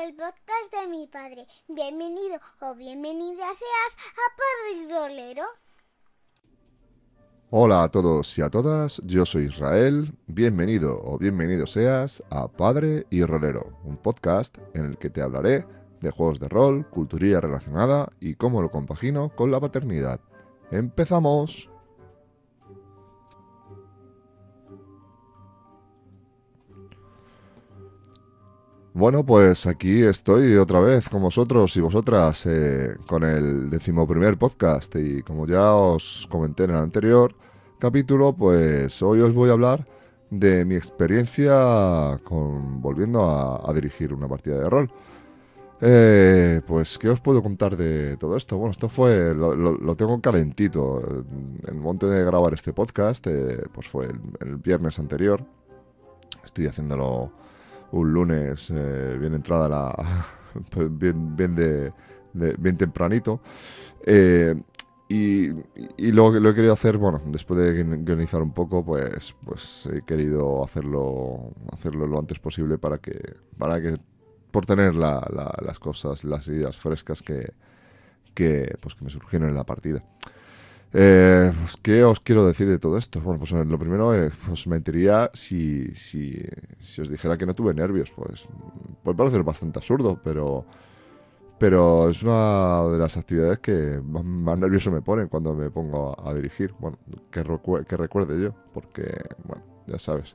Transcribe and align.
El 0.00 0.14
podcast 0.14 0.72
de 0.72 0.88
mi 0.88 1.06
padre. 1.06 1.46
Bienvenido 1.68 2.40
o 2.62 2.74
bienvenida 2.74 3.44
seas 3.44 3.96
a 4.14 4.26
Padre 4.38 4.88
Rolero. 4.88 5.44
Hola 7.50 7.82
a 7.82 7.90
todos 7.90 8.38
y 8.38 8.42
a 8.42 8.48
todas, 8.48 9.02
yo 9.04 9.26
soy 9.26 9.44
Israel. 9.44 10.16
Bienvenido 10.26 10.98
o 11.04 11.18
bienvenido 11.18 11.66
seas 11.66 12.22
a 12.30 12.48
Padre 12.48 13.06
y 13.10 13.22
Rolero, 13.22 13.78
un 13.84 13.98
podcast 13.98 14.56
en 14.72 14.86
el 14.86 14.96
que 14.96 15.10
te 15.10 15.20
hablaré 15.20 15.66
de 16.00 16.10
juegos 16.10 16.40
de 16.40 16.48
rol, 16.48 16.88
cultura 16.88 17.42
relacionada 17.42 18.10
y 18.18 18.36
cómo 18.36 18.62
lo 18.62 18.70
compagino 18.70 19.28
con 19.36 19.50
la 19.50 19.60
paternidad. 19.60 20.20
¡Empezamos! 20.70 21.71
Bueno, 28.94 29.24
pues 29.24 29.66
aquí 29.66 30.02
estoy 30.02 30.56
otra 30.56 30.78
vez 30.80 31.08
con 31.08 31.22
vosotros 31.22 31.74
y 31.78 31.80
vosotras 31.80 32.44
eh, 32.44 32.94
con 33.06 33.24
el 33.24 33.70
decimoprimer 33.70 34.36
podcast 34.36 34.94
y 34.96 35.22
como 35.22 35.46
ya 35.46 35.72
os 35.72 36.28
comenté 36.30 36.64
en 36.64 36.70
el 36.72 36.76
anterior 36.76 37.34
capítulo, 37.78 38.34
pues 38.34 39.00
hoy 39.00 39.20
os 39.20 39.32
voy 39.32 39.48
a 39.48 39.52
hablar 39.52 39.86
de 40.28 40.66
mi 40.66 40.74
experiencia 40.74 42.20
con 42.22 42.82
volviendo 42.82 43.24
a, 43.24 43.72
dirigir 43.72 44.12
una 44.12 44.28
partida 44.28 44.58
de 44.58 44.68
rol. 44.68 44.92
Eh, 45.80 46.60
pues, 46.66 46.98
¿qué 46.98 47.08
os 47.08 47.20
puedo 47.20 47.42
contar 47.42 47.76
de 47.78 48.18
todo 48.18 48.36
esto? 48.36 48.58
Bueno, 48.58 48.72
esto 48.72 48.90
fue, 48.90 49.34
lo, 49.34 49.96
tengo 49.96 50.20
calentito. 50.20 51.00
En 51.02 51.68
el 51.68 51.80
momento 51.80 52.08
de 52.08 52.24
grabar 52.24 52.52
este 52.54 52.72
podcast, 52.74 53.26
eh, 53.26 53.64
pues 53.72 53.88
fue 53.88 54.08
el 54.40 54.56
viernes 54.56 54.98
anterior. 54.98 55.44
Estoy 56.44 56.66
haciéndolo 56.66 57.32
un 57.92 58.12
lunes 58.12 58.70
eh, 58.70 59.16
bien 59.18 59.34
entrada 59.34 59.68
la 59.68 60.26
bien 60.90 61.36
bien 62.58 62.76
tempranito. 62.76 63.40
Eh, 64.04 64.54
y, 65.08 65.50
y 65.98 66.12
lo, 66.12 66.30
lo, 66.30 66.50
he 66.50 66.54
querido 66.54 66.72
hacer 66.72 66.96
bueno 66.96 67.20
después 67.26 67.60
de 67.60 67.84
guionizar 67.98 68.40
un 68.40 68.52
poco 68.52 68.82
pues 68.82 69.34
pues 69.44 69.86
he 69.92 70.02
querido 70.02 70.64
hacerlo 70.64 71.52
hacerlo 71.70 72.06
lo 72.06 72.18
antes 72.18 72.38
posible 72.38 72.78
para 72.78 72.96
que 72.96 73.20
para 73.58 73.82
que 73.82 73.98
por 74.50 74.64
tener 74.64 74.94
las 74.94 75.78
cosas 75.80 76.24
las 76.24 76.48
ideas 76.48 76.78
frescas 76.78 77.22
que 77.22 77.52
que 78.34 78.74
pues 78.80 78.94
que 78.94 79.04
me 79.04 79.10
surgieron 79.10 79.50
en 79.50 79.54
la 79.54 79.64
partida 79.64 80.02
eh, 80.94 81.52
pues, 81.58 81.76
¿Qué 81.78 82.04
os 82.04 82.20
quiero 82.20 82.46
decir 82.46 82.68
de 82.68 82.78
todo 82.78 82.98
esto? 82.98 83.20
Bueno, 83.20 83.38
pues 83.38 83.52
lo 83.52 83.78
primero, 83.78 84.14
eh, 84.14 84.30
os 84.50 84.66
mentiría 84.66 85.30
si, 85.32 85.90
si, 85.94 86.34
si, 86.78 87.00
os 87.00 87.08
dijera 87.08 87.38
que 87.38 87.46
no 87.46 87.54
tuve 87.54 87.72
nervios. 87.72 88.12
Pues 88.14 88.46
puede 89.02 89.16
parecer 89.16 89.42
bastante 89.42 89.78
absurdo, 89.78 90.20
pero, 90.22 90.66
pero 91.58 92.10
es 92.10 92.22
una 92.22 92.84
de 92.90 92.98
las 92.98 93.16
actividades 93.16 93.58
que 93.60 94.00
más, 94.04 94.58
nervioso 94.58 94.90
me 94.90 95.00
ponen 95.00 95.28
cuando 95.28 95.54
me 95.54 95.70
pongo 95.70 96.14
a, 96.28 96.34
dirigir. 96.34 96.74
Bueno, 96.78 96.98
que, 97.30 97.42
que, 97.88 97.96
recuerde 97.96 98.42
yo, 98.42 98.54
porque, 98.74 99.04
bueno, 99.44 99.62
ya 99.86 99.98
sabes, 99.98 100.34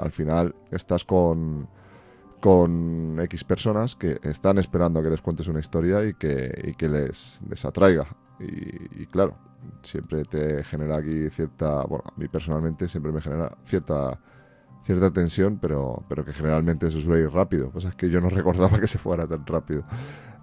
al 0.00 0.10
final 0.10 0.54
estás 0.70 1.04
con, 1.04 1.68
con 2.40 3.18
X 3.20 3.44
personas 3.44 3.94
que 3.94 4.18
están 4.22 4.56
esperando 4.56 5.02
que 5.02 5.10
les 5.10 5.20
cuentes 5.20 5.48
una 5.48 5.60
historia 5.60 6.04
y 6.04 6.14
que, 6.14 6.50
y 6.64 6.72
que 6.72 6.88
les, 6.88 7.40
les 7.48 7.64
atraiga. 7.64 8.06
Y 8.42 9.06
claro, 9.06 9.36
siempre 9.82 10.24
te 10.24 10.62
genera 10.64 10.96
aquí 10.96 11.28
cierta, 11.30 11.84
bueno, 11.84 12.04
a 12.06 12.18
mí 12.18 12.28
personalmente 12.28 12.88
siempre 12.88 13.12
me 13.12 13.20
genera 13.20 13.56
cierta 13.64 14.18
cierta 14.84 15.10
tensión, 15.10 15.58
pero, 15.60 16.04
pero 16.08 16.24
que 16.24 16.32
generalmente 16.32 16.86
eso 16.86 17.00
suele 17.00 17.22
ir 17.22 17.30
rápido. 17.30 17.70
Pues 17.70 17.84
es 17.84 17.94
que 17.94 18.10
yo 18.10 18.20
no 18.20 18.28
recordaba 18.30 18.80
que 18.80 18.86
se 18.86 18.98
fuera 18.98 19.26
tan 19.26 19.46
rápido. 19.46 19.84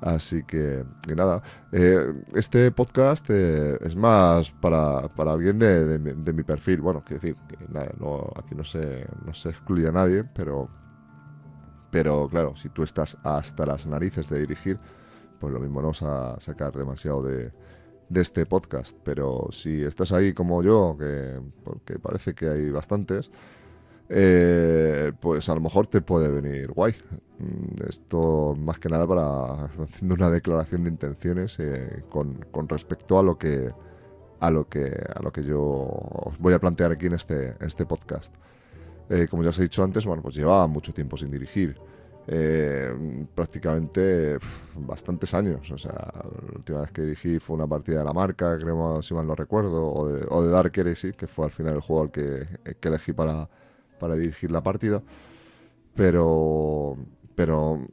Así 0.02 0.44
que, 0.44 0.86
y 1.10 1.14
nada, 1.14 1.42
eh, 1.74 2.14
este 2.34 2.72
podcast 2.72 3.30
eh, 3.30 3.78
es 3.82 3.98
más 3.98 4.50
para, 4.52 5.10
para 5.10 5.34
alguien 5.34 5.60
de, 5.60 5.98
de, 5.98 6.34
mi 6.34 6.44
perfil. 6.44 6.80
Bueno, 6.80 7.04
quiero 7.06 7.22
decir, 7.22 7.36
que 7.48 7.58
nada, 7.68 7.92
no, 8.00 8.32
aquí 8.38 8.56
no 8.56 8.64
se, 8.64 9.06
no 9.26 9.34
se 9.34 9.50
excluye 9.50 9.90
a 9.90 9.92
nadie, 9.92 10.24
pero, 10.24 10.70
pero 11.92 12.30
claro, 12.30 12.56
si 12.56 12.70
tú 12.70 12.84
estás 12.84 13.18
hasta 13.24 13.66
las 13.66 13.88
narices 13.88 14.30
de 14.30 14.40
dirigir, 14.40 14.78
pues 15.38 15.52
lo 15.52 15.60
mismo 15.60 15.82
no 15.82 15.90
vas 15.90 16.04
a 16.04 16.40
sacar 16.40 16.72
demasiado 16.72 17.22
de, 17.22 17.52
de 18.10 18.22
este 18.22 18.46
podcast. 18.46 18.98
Pero 19.04 19.48
si 19.52 19.84
estás 19.84 20.12
ahí 20.12 20.34
como 20.34 20.64
yo, 20.64 20.96
que 21.00 21.40
porque 21.64 22.00
parece 22.00 22.34
que 22.34 22.50
hay 22.50 22.70
bastantes, 22.70 23.32
eh, 24.10 25.12
pues 25.20 25.48
a 25.50 25.56
lo 25.56 25.62
mejor 25.62 25.88
te 25.88 26.02
puede 26.02 26.30
venir 26.30 26.72
guay. 26.72 26.96
Mm, 27.40 27.84
esto 27.88 28.56
más 28.60 28.80
que 28.80 28.90
nada 28.90 29.08
para 29.08 29.66
haciendo 29.84 30.16
una 30.16 30.30
declaración 30.30 30.84
de 30.84 30.90
intenciones 30.90 31.58
eh, 31.60 32.04
con, 32.10 32.40
respecto 32.68 33.20
a 33.20 33.24
lo 33.24 33.38
que 33.38 33.72
a 34.40 34.52
lo 34.52 34.68
que 34.68 34.94
a 35.16 35.22
lo 35.22 35.32
que 35.32 35.44
yo 35.44 35.88
voy 36.40 36.54
a 36.54 36.60
plantear 36.60 36.92
aquí 36.92 37.08
en 37.08 37.14
este, 37.14 37.56
este 37.62 37.86
podcast. 37.86 38.34
Eh, 39.10 39.28
como 39.30 39.44
ya 39.44 39.50
os 39.50 39.60
he 39.60 39.64
dicho 39.64 39.84
antes, 39.84 40.06
bueno, 40.06 40.22
pues 40.22 40.36
llevaba 40.36 40.68
mucho 40.68 40.94
tiempo 40.94 41.18
sin 41.18 41.32
dirigir 41.32 41.76
eh, 42.32 43.26
prácticamente 43.34 44.38
bastantes 44.76 45.34
años. 45.34 45.70
O 45.72 45.78
sea, 45.78 45.94
la 45.94 46.56
última 46.56 46.82
vez 46.82 46.92
que 46.92 47.02
dirigí 47.02 47.40
fue 47.40 47.56
una 47.56 47.68
partida 47.68 48.00
de 48.00 48.06
la 48.06 48.14
marca, 48.14 48.58
creo, 48.60 49.02
si 49.02 49.14
mal 49.16 49.26
no 49.26 49.34
recuerdo, 49.36 49.92
o 49.92 50.08
de, 50.08 50.26
o 50.30 50.44
de 50.44 50.52
Dark 50.52 50.72
Heresy, 50.76 51.14
que 51.14 51.26
fue 51.26 51.46
al 51.46 51.52
final 51.52 51.76
el 51.76 51.82
juego 51.82 52.04
al 52.04 52.12
que, 52.12 52.48
que 52.80 52.88
elegí 52.88 53.14
para, 53.14 53.50
para 54.00 54.16
dirigir 54.16 54.52
la 54.52 54.62
partida. 54.62 55.02
Pero, 55.96 56.96
pero 57.36 57.86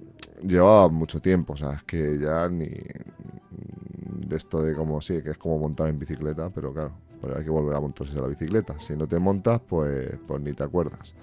llevaba 0.42 0.88
mucho 0.88 1.20
tiempo, 1.20 1.54
o 1.54 1.56
sea, 1.56 1.72
es 1.72 1.82
que 1.84 2.18
ya 2.18 2.48
ni 2.48 2.66
de 2.66 4.36
esto 4.36 4.62
de 4.62 4.74
como 4.74 5.00
sí, 5.00 5.22
que 5.22 5.30
es 5.30 5.38
como 5.38 5.58
montar 5.58 5.88
en 5.88 5.98
bicicleta, 5.98 6.50
pero 6.50 6.72
claro, 6.74 6.92
hay 7.34 7.44
que 7.44 7.50
volver 7.50 7.74
a 7.74 7.80
montarse 7.80 8.18
a 8.18 8.22
la 8.22 8.28
bicicleta. 8.28 8.78
Si 8.80 8.94
no 8.96 9.06
te 9.06 9.18
montas, 9.18 9.60
pues, 9.66 10.18
pues 10.26 10.42
ni 10.42 10.52
te 10.52 10.62
acuerdas. 10.62 11.14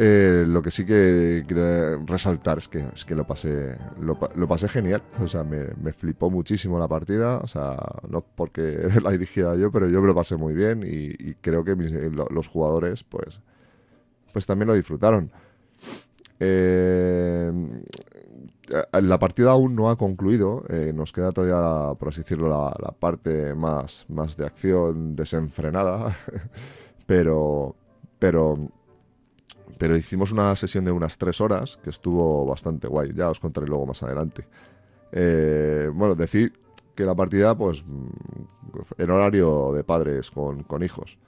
Eh, 0.00 0.44
lo 0.46 0.62
que 0.62 0.70
sí 0.70 0.86
que 0.86 1.42
quiero 1.44 2.04
resaltar 2.06 2.58
es 2.58 2.68
que, 2.68 2.78
es 2.94 3.04
que 3.04 3.16
lo, 3.16 3.26
pasé, 3.26 3.76
lo, 4.00 4.46
pasé 4.46 4.68
genial. 4.68 5.02
O 5.20 5.26
sea, 5.26 5.42
me, 5.42 5.92
flipó 5.92 6.30
muchísimo 6.30 6.78
la 6.78 6.86
partida. 6.86 7.38
O 7.38 7.48
sea, 7.48 7.76
no 8.08 8.20
porque 8.20 8.88
la 9.02 9.10
dirigía 9.10 9.56
yo, 9.56 9.72
pero 9.72 9.88
yo 9.88 10.00
me 10.00 10.06
lo 10.06 10.14
pasé 10.14 10.36
muy 10.36 10.54
bien 10.54 10.84
y, 10.86 11.34
creo 11.40 11.64
que 11.64 11.74
los 11.74 12.46
jugadores, 12.46 13.02
pues, 13.02 13.40
pues 14.32 14.46
también 14.46 14.68
lo 14.68 14.74
disfrutaron. 14.74 15.32
Eh, 16.38 17.50
la 18.92 19.18
partida 19.18 19.50
aún 19.50 19.74
no 19.74 19.90
ha 19.90 19.98
concluido. 19.98 20.62
Eh, 20.68 20.92
nos 20.94 21.12
queda 21.12 21.32
todavía, 21.32 21.94
por 21.98 22.10
así 22.10 22.20
decirlo, 22.20 22.48
la, 22.48 22.72
la 22.80 22.92
parte 22.92 23.52
más, 23.56 24.06
más 24.08 24.36
de 24.36 24.46
acción 24.46 25.16
desenfrenada. 25.16 26.16
pero, 27.06 27.74
pero 28.20 28.70
pero 29.76 29.96
hicimos 29.96 30.32
una 30.32 30.54
sesión 30.56 30.84
de 30.84 30.92
unas 30.92 31.18
tres 31.18 31.40
horas 31.40 31.78
que 31.82 31.90
estuvo 31.90 32.46
bastante 32.46 32.88
guay. 32.88 33.12
Ya 33.14 33.30
os 33.30 33.40
contaré 33.40 33.66
luego 33.66 33.86
más 33.86 34.02
adelante. 34.02 34.46
Eh, 35.12 35.90
bueno, 35.92 36.14
decir 36.14 36.52
que 36.94 37.04
la 37.04 37.14
partida, 37.14 37.56
pues, 37.56 37.84
mm, 37.84 38.06
en 38.98 39.10
horario 39.10 39.72
de 39.72 39.84
padres 39.84 40.30
con, 40.30 40.82
hijos. 40.82 41.18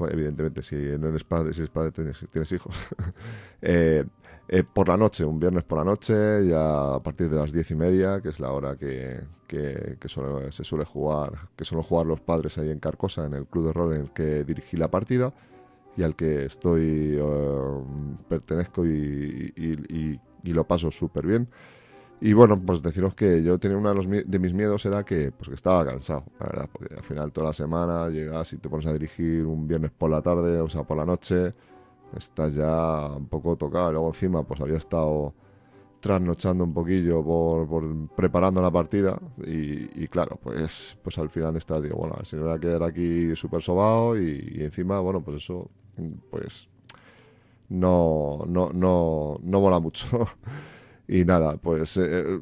evidentemente, 0.00 0.62
si 0.62 0.76
no 0.76 1.08
eres 1.08 1.24
padre, 1.24 1.52
si 1.52 1.60
eres 1.60 1.70
padre, 1.70 1.90
tienes, 1.92 2.52
hijos. 2.52 2.74
Eh, 3.60 4.04
eh, 4.48 4.62
por 4.62 4.88
la 4.88 4.96
noche, 4.96 5.24
un 5.24 5.40
viernes 5.40 5.64
por 5.64 5.78
la 5.78 5.84
noche, 5.84 6.46
ya 6.46 6.94
a 6.94 7.02
partir 7.02 7.28
de 7.28 7.36
las 7.36 7.52
diez 7.52 7.70
y 7.72 7.74
media, 7.74 8.20
que 8.20 8.28
es 8.28 8.38
la 8.38 8.52
hora 8.52 8.76
que, 8.76 9.20
se 9.48 10.64
suele 10.64 10.84
jugar, 10.84 11.48
que 11.56 11.64
suelen 11.64 11.82
jugar 11.82 12.06
los 12.06 12.20
padres 12.20 12.56
ahí 12.56 12.70
en 12.70 12.78
Carcosa, 12.78 13.26
en 13.26 13.34
el 13.34 13.46
club 13.46 13.66
de 13.66 13.72
rol 13.72 13.94
en 13.94 14.00
el 14.02 14.10
que 14.12 14.44
dirigí 14.44 14.76
la 14.76 14.90
partida 14.90 15.34
y 15.98 16.02
al 16.04 16.14
que 16.14 16.44
estoy 16.44 17.18
eh, 17.20 17.82
pertenezco 18.28 18.86
y, 18.86 20.20
lo 20.44 20.64
paso 20.64 20.90
súper 20.90 21.26
bien. 21.26 21.48
Y 22.20 22.32
bueno, 22.32 22.60
pues 22.60 22.80
deciros 22.82 23.14
que 23.14 23.42
yo 23.42 23.58
tenía 23.58 23.76
uno 23.76 23.88
de, 23.90 23.94
los, 23.96 24.08
de 24.08 24.38
mis 24.38 24.54
miedos 24.54 24.86
era 24.86 25.04
que, 25.04 25.32
pues 25.32 25.48
que 25.48 25.56
estaba 25.56 25.84
cansado, 25.84 26.24
la 26.38 26.46
verdad, 26.46 26.70
porque 26.72 26.94
al 26.94 27.02
final 27.02 27.32
toda 27.32 27.48
la 27.48 27.52
semana 27.52 28.08
llegas 28.08 28.52
y 28.52 28.58
te 28.58 28.68
pones 28.68 28.86
a 28.86 28.92
dirigir 28.92 29.44
un 29.44 29.66
viernes 29.66 29.90
por 29.90 30.10
la 30.10 30.22
tarde, 30.22 30.60
o 30.60 30.68
sea, 30.68 30.84
por 30.84 30.96
la 30.96 31.04
noche, 31.04 31.52
estás 32.16 32.54
ya 32.54 33.08
un 33.16 33.26
poco 33.26 33.56
tocado. 33.56 33.92
Luego 33.92 34.08
encima, 34.08 34.44
pues 34.44 34.60
había 34.60 34.78
estado 34.78 35.34
trasnochando 36.00 36.62
un 36.64 36.72
poquillo 36.74 37.24
por, 37.24 38.08
preparando 38.14 38.62
la 38.62 38.70
partida 38.70 39.18
y, 39.44 40.06
claro, 40.08 40.38
pues, 40.40 40.96
pues 41.02 41.18
al 41.18 41.28
final 41.28 41.56
estás, 41.56 41.82
digo, 41.82 41.96
bueno, 41.96 42.14
si 42.22 42.36
me 42.36 42.42
voy 42.42 42.52
a 42.52 42.58
quedar 42.60 42.84
aquí 42.84 43.34
súper 43.34 43.62
sobado 43.62 44.16
y, 44.16 44.58
y, 44.58 44.62
encima, 44.62 45.00
bueno, 45.00 45.20
pues 45.20 45.38
eso 45.38 45.68
pues 46.30 46.68
no, 47.68 48.44
no, 48.46 48.70
no, 48.72 49.38
no 49.42 49.60
mola 49.60 49.78
mucho. 49.80 50.26
y 51.08 51.24
nada, 51.24 51.56
pues 51.56 51.96
eh, 51.96 52.40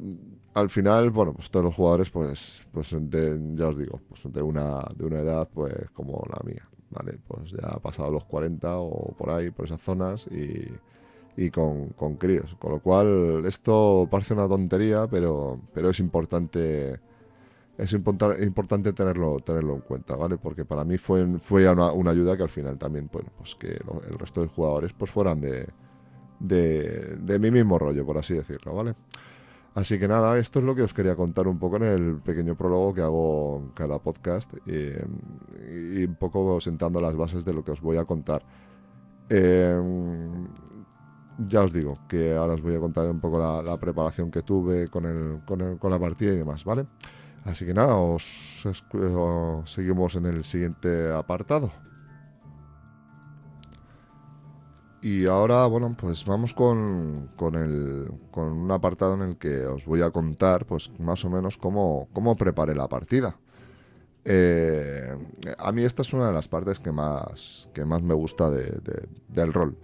al 0.53 0.69
final, 0.69 1.11
bueno, 1.11 1.33
pues 1.33 1.49
todos 1.51 1.65
los 1.65 1.75
jugadores, 1.75 2.09
pues, 2.09 2.65
pues 2.71 2.89
ya 2.89 3.67
os 3.67 3.77
digo, 3.77 4.01
pues 4.09 4.23
de 4.33 4.41
una, 4.41 4.83
de 4.95 5.05
una 5.05 5.19
edad, 5.19 5.47
pues 5.53 5.73
como 5.93 6.23
la 6.29 6.41
mía, 6.43 6.67
¿vale? 6.89 7.19
Pues 7.27 7.51
ya 7.51 7.67
ha 7.67 7.79
pasado 7.79 8.11
los 8.11 8.23
40 8.25 8.79
o 8.79 9.13
por 9.15 9.29
ahí, 9.29 9.51
por 9.51 9.65
esas 9.65 9.81
zonas 9.81 10.27
y, 10.27 10.67
y 11.35 11.51
con, 11.51 11.89
con 11.89 12.15
críos. 12.15 12.55
Con 12.55 12.71
lo 12.71 12.79
cual, 12.79 13.43
esto 13.45 14.07
parece 14.09 14.33
una 14.33 14.47
tontería, 14.47 15.07
pero, 15.07 15.59
pero 15.73 15.91
es 15.91 15.99
importante 15.99 16.99
es 17.77 17.93
importante 17.93 18.93
tenerlo 18.93 19.37
tenerlo 19.39 19.75
en 19.75 19.81
cuenta, 19.81 20.15
¿vale? 20.15 20.37
Porque 20.37 20.65
para 20.65 20.83
mí 20.83 20.97
fue, 20.97 21.39
fue 21.39 21.69
una, 21.69 21.91
una 21.91 22.11
ayuda 22.11 22.35
que 22.35 22.43
al 22.43 22.49
final 22.49 22.77
también, 22.77 23.09
bueno, 23.11 23.29
pues 23.37 23.55
que 23.55 23.67
el 23.67 24.19
resto 24.19 24.41
de 24.41 24.47
jugadores 24.47 24.93
pues 24.93 25.11
fueran 25.11 25.41
de, 25.41 25.67
de, 26.39 27.17
de, 27.19 27.39
mi 27.39 27.51
mismo 27.51 27.77
rollo, 27.77 28.05
por 28.05 28.17
así 28.17 28.33
decirlo, 28.33 28.73
¿vale? 28.73 28.95
Así 29.75 29.99
que 29.99 30.07
nada, 30.07 30.39
esto 30.39 30.57
es 30.57 30.65
lo 30.65 30.73
que 30.73 30.81
os 30.81 30.91
quería 30.91 31.15
contar 31.15 31.47
un 31.47 31.59
poco 31.59 31.75
en 31.77 31.83
el 31.83 32.15
pequeño 32.15 32.55
prólogo 32.55 32.95
que 32.95 33.01
hago 33.01 33.71
cada 33.75 33.99
podcast 33.99 34.51
y, 34.65 36.03
un 36.03 36.15
poco 36.19 36.59
sentando 36.59 36.99
las 36.99 37.15
bases 37.15 37.45
de 37.45 37.53
lo 37.53 37.63
que 37.63 37.71
os 37.71 37.81
voy 37.81 37.97
a 37.97 38.05
contar. 38.05 38.41
Em, 39.29 40.47
ya 41.45 41.61
os 41.61 41.71
digo 41.71 41.99
que 42.07 42.35
ahora 42.35 42.53
os 42.53 42.61
voy 42.63 42.73
a 42.73 42.79
contar 42.79 43.07
un 43.07 43.19
poco 43.19 43.37
la, 43.37 43.77
preparación 43.77 44.31
que 44.31 44.41
tuve 44.41 44.87
con, 44.87 45.05
el, 45.05 45.41
con, 45.45 45.61
el, 45.61 45.77
con 45.77 45.91
la 45.91 45.99
partida 45.99 46.33
y 46.33 46.37
demás, 46.37 46.63
¿vale? 46.65 46.87
Así 47.47 47.65
que 47.65 47.73
nada, 47.73 47.95
os, 47.95 48.65
seguimos 49.65 50.15
en 50.15 50.25
el 50.25 50.43
siguiente 50.43 51.13
apartado. 51.13 51.71
Y 55.01 55.25
ahora, 55.27 55.65
bueno, 55.67 55.95
pues 55.97 56.25
vamos 56.25 56.53
con, 56.53 57.29
con, 57.37 57.55
el, 57.55 58.11
con 58.31 58.51
un 58.51 58.69
apartado 58.71 59.13
en 59.13 59.21
el 59.21 59.37
que 59.37 59.65
os 59.65 59.85
voy 59.85 60.01
a 60.01 60.11
contar, 60.11 60.65
pues 60.65 60.91
más 60.99 61.23
o 61.23 61.29
menos 61.29 61.57
cómo, 61.57 62.09
cómo 62.11 62.35
preparé 62.35 62.75
la 62.75 62.89
partida. 62.89 63.37
Eh, 64.25 65.15
a 65.57 65.71
mí 65.71 65.83
esta 65.83 66.01
es 66.01 66.11
una 66.11 66.27
de 66.27 66.33
las 66.33 66.49
partes 66.49 66.79
que 66.79 66.91
más, 66.91 67.69
que 67.73 67.85
más 67.85 68.01
me 68.01 68.13
gusta 68.13 68.49
del 68.49 69.53
rol 69.53 69.77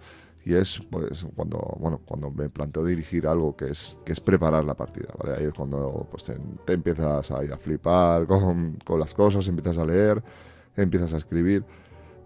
y 0.44 0.54
es 0.54 0.80
pues 0.90 1.26
cuando 1.34 1.58
bueno 1.78 2.00
cuando 2.04 2.30
me 2.30 2.48
planteo 2.48 2.84
dirigir 2.84 3.26
algo 3.26 3.56
que 3.56 3.70
es 3.70 3.98
que 4.04 4.12
es 4.12 4.20
preparar 4.20 4.64
la 4.64 4.74
partida 4.74 5.08
¿vale? 5.22 5.38
ahí 5.38 5.44
es 5.46 5.52
cuando 5.54 6.06
pues, 6.10 6.24
te, 6.24 6.72
empiezas 6.72 7.30
a, 7.30 7.38
a 7.38 7.56
flipar 7.56 8.26
con, 8.28 8.78
con, 8.84 9.00
las 9.00 9.14
cosas 9.14 9.46
empiezas 9.48 9.78
a 9.78 9.84
leer 9.86 10.22
empiezas 10.76 11.14
a 11.14 11.16
escribir 11.16 11.64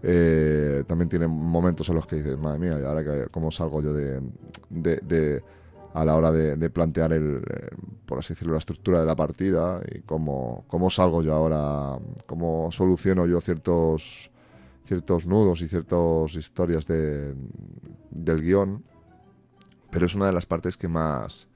eh, 0.01 0.83
también 0.87 1.09
tiene 1.09 1.27
momentos 1.27 1.87
en 1.89 1.95
los 1.95 2.07
que 2.07 2.17
dices 2.17 2.37
madre 2.37 2.59
mía 2.59 2.79
y 2.79 2.85
ahora 2.85 3.03
que, 3.03 3.27
cómo 3.31 3.51
salgo 3.51 3.81
yo 3.81 3.93
de, 3.93 4.21
de, 4.69 5.43
a 5.93 6.05
la 6.05 6.15
hora 6.15 6.31
de, 6.31 6.69
plantear 6.69 7.13
el 7.13 7.41
eh, 7.49 7.67
por 8.05 8.19
así 8.19 8.33
decirlo 8.33 8.53
la 8.53 8.59
estructura 8.59 8.99
de 9.01 9.05
la 9.05 9.15
partida 9.15 9.81
y 9.93 9.99
cómo, 10.01 10.63
cómo 10.67 10.89
salgo 10.89 11.21
yo 11.21 11.33
ahora 11.33 11.97
cómo 12.27 12.69
soluciono 12.71 13.25
yo 13.25 13.41
ciertos 13.41 14.31
ciertos 14.85 15.25
nudos 15.25 15.61
y 15.61 15.67
ciertas 15.67 16.35
historias 16.35 16.85
de, 16.87 17.33
del 18.09 18.41
guion, 18.41 18.83
pero 19.91 20.05
es 20.05 20.15
una 20.15 20.27
de 20.27 20.33
las 20.33 20.45
partes 20.45 20.77
que 20.77 20.87
más 20.87 21.47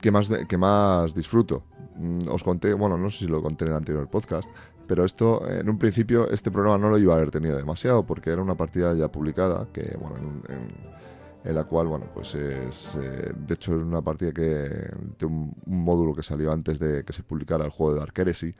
que 0.00 0.10
más 0.10 0.28
que 0.28 0.56
más 0.56 1.14
disfruto. 1.14 1.64
Mm, 1.96 2.28
os 2.28 2.44
conté, 2.44 2.72
bueno, 2.74 2.96
no 2.96 3.10
sé 3.10 3.18
si 3.18 3.26
lo 3.26 3.42
conté 3.42 3.64
en 3.64 3.72
el 3.72 3.76
anterior 3.76 4.08
podcast, 4.08 4.48
pero 4.88 5.04
esto 5.04 5.48
en 5.48 5.68
un 5.68 5.78
principio 5.78 6.28
este 6.30 6.50
programa 6.50 6.78
no 6.78 6.90
lo 6.90 6.98
iba 6.98 7.12
a 7.12 7.16
haber 7.16 7.30
tenido 7.30 7.56
demasiado 7.56 8.04
porque 8.04 8.30
era 8.30 8.42
una 8.42 8.56
partida 8.56 8.94
ya 8.94 9.12
publicada 9.12 9.68
que 9.72 9.96
bueno 10.00 10.42
en, 10.48 11.54
la 11.54 11.64
cual 11.64 11.86
bueno 11.86 12.06
pues 12.12 12.34
es 12.34 12.96
eh, 12.96 13.32
de 13.34 13.54
hecho 13.54 13.76
es 13.76 13.82
una 13.82 14.02
partida 14.02 14.32
que 14.32 14.42
de 14.42 15.26
un, 15.26 15.54
módulo 15.66 16.14
que 16.14 16.22
salió 16.22 16.50
antes 16.50 16.78
de 16.78 17.04
que 17.04 17.12
se 17.12 17.22
publicara 17.22 17.64
el 17.64 17.70
juego 17.70 17.94
de 17.94 18.00
Dark 18.00 18.14
Heresy 18.16 18.54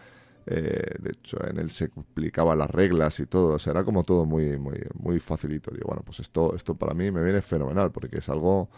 eh, 0.51 0.95
de 0.99 1.11
hecho, 1.11 1.37
en 1.47 1.59
él 1.59 1.71
se 1.71 1.87
explicaba 1.87 2.57
las 2.57 2.71
reglas 2.71 3.21
y 3.21 3.27
todo. 3.27 3.55
O 3.55 3.59
sea, 3.59 3.73
era 3.73 3.85
como 3.85 4.03
todo 4.03 4.25
muy, 4.25 4.57
muy, 4.59 4.81
muy 4.95 5.21
facilito. 5.21 5.71
Digo, 5.71 5.89
bueno, 5.89 6.03
pues 6.05 6.21
esto, 6.21 6.55
esto 6.55 6.75
para 6.75 6.95
mí 6.95 7.11
me 7.11 7.23
viene 7.23 7.43
fenomenal 7.43 7.93
porque 7.93 8.19
es 8.19 8.29
algo 8.31 8.71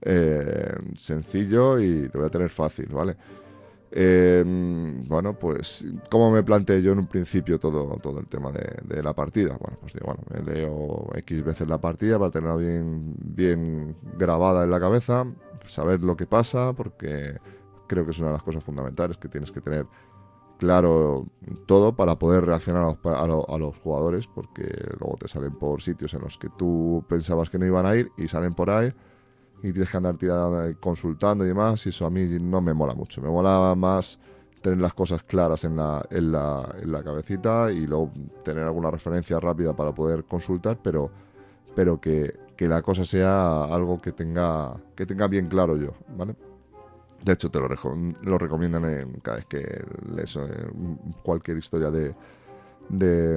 eh, 0.00 0.74
sencillo 0.96 1.78
y 1.78 2.08
lo 2.08 2.20
voy 2.20 2.26
a 2.26 2.30
tener 2.30 2.48
fácil, 2.48 2.86
¿vale? 2.86 3.16
Eh, 3.92 4.42
bueno, 4.46 5.34
pues, 5.38 5.84
¿cómo 6.10 6.30
me 6.30 6.42
planteé 6.42 6.80
yo 6.80 6.92
en 6.92 7.00
un 7.00 7.06
principio 7.06 7.58
todo, 7.58 7.98
todo 8.00 8.20
el 8.20 8.26
tema 8.26 8.50
de, 8.52 9.02
la 9.02 9.12
partida? 9.12 9.58
Bueno, 9.60 9.76
pues 9.80 9.92
digo, 9.92 10.06
bueno, 10.06 10.22
me 10.30 10.54
leo 10.54 11.10
X 11.16 11.44
veces 11.44 11.68
la 11.68 11.78
partida 11.78 12.18
para 12.18 12.30
tenerla 12.30 12.56
bien, 12.56 13.14
bien 13.18 13.96
grabada 14.16 14.64
en 14.64 14.70
la 14.70 14.80
cabeza, 14.80 15.26
saber 15.66 16.02
lo 16.02 16.16
que 16.16 16.26
pasa, 16.26 16.72
porque 16.72 17.36
creo 17.88 18.04
que 18.04 18.12
es 18.12 18.18
una 18.20 18.28
de 18.28 18.34
las 18.34 18.42
cosas 18.42 18.62
fundamentales 18.62 19.16
que 19.16 19.28
tienes 19.28 19.50
que 19.50 19.60
tener 19.60 19.84
claro 20.60 21.26
todo 21.64 21.96
para 21.96 22.18
poder 22.18 22.44
reaccionar 22.44 22.98
a 23.02 23.58
los, 23.58 23.78
jugadores, 23.78 24.26
porque 24.26 24.66
luego 25.00 25.16
te 25.18 25.26
salen 25.26 25.54
por 25.54 25.80
sitios 25.80 26.12
en 26.12 26.20
los 26.20 26.36
que 26.36 26.48
tú 26.50 27.02
pensabas 27.08 27.48
que 27.48 27.58
no 27.58 27.64
iban 27.64 27.86
a 27.86 27.96
ir 27.96 28.12
y 28.18 28.28
salen 28.28 28.52
por 28.52 28.68
ahí 28.68 28.92
y 29.62 29.72
tienes 29.72 29.90
que 29.90 29.96
andar 29.96 30.18
tirando, 30.18 30.62
consultando 30.78 31.44
y 31.44 31.48
demás, 31.48 31.84
y 31.86 31.88
eso 31.88 32.04
a 32.04 32.10
mí 32.10 32.24
no 32.40 32.60
me 32.60 32.74
mola 32.74 32.94
mucho. 32.94 33.22
Me 33.22 33.28
mola 33.28 33.74
más 33.74 34.20
tener 34.60 34.78
las 34.78 34.92
cosas 34.92 35.22
claras 35.22 35.64
en 35.64 35.76
la, 35.76 36.04
en 36.10 36.30
la, 36.30 36.74
en 36.78 36.92
la 36.92 37.02
cabecita 37.02 37.72
y 37.72 37.86
luego 37.86 38.12
tener 38.44 38.64
alguna 38.64 38.90
referencia 38.90 39.40
rápida 39.40 39.74
para 39.74 39.94
poder 39.94 40.24
consultar, 40.24 40.78
pero, 40.82 41.10
pero 41.74 41.98
que, 41.98 42.38
que 42.54 42.68
la 42.68 42.82
cosa 42.82 43.06
sea 43.06 43.64
algo 43.64 43.98
que 43.98 44.12
tenga, 44.12 44.76
que 44.94 45.06
tenga 45.06 45.26
bien 45.26 45.48
claro 45.48 45.78
yo, 45.78 45.94
¿vale? 46.18 46.36
De 47.22 47.32
hecho, 47.32 47.50
te 47.50 47.58
lo, 47.58 48.38
recomiendan 48.38 48.84
en, 48.86 49.12
cada 49.20 49.38
vez 49.38 49.46
que 49.46 49.84
lees 50.14 50.36
eh, 50.36 50.40
cualquier 51.22 51.58
historia 51.58 51.90
de, 51.90 52.14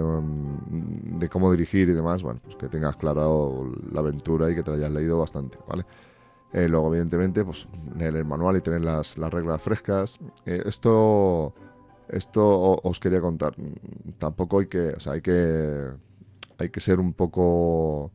um, 0.02 1.20
de, 1.20 1.28
cómo 1.28 1.52
dirigir 1.52 1.90
y 1.90 1.94
demás, 1.94 2.24
bueno, 2.24 2.40
pues 2.44 2.56
que 2.56 2.70
tengas 2.70 2.96
claro 2.96 3.74
la 3.92 4.00
aventura 4.00 4.50
y 4.50 4.56
que 4.56 4.64
te 4.64 4.72
la 4.72 4.78
hayas 4.78 4.92
leído 4.92 5.20
bastante, 5.20 5.58
¿vale? 5.68 5.86
Eh, 6.54 6.70
luego, 6.70 6.88
evidentemente, 6.90 7.44
pues 7.44 7.68
leer 7.98 8.16
el 8.16 8.26
manual 8.26 8.56
y 8.58 8.62
tener 8.62 8.82
las, 8.82 9.18
reglas 9.18 9.62
frescas. 9.62 10.20
Eh, 10.46 10.62
esto, 10.66 11.54
esto 12.08 12.80
os 12.84 13.00
quería 13.00 13.20
contar. 13.22 13.56
Tampoco 14.20 14.60
hay 14.60 14.68
que, 14.68 14.90
o 14.90 15.00
sea, 15.00 15.14
hay 15.14 15.22
que, 15.22 15.90
hay 16.60 16.70
que 16.70 16.80
ser 16.80 17.00
un 17.00 17.14
poco 17.14 18.12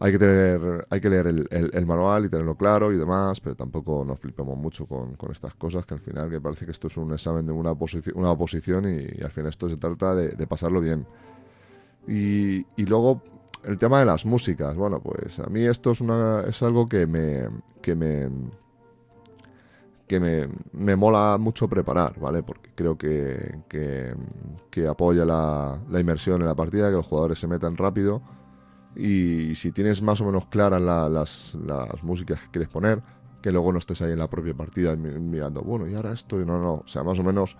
hay 0.00 0.12
que 0.12 0.18
tener, 0.18 0.86
hay 0.90 1.00
que 1.00 1.10
leer 1.10 1.26
el, 1.26 1.86
manual 1.86 2.24
y 2.24 2.28
tenerlo 2.28 2.54
claro 2.54 2.92
y 2.92 2.96
demás, 2.96 3.40
pero 3.40 3.56
tampoco 3.56 4.04
nos 4.04 4.20
flipemos 4.20 4.56
mucho 4.56 4.86
con, 4.86 5.16
estas 5.32 5.54
cosas, 5.54 5.84
que 5.84 5.94
al 5.94 6.00
final 6.00 6.30
que 6.30 6.40
parece 6.40 6.66
que 6.66 6.70
esto 6.70 6.86
es 6.86 6.96
un 6.96 7.12
examen 7.12 7.44
de 7.46 7.52
una, 7.52 7.72
una 8.14 8.30
oposición 8.30 8.84
y, 8.84 9.22
al 9.22 9.30
final 9.30 9.50
esto 9.50 9.68
se 9.68 9.76
trata 9.76 10.14
de, 10.14 10.46
pasarlo 10.46 10.80
bien. 10.80 11.04
Y, 12.06 12.64
luego 12.84 13.22
el 13.64 13.76
tema 13.76 13.98
de 13.98 14.04
las 14.04 14.24
músicas, 14.24 14.76
bueno, 14.76 15.00
pues 15.00 15.40
a 15.40 15.48
mí 15.48 15.64
esto 15.64 15.90
es, 15.90 16.00
una, 16.00 16.44
algo 16.60 16.88
que 16.88 17.06
me, 17.08 17.48
que 17.82 17.96
me, 17.96 18.30
que 20.06 20.20
me, 20.20 20.48
me 20.72 20.94
mola 20.94 21.38
mucho 21.40 21.68
preparar, 21.68 22.20
¿vale? 22.20 22.44
Porque 22.44 22.70
creo 22.72 22.96
que, 22.96 23.62
que, 23.68 24.86
apoya 24.86 25.24
la, 25.24 25.82
la 25.90 25.98
inmersión 25.98 26.40
en 26.40 26.46
la 26.46 26.54
partida, 26.54 26.88
que 26.88 26.96
los 26.96 27.06
jugadores 27.06 27.40
se 27.40 27.48
metan 27.48 27.76
rápido 27.76 28.22
y 28.98 29.54
si 29.54 29.70
tienes 29.70 30.02
más 30.02 30.20
o 30.20 30.24
menos 30.24 30.46
claras 30.46 30.82
las, 30.82 31.56
las, 31.64 32.02
músicas 32.02 32.42
que 32.42 32.50
quieres 32.50 32.68
poner, 32.68 33.00
que 33.40 33.52
luego 33.52 33.72
no 33.72 33.78
estés 33.78 34.02
ahí 34.02 34.10
en 34.10 34.18
la 34.18 34.28
propia 34.28 34.54
partida 34.54 34.96
mirando, 34.96 35.62
bueno, 35.62 35.86
y 35.86 35.94
ahora 35.94 36.12
esto, 36.12 36.40
y 36.40 36.44
no, 36.44 36.60
no, 36.60 36.74
o 36.74 36.86
sea, 36.86 37.04
más 37.04 37.16
o 37.20 37.22
menos 37.22 37.56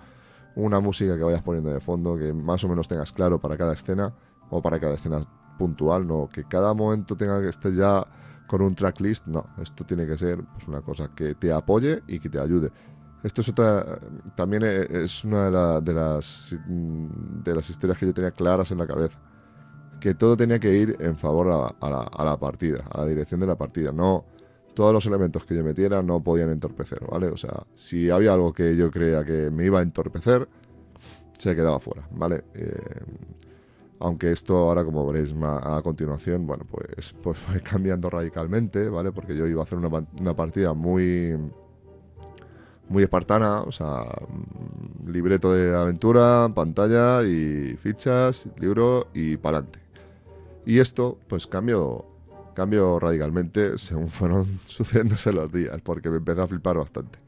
una 0.56 0.80
música 0.80 1.16
que 1.16 1.22
vayas 1.22 1.42
poniendo 1.42 1.70
de 1.70 1.78
fondo, 1.78 2.18
que 2.18 2.32
más 2.32 2.64
o 2.64 2.68
menos 2.68 2.88
tengas 2.88 3.12
claro 3.12 3.38
para 3.40 3.56
cada 3.56 3.74
escena 3.74 4.12
o 4.50 4.60
para 4.60 4.80
cada 4.80 4.94
escena 4.94 5.24
puntual, 5.56 6.08
no, 6.08 6.28
que 6.28 6.42
cada 6.42 6.74
momento 6.74 7.16
tenga 7.16 7.40
que 7.40 7.50
estar 7.50 7.72
ya 7.72 8.04
con 8.48 8.60
un 8.60 8.74
tracklist, 8.74 9.28
no, 9.28 9.46
esto 9.62 9.84
tiene 9.84 10.06
que 10.06 10.18
ser 10.18 10.42
pues, 10.42 10.66
una 10.66 10.80
cosa 10.80 11.12
que 11.14 11.36
te 11.36 11.52
apoye 11.52 12.02
y 12.08 12.18
que 12.18 12.28
te 12.28 12.40
ayude. 12.40 12.72
Esto 13.22 13.42
es 13.42 13.48
otra, 13.48 14.00
también 14.36 14.64
es 14.64 15.24
una 15.24 15.80
de, 15.80 15.92
las, 15.92 16.56
de 16.66 17.54
las 17.54 17.70
historias 17.70 17.98
que 17.98 18.06
yo 18.06 18.14
tenía 18.14 18.30
claras 18.32 18.72
en 18.72 18.78
la 18.78 18.86
cabeza 18.86 19.18
que 20.00 20.14
todo 20.14 20.36
tenía 20.36 20.58
que 20.58 20.74
ir 20.74 20.96
en 21.00 21.16
favor 21.16 21.48
a, 21.80 22.24
la, 22.24 22.36
partida, 22.38 22.84
a 22.90 22.98
la 22.98 23.06
dirección 23.06 23.40
de 23.40 23.46
la 23.46 23.56
partida. 23.56 23.92
No, 23.92 24.24
todos 24.74 24.92
los 24.92 25.06
elementos 25.06 25.44
que 25.44 25.56
yo 25.56 25.64
metiera 25.64 26.02
no 26.02 26.22
podían 26.22 26.50
entorpecer, 26.50 27.00
¿vale? 27.10 27.28
O 27.28 27.36
sea, 27.36 27.64
si 27.74 28.10
había 28.10 28.32
algo 28.32 28.52
que 28.52 28.76
yo 28.76 28.90
creía 28.90 29.24
que 29.24 29.50
me 29.50 29.64
iba 29.64 29.80
a 29.80 29.82
entorpecer, 29.82 30.48
se 31.38 31.54
quedaba 31.54 31.78
fuera, 31.80 32.08
¿vale? 32.12 32.44
Eh, 32.54 33.00
aunque 34.00 34.30
esto 34.30 34.56
ahora, 34.56 34.84
como 34.84 35.06
veréis 35.06 35.34
a 35.42 35.80
continuación, 35.82 36.46
bueno, 36.46 36.64
pues, 36.70 37.14
pues 37.22 37.38
fue 37.38 37.60
cambiando 37.62 38.08
radicalmente, 38.10 38.88
¿vale? 38.88 39.12
Porque 39.12 39.36
yo 39.36 39.46
iba 39.46 39.62
a 39.62 39.64
hacer 39.64 39.78
una, 39.78 40.06
una 40.18 40.34
partida 40.34 40.72
muy 40.74 41.36
muy 42.88 43.02
espartana, 43.02 43.62
o 43.62 43.72
sea, 43.72 44.04
libreto 45.06 45.52
de 45.52 45.76
aventura, 45.76 46.50
pantalla 46.54 47.22
y 47.22 47.76
fichas, 47.76 48.48
libro 48.58 49.08
y 49.12 49.36
para 49.36 49.58
adelante. 49.58 49.87
Y 50.68 50.80
esto, 50.80 51.18
pues 51.28 51.46
cambió, 51.46 52.04
cambió 52.54 52.98
radicalmente 52.98 53.78
según 53.78 54.08
fueron 54.18 54.44
sucediéndose 54.66 55.32
los 55.32 55.50
días, 55.50 55.80
porque 55.80 56.10
me 56.10 56.18
empezó 56.18 56.42
a 56.42 56.46
flipar 56.46 56.76
bastante. 56.76 57.18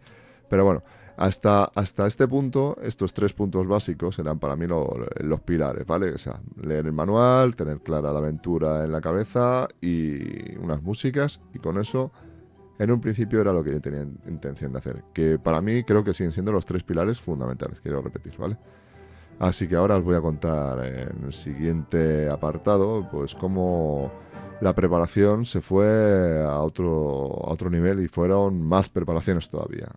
Pero 0.50 0.66
bueno, 0.66 0.82
hasta, 1.16 1.64
hasta 1.74 2.06
este 2.06 2.28
punto, 2.28 2.76
estos 2.82 3.14
tres 3.14 3.32
puntos 3.32 3.66
básicos 3.66 4.18
eran 4.18 4.38
para 4.38 4.56
mí 4.56 4.66
los 4.66 5.40
pilares, 5.40 5.86
¿vale? 5.86 6.12
O 6.12 6.18
sea, 6.18 6.38
leer 6.60 6.84
el 6.84 6.92
manual, 6.92 7.56
tener 7.56 7.80
clara 7.80 8.12
la 8.12 8.18
aventura 8.18 8.84
en 8.84 8.92
la 8.92 9.00
cabeza 9.00 9.68
y 9.80 10.58
unas 10.58 10.82
músicas, 10.82 11.40
y 11.54 11.60
con 11.60 11.78
eso, 11.78 12.12
en 12.78 12.90
un 12.90 13.00
principio 13.00 13.40
era 13.40 13.54
lo 13.54 13.64
que 13.64 13.72
yo 13.72 13.80
tenía 13.80 14.02
intención 14.28 14.70
de 14.72 14.80
hacer. 14.80 15.04
Que 15.14 15.38
para 15.38 15.62
mí 15.62 15.82
creo 15.84 16.04
que 16.04 16.12
siguen 16.12 16.32
siendo 16.32 16.52
los 16.52 16.66
tres 16.66 16.82
pilares 16.82 17.18
fundamentales, 17.18 17.80
quiero 17.80 18.02
repetir, 18.02 18.36
¿vale? 18.36 18.58
Así 19.40 19.66
que 19.66 19.74
ahora 19.74 19.96
os 19.96 20.04
voy 20.04 20.16
a 20.16 20.20
contar 20.20 20.84
en 20.84 21.24
el 21.24 21.32
siguiente 21.32 22.28
apartado, 22.28 23.08
pues 23.10 23.34
cómo 23.34 24.12
la 24.60 24.74
preparación 24.74 25.46
se 25.46 25.62
fue 25.62 26.44
a 26.46 26.60
otro, 26.60 27.42
a 27.46 27.50
otro 27.50 27.70
nivel 27.70 28.00
y 28.00 28.08
fueron 28.08 28.60
más 28.60 28.90
preparaciones 28.90 29.48
todavía. 29.48 29.88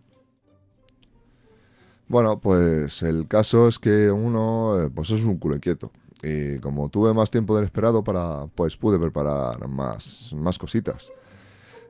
Bueno, 2.08 2.40
pues 2.40 3.02
el 3.02 3.28
caso 3.28 3.68
es 3.68 3.78
que 3.78 4.10
uno 4.10 4.80
eh, 4.80 4.90
pues 4.94 5.10
es 5.10 5.22
un 5.22 5.36
culo 5.36 5.56
inquieto. 5.56 5.92
Y 6.22 6.58
como 6.60 6.88
tuve 6.88 7.12
más 7.12 7.30
tiempo 7.30 7.54
del 7.54 7.66
esperado 7.66 8.02
para, 8.02 8.46
pues 8.54 8.78
pude 8.78 8.98
preparar 8.98 9.68
más, 9.68 10.32
más 10.34 10.58
cositas. 10.58 11.12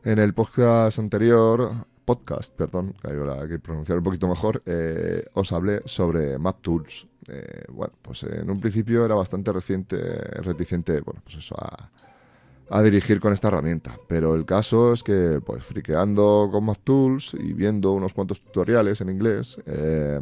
En 0.03 0.19
el 0.19 0.35
podcast 0.35 0.99
anterior, 0.99 1.71
podcast, 2.05 2.55
perdón, 2.55 2.95
que 3.01 3.09
hay 3.09 3.49
que 3.49 3.59
pronunciar 3.59 3.99
un 3.99 4.05
poquito 4.05 4.29
mejor, 4.29 4.63
eh, 4.67 5.25
os 5.35 5.53
hablé 5.53 5.81
sobre 5.87 6.39
MapTools. 6.39 7.07
Eh, 7.29 7.65
bueno, 7.69 7.95
pues 8.03 8.23
en 8.25 8.51
un 8.51 8.61
principio 8.61 9.05
era 9.05 9.15
bastante 9.15 9.53
reciente, 9.53 9.97
reticente, 10.43 11.01
bueno, 11.01 11.23
pues 11.25 11.37
eso, 11.37 11.57
a, 11.59 11.91
a 12.71 12.83
dirigir 12.83 13.21
con 13.21 13.33
esta 13.33 13.49
herramienta. 13.49 13.99
Pero 14.09 14.35
el 14.35 14.45
caso 14.45 14.93
es 14.93 15.03
que, 15.03 15.41
pues, 15.45 15.65
friqueando 15.65 16.49
con 16.51 16.65
MapTools 16.65 17.35
y 17.35 17.53
viendo 17.53 17.93
unos 17.93 18.13
cuantos 18.13 18.41
tutoriales 18.41 19.01
en 19.01 19.11
inglés, 19.11 19.59
eh, 19.67 20.21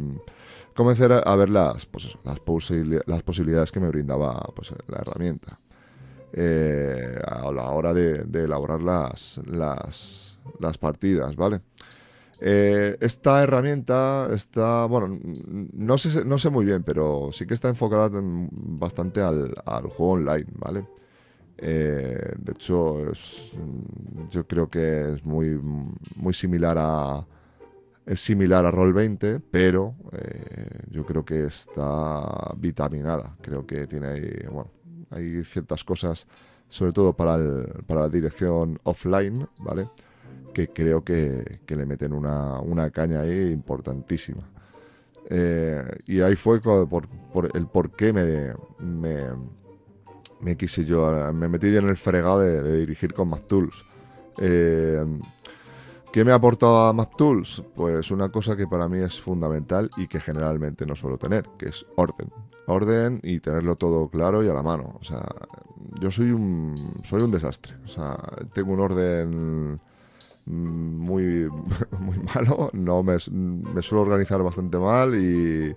comencé 0.75 1.05
a 1.05 1.35
ver 1.35 1.49
las, 1.49 1.85
pues 1.85 2.17
las, 2.23 2.39
posibilidades 2.39 3.71
que 3.71 3.79
me 3.79 3.87
brindaba 3.87 4.39
pues, 4.55 4.73
la 4.87 4.97
herramienta. 4.97 5.59
Eh, 6.35 7.19
a 7.27 7.51
la 7.51 7.69
hora 7.69 7.93
de, 7.93 8.25
elaborar 8.33 8.81
las, 8.81 9.39
las, 9.45 10.32
las, 10.59 10.77
partidas, 10.77 11.35
¿vale? 11.35 11.61
Eh, 12.41 12.97
esta 12.99 13.41
herramienta 13.43 14.27
está, 14.33 14.85
bueno, 14.85 15.19
no 15.21 15.97
sé, 15.97 16.25
no 16.25 16.37
sé 16.37 16.49
muy 16.49 16.65
bien, 16.65 16.83
pero 16.83 17.29
sí 17.31 17.45
que 17.45 17.53
está 17.53 17.69
enfocada 17.69 18.09
bastante 18.13 19.21
al, 19.21 19.53
juego 19.87 20.13
online, 20.13 20.47
¿vale? 20.55 20.85
Eh, 21.57 22.33
de 22.37 22.51
hecho, 22.51 23.11
yo 24.29 24.47
creo 24.47 24.69
que 24.69 25.13
es 25.13 25.23
muy, 25.23 25.59
muy 26.15 26.33
similar 26.33 26.77
a 26.79 27.25
es 28.05 28.19
similar 28.19 28.65
a 28.65 28.71
Roll20, 28.71 29.41
pero 29.49 29.95
eh, 30.11 30.79
yo 30.89 31.05
creo 31.05 31.23
que 31.23 31.45
está 31.45 32.53
vitaminada. 32.57 33.35
Creo 33.41 33.65
que 33.65 33.87
tiene 33.87 34.07
ahí, 34.07 34.45
bueno, 34.51 34.71
hay 35.09 35.43
ciertas 35.43 35.83
cosas, 35.83 36.27
sobre 36.67 36.91
todo 36.91 37.13
para 37.13 37.37
la 37.37 38.09
dirección 38.09 38.79
offline, 38.83 39.47
¿vale? 39.59 39.89
Que 40.53 40.67
creo 40.69 41.03
que, 41.03 41.59
le 41.67 41.85
meten 41.85 42.13
una, 42.13 42.89
caña 42.91 43.21
ahí 43.21 43.51
importantísima. 43.51 44.49
Eh, 45.29 45.83
y 46.05 46.21
ahí 46.21 46.35
fue 46.35 46.61
por, 46.61 47.07
el 47.53 47.67
por 47.67 47.91
qué 47.95 48.13
me, 48.13 48.53
me 48.79 49.23
me 50.43 50.57
quise 50.57 50.85
yo, 50.85 51.09
me 51.33 51.47
metí 51.47 51.75
en 51.75 51.87
el 51.87 51.97
fregado 51.97 52.39
de, 52.39 52.79
dirigir 52.79 53.13
con 53.13 53.29
MapTools. 53.29 53.83
Eh, 54.39 55.05
¿Qué 56.11 56.23
me 56.23 56.31
ha 56.31 56.35
aportado 56.35 56.87
a 56.87 56.93
MapTools? 56.93 57.63
Pues 57.75 58.11
una 58.11 58.29
cosa 58.29 58.55
que 58.55 58.67
para 58.67 58.87
mí 58.87 58.99
es 58.99 59.19
fundamental 59.19 59.89
y 59.97 60.07
que 60.07 60.19
generalmente 60.19 60.85
no 60.85 60.95
suelo 60.95 61.17
tener, 61.17 61.49
que 61.57 61.69
es 61.69 61.85
orden. 61.95 62.29
Orden 62.67 63.19
y 63.23 63.39
tenerlo 63.39 63.75
todo 63.77 64.07
claro 64.09 64.43
y 64.43 64.49
a 64.49 64.53
la 64.53 64.61
mano. 64.61 64.95
O 64.99 65.03
sea, 65.03 65.25
yo 65.99 66.11
soy 66.11 66.31
un, 66.31 66.99
soy 67.03 67.23
un 67.23 67.31
desastre. 67.31 67.75
O 67.85 67.87
sea, 67.87 68.17
tengo 68.53 68.73
un 68.73 68.79
orden 68.79 69.79
muy, 70.45 71.49
muy 71.99 72.17
malo, 72.33 72.69
no 72.73 73.03
me, 73.03 73.19
suelo 73.19 74.01
organizar 74.01 74.41
bastante 74.43 74.77
mal 74.77 75.15
y 75.15 75.75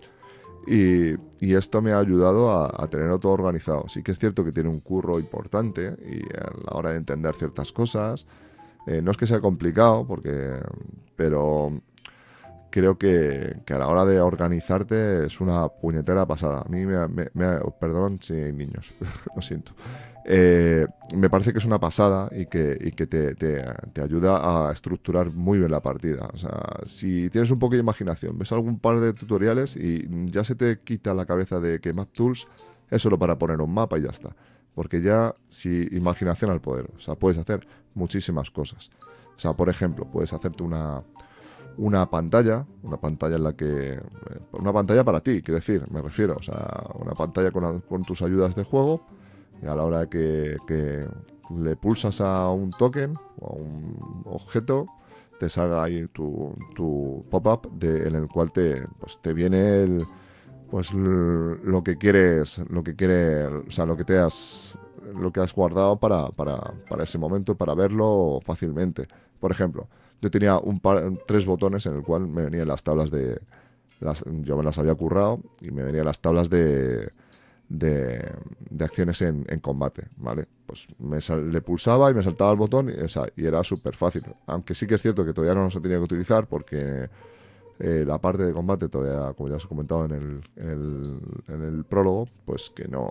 y, 0.66 1.54
esto 1.54 1.80
me 1.80 1.92
ha 1.92 1.99
ayudado 1.99 2.50
a, 2.50 2.88
tenerlo 2.88 3.18
todo 3.18 3.32
organizado. 3.32 3.88
Sí 3.88 4.02
que 4.02 4.12
es 4.12 4.18
cierto 4.18 4.44
que 4.44 4.52
tiene 4.52 4.68
un 4.68 4.80
curro 4.80 5.18
importante 5.18 5.96
y 6.04 6.23
a 6.37 6.50
la 6.64 6.76
hora 6.76 6.90
de 6.90 6.96
entender 6.96 7.35
ciertas 7.35 7.73
cosas, 7.73 8.26
eh, 8.87 9.00
no 9.02 9.11
es 9.11 9.16
que 9.16 9.26
sea 9.26 9.40
complicado, 9.40 10.06
porque, 10.06 10.58
pero 11.14 11.80
creo 12.70 12.99
que, 12.99 13.62
a 13.68 13.78
la 13.78 13.88
hora 13.88 14.04
de 14.04 14.20
organizarte 14.20 15.26
es 15.26 15.40
una 15.40 15.68
puñetera 15.68 16.26
pasada. 16.26 16.62
A 16.62 16.68
mí 16.68 16.85
me, 16.85 17.06
me, 17.08 17.28
me 17.35 17.58
perdón 17.80 18.18
si 18.20 18.35
hay 18.35 18.52
niños, 18.52 18.92
lo 19.37 19.42
siento. 19.42 19.73
Eh, 20.28 20.85
me 21.14 21.30
parece 21.30 21.52
que 21.52 21.61
es 21.61 21.64
una 21.64 21.78
pasada 21.78 22.28
y 22.33 22.47
que, 22.47 23.06
te, 23.06 24.02
ayuda 24.02 24.68
a 24.68 24.73
estructurar 24.73 25.30
muy 25.33 25.59
bien 25.59 25.71
la 25.71 25.80
partida. 25.80 26.28
O 26.35 26.37
sea, 26.37 26.61
si 26.85 27.30
tienes 27.30 27.52
un 27.52 27.61
poco 27.61 27.75
de 27.75 27.80
imaginación, 27.80 28.37
ves 28.37 28.50
algún 28.50 28.80
par 28.80 28.99
de 28.99 29.12
tutoriales 29.12 29.76
y 29.76 30.04
ya 30.28 30.42
se 30.42 30.56
te 30.56 30.80
quita 30.80 31.14
la 31.14 31.26
cabeza 31.26 31.61
de 31.61 31.80
que 31.80 31.92
MapTools 31.92 32.49
es 32.90 33.00
solo 33.02 33.16
para 33.21 33.38
poner 33.38 33.61
un 33.61 33.73
mapa 33.73 33.99
y 33.99 34.02
ya 34.02 34.11
está. 34.11 34.35
Porque 34.75 35.00
ya, 35.00 35.33
si 35.49 35.87
imaginación 35.92 36.50
al 36.50 36.61
poder, 36.61 36.90
o 36.97 37.00
sea, 37.00 37.14
puedes 37.14 37.38
hacer 37.38 37.64
muchísimas 37.95 38.50
cosas. 38.50 38.90
O 39.37 39.38
sea, 39.38 39.52
por 39.52 39.68
ejemplo, 39.68 40.06
puedes 40.11 40.33
hacerte 40.33 40.64
una, 40.64 41.04
pantalla, 42.11 42.66
una 42.83 42.97
pantalla 42.97 43.37
en 43.37 43.45
la 43.45 43.52
que... 43.52 43.92
Eh, 43.92 44.00
una 44.52 44.73
pantalla 44.73 45.04
para 45.04 45.21
ti, 45.21 45.40
quiero 45.40 45.61
decir, 45.61 45.85
me 45.88 46.02
refiero. 46.02 46.35
O 46.37 46.42
sea, 46.42 46.85
una 46.97 47.12
pantalla 47.12 47.52
con 47.52 48.02
tus 48.02 48.23
ayudas 48.23 48.56
de 48.56 48.64
juego 48.64 49.06
y 49.62 49.66
a 49.66 49.75
la 49.75 49.84
hora 49.84 50.06
que, 50.08 50.56
que 50.66 51.06
le 51.56 51.76
pulsas 51.76 52.20
a 52.20 52.50
un 52.50 52.70
token 52.70 53.14
o 53.40 53.46
a 53.46 53.52
un 53.54 54.22
objeto, 54.26 54.86
te 55.38 55.48
salga 55.48 55.82
ahí 55.82 56.06
tu, 56.08 56.54
tu 56.75 57.25
pop-up 57.30 57.70
en 57.82 58.14
el 58.14 58.28
cual 58.28 58.52
te, 58.52 58.86
pues, 58.98 59.18
te 59.20 59.32
viene 59.32 59.82
el, 59.82 60.04
pues 60.70 60.92
lo 60.92 61.82
que 61.84 61.96
quieres, 61.96 62.58
lo 62.70 62.82
que 62.82 62.96
quiere, 62.96 63.46
o 63.46 63.70
sea, 63.70 63.86
lo 63.86 63.96
que 63.96 64.04
te 64.04 64.18
has 64.18 64.78
lo 65.14 65.32
que 65.32 65.40
has 65.40 65.54
guardado 65.54 65.96
para, 65.98 66.28
para, 66.30 66.75
para 66.88 67.04
ese 67.04 67.16
momento, 67.16 67.54
para 67.54 67.75
verlo 67.75 68.40
fácilmente. 68.42 69.06
Por 69.38 69.52
ejemplo, 69.52 69.88
yo 70.20 70.30
tenía 70.30 70.58
un 70.58 70.80
par, 70.80 71.02
tres 71.26 71.46
botones 71.46 71.86
en 71.86 71.96
el 71.96 72.02
cual 72.02 72.26
me 72.26 72.42
venían 72.42 72.68
las 72.68 72.82
tablas 72.82 73.10
de 73.10 73.40
las, 74.00 74.25
yo 74.42 74.56
me 74.56 74.64
las 74.64 74.78
había 74.78 74.94
currado 74.94 75.40
y 75.60 75.70
me 75.70 75.82
venían 75.82 76.06
las 76.06 76.20
tablas 76.20 76.50
de 76.50 77.12
de, 77.68 78.32
acciones 78.80 79.23
en, 79.23 79.44
combate, 79.61 80.08
¿vale? 80.16 80.46
Pues 80.66 80.87
me 80.99 81.18
le 81.50 81.61
pulsaba 81.61 82.11
y 82.11 82.14
me 82.14 82.23
saltaba 82.23 82.50
el 82.50 82.56
botón 82.56 82.90
y, 82.90 83.44
era 83.44 83.64
súper 83.64 83.96
fácil. 83.96 84.23
Aunque 84.46 84.75
sí 84.75 84.87
que 84.87 84.96
es 84.96 85.02
cierto 85.02 85.25
que 85.25 85.32
todavía 85.32 85.61
no 85.61 85.70
se 85.70 85.80
tenía 85.80 85.99
que 85.99 86.04
utilizar 86.04 86.46
porque 86.46 87.08
eh, 87.78 88.04
la 88.06 88.18
parte 88.18 88.44
de 88.44 88.52
combate 88.52 88.88
todavía, 88.88 89.32
como 89.35 89.49
ya 89.49 89.56
os 89.56 89.64
he 89.64 89.68
comentado 89.68 90.04
en 90.06 90.12
el, 90.12 90.40
en 90.56 91.62
el, 91.62 91.85
prólogo, 91.85 92.28
pues 92.44 92.70
que 92.75 92.88
no, 92.88 93.11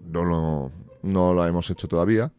no, 0.00 0.24
lo, 0.24 0.70
no 1.02 1.34
lo 1.34 1.46
hemos 1.46 1.68
hecho 1.70 1.88
todavía. 1.88 2.32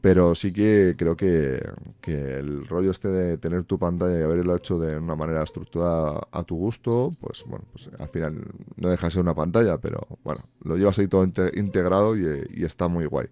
Pero 0.00 0.34
sí 0.34 0.52
que 0.52 0.94
creo 0.96 1.16
que, 1.16 1.60
el 2.04 2.66
rollo 2.68 2.90
este 2.90 3.08
de 3.08 3.38
tener 3.38 3.64
tu 3.64 3.78
pantalla 3.78 4.20
y 4.20 4.22
haberlo 4.22 4.54
hecho 4.54 4.78
de 4.78 4.96
una 4.98 5.16
manera 5.16 5.42
estructurada 5.42 6.20
a 6.30 6.44
tu 6.44 6.56
gusto, 6.56 7.14
pues 7.20 7.44
bueno, 7.46 7.64
pues 7.72 7.90
al 7.98 8.08
final 8.08 8.44
no 8.76 8.88
deja 8.88 9.08
de 9.08 9.10
ser 9.10 9.22
una 9.22 9.34
pantalla, 9.34 9.78
pero 9.78 10.06
bueno, 10.22 10.42
lo 10.62 10.76
llevas 10.76 10.98
ahí 10.98 11.08
todo 11.08 11.24
integrado 11.24 12.16
y, 12.16 12.64
está 12.64 12.88
muy 12.88 13.06
guay. 13.06 13.26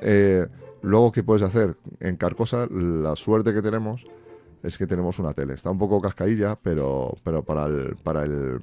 Eh, 0.00 0.46
luego, 0.82 1.12
¿qué 1.12 1.22
puedes 1.22 1.42
hacer? 1.42 1.76
En 2.00 2.16
Carcosa, 2.16 2.66
la 2.70 3.14
suerte 3.14 3.54
que 3.54 3.62
tenemos 3.62 4.06
es 4.62 4.78
que 4.78 4.86
tenemos 4.86 5.18
una 5.20 5.34
tele. 5.34 5.54
Está 5.54 5.70
un 5.70 5.78
poco 5.78 6.00
cascadilla, 6.00 6.58
pero, 6.60 7.16
pero 7.22 7.44
para 7.44 7.66
el, 7.66 7.96
para 8.02 8.24
el 8.24 8.60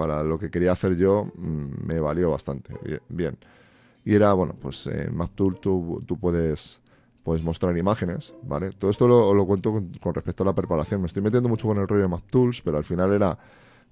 para 0.00 0.22
lo 0.22 0.38
que 0.38 0.50
quería 0.50 0.72
hacer 0.72 0.96
yo 0.96 1.26
mm, 1.34 1.86
me 1.86 2.00
valió 2.00 2.30
bastante 2.30 2.74
bien. 3.10 3.36
Y 4.04 4.14
era, 4.14 4.32
bueno, 4.32 4.54
pues 4.60 4.86
en 4.86 5.14
MapTool 5.14 5.60
tú, 5.60 6.18
puedes, 6.20 6.80
puedes 7.22 7.44
mostrar 7.44 7.76
imágenes, 7.76 8.32
¿vale? 8.42 8.70
Todo 8.70 8.90
esto 8.90 9.06
lo, 9.06 9.34
lo 9.34 9.46
cuento 9.46 9.72
con, 9.72 10.14
respecto 10.14 10.42
a 10.42 10.46
la 10.46 10.54
preparación. 10.54 11.00
Me 11.00 11.06
estoy 11.06 11.22
metiendo 11.22 11.48
mucho 11.48 11.68
con 11.68 11.78
el 11.78 11.86
rollo 11.86 12.02
de 12.02 12.08
MapTools, 12.08 12.62
pero 12.62 12.78
al 12.78 12.84
final 12.84 13.12
era 13.12 13.38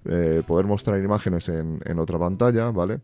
eh, 0.05 0.41
poder 0.47 0.65
mostrar 0.65 0.99
imágenes 0.99 1.49
en, 1.49 1.79
en, 1.85 1.99
otra 1.99 2.17
pantalla, 2.17 2.71
¿vale? 2.71 3.01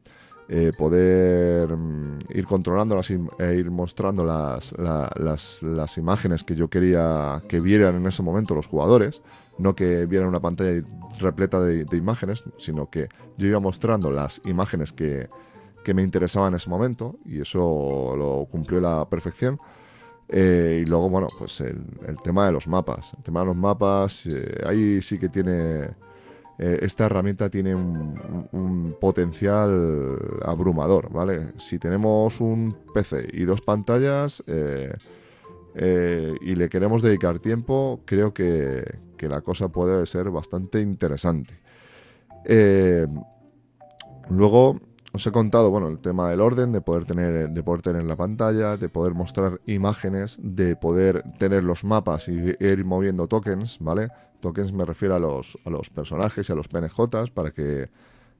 Eh, 0.48 0.72
poder 0.78 1.76
mm, 1.76 2.20
ir 2.30 2.46
controlándolas 2.46 3.10
e 3.10 3.56
ir 3.56 3.72
mostrando 3.72 4.24
las, 4.24 4.74
las, 4.78 5.64
las, 5.64 5.98
imágenes 5.98 6.44
que 6.44 6.56
yo 6.56 6.70
quería 6.70 7.42
que 7.50 7.60
vieran 7.60 7.96
en 7.96 8.06
ese 8.06 8.22
momento 8.22 8.54
los 8.54 8.68
jugadores, 8.68 9.24
no 9.58 9.76
que 9.76 10.06
vieran 10.06 10.30
una 10.30 10.40
pantalla 10.40 10.84
repleta 11.20 11.60
de 11.60 11.98
imágenes, 11.98 12.44
sino 12.58 12.90
que 12.90 13.10
yo 13.38 13.48
iba 13.48 13.60
mostrando 13.60 14.12
las 14.12 14.40
imágenes 14.46 14.94
que, 14.94 15.30
que 15.86 15.94
me 15.94 16.02
interesaba 16.02 16.48
en 16.48 16.56
ese 16.56 16.70
momento 16.70 17.20
y 17.26 17.40
eso 17.40 18.16
lo 18.18 18.48
cumplió 18.52 18.82
la 18.82 19.08
perfección. 19.08 19.60
Eh, 20.28 20.82
y 20.82 20.86
luego, 20.86 21.10
bueno, 21.10 21.28
pues 21.38 21.62
el, 21.62 21.86
tema 22.24 22.48
de 22.48 22.52
los 22.52 22.68
mapas. 22.68 23.14
El 23.16 23.24
tema 23.24 23.42
de 23.42 23.46
los 23.46 23.56
mapas, 23.56 24.26
eh, 24.26 24.62
ahí 24.66 25.02
sí 25.02 25.18
que 25.18 25.30
tiene... 25.30 25.92
Eh, 26.58 26.80
esta 26.82 27.06
herramienta 27.06 27.50
tiene 27.50 27.76
un, 27.76 28.48
un, 28.54 28.96
potencial 29.00 30.18
abrumador, 30.44 31.12
¿vale? 31.12 31.52
Si 31.58 31.78
tenemos 31.78 32.40
un 32.40 32.76
PC 32.94 33.28
y 33.34 33.44
dos 33.44 33.62
pantallas 33.62 34.42
y 34.48 36.56
le 36.56 36.70
queremos 36.70 37.02
dedicar 37.02 37.40
tiempo, 37.40 38.00
creo 38.06 38.34
que, 38.34 38.86
que 39.18 39.28
la 39.28 39.42
cosa 39.42 39.68
puede 39.68 40.06
ser 40.06 40.30
bastante 40.30 40.80
interesante. 40.80 41.60
luego, 44.30 44.80
os 45.16 45.28
he 45.28 45.32
contado, 45.32 45.70
bueno, 45.70 45.88
el 45.88 46.00
tema 46.00 46.30
del 46.30 46.42
orden, 46.42 46.72
de 46.72 46.82
poder 46.82 47.06
tener, 47.06 47.50
de 47.50 47.64
poder 47.64 47.82
tener 47.82 48.04
la 48.04 48.16
pantalla, 48.16 48.78
de 48.78 48.90
poder 48.90 49.14
mostrar 49.14 49.60
imágenes, 49.66 50.38
de 50.42 50.76
poder 50.76 51.24
tener 51.38 51.64
los 51.64 51.84
mapas 51.84 52.28
y 52.28 52.56
ir 52.60 52.86
moviendo 52.86 53.28
tokens, 53.28 53.80
¿vale? 53.80 54.10
Tokens 54.40 54.74
me 54.74 54.86
refiero 54.86 55.16
a 55.16 55.20
los, 55.20 55.58
a 55.66 55.70
los 55.70 55.90
personajes 55.90 56.48
y 56.48 56.52
a 56.52 56.56
los 56.56 56.68
PNJs 56.68 57.32
para 57.32 57.52
que 57.52 57.90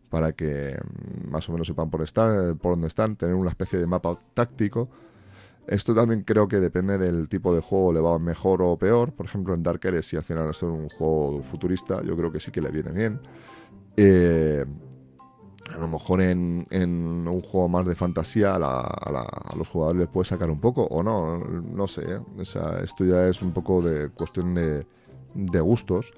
para 0.10 0.34
que 0.34 0.78
mm, 0.78 1.30
más 1.30 1.50
o 1.50 1.52
menos 1.52 1.68
sepan 1.68 1.90
por 1.90 2.02
estar, 2.02 2.56
por 2.56 2.74
dónde 2.74 2.88
están, 2.88 3.16
tener 3.16 3.36
una 3.36 3.50
especie 3.50 3.80
de 3.80 3.88
mapa 3.88 4.18
táctico. 4.34 4.88
Esto 5.68 5.96
también 5.96 6.22
creo 6.22 6.48
que 6.48 6.60
depende 6.60 6.98
del 6.98 7.28
tipo 7.28 7.54
de 7.54 7.60
juego, 7.60 7.92
le 7.92 8.00
va 8.00 8.20
mejor 8.20 8.62
o 8.62 8.78
peor. 8.78 9.14
Por 9.14 9.26
ejemplo, 9.26 9.54
en 9.54 9.64
Dark 9.64 9.82
Ares, 9.88 10.06
si 10.06 10.16
al 10.16 10.24
final 10.24 10.52
es 10.52 10.62
un 10.62 10.90
juego 10.90 11.42
futurista, 11.42 12.04
yo 12.04 12.16
creo 12.16 12.32
que 12.32 12.40
sí 12.40 12.52
que 12.52 12.62
le 12.62 12.70
viene 12.70 12.92
bien. 12.92 13.20
Eh, 13.98 14.64
a 15.74 15.78
lo 15.78 15.88
mejor 15.88 16.22
en, 16.22 16.66
un 16.72 17.42
juego 17.42 17.68
más 17.68 17.86
de 17.86 17.96
fantasía 17.96 18.56
a, 18.56 19.56
los 19.58 19.68
jugadores 19.68 20.02
les 20.02 20.10
puede 20.10 20.26
sacar 20.26 20.50
un 20.50 20.60
poco 20.60 20.84
o 20.84 21.02
no, 21.02 21.38
no 21.38 21.88
sé. 21.88 22.04
¿eh? 22.04 22.20
O 22.38 22.46
sea, 22.46 22.80
esto 22.84 23.04
ya 23.04 23.28
es 23.28 23.42
un 23.42 23.52
poco 23.52 23.82
de 23.82 24.10
cuestión 24.10 24.54
de, 24.54 24.86
gustos. 25.60 26.14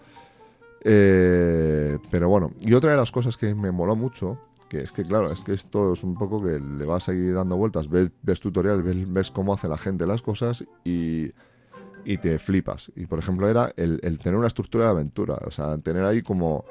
Eh, 0.84 1.98
pero 2.12 2.30
bueno, 2.30 2.52
y 2.60 2.74
otra 2.74 2.92
de 2.92 2.98
las 2.98 3.12
cosas 3.12 3.36
que 3.38 3.54
me 3.56 3.72
moló 3.72 3.96
mucho, 3.96 4.40
que 4.70 4.82
es 4.82 4.92
que 4.92 5.04
claro, 5.04 5.32
es 5.32 5.44
que 5.44 5.54
esto 5.54 5.94
es 5.94 6.04
un 6.04 6.16
poco 6.16 6.44
que 6.44 6.60
le 6.60 6.86
vas 6.86 7.04
a 7.04 7.12
seguir 7.14 7.34
dando 7.34 7.58
vueltas, 7.58 7.90
ves, 7.90 8.12
ves 8.22 8.40
tutoriales, 8.40 9.12
ves, 9.12 9.32
cómo 9.32 9.54
hace 9.54 9.68
la 9.68 9.78
gente 9.78 10.06
las 10.06 10.22
cosas 10.22 10.64
y, 10.84 11.32
y 12.06 12.18
te 12.18 12.38
flipas. 12.38 12.92
Y 12.96 13.06
por 13.06 13.20
ejemplo 13.20 13.50
era 13.50 13.74
el 13.76 14.20
tener 14.20 14.38
una 14.38 14.48
estructura 14.48 14.86
de 14.86 14.92
aventura, 14.92 15.40
o 15.46 15.52
sea, 15.52 15.78
tener 15.78 16.04
ahí 16.04 16.22
como 16.22 16.66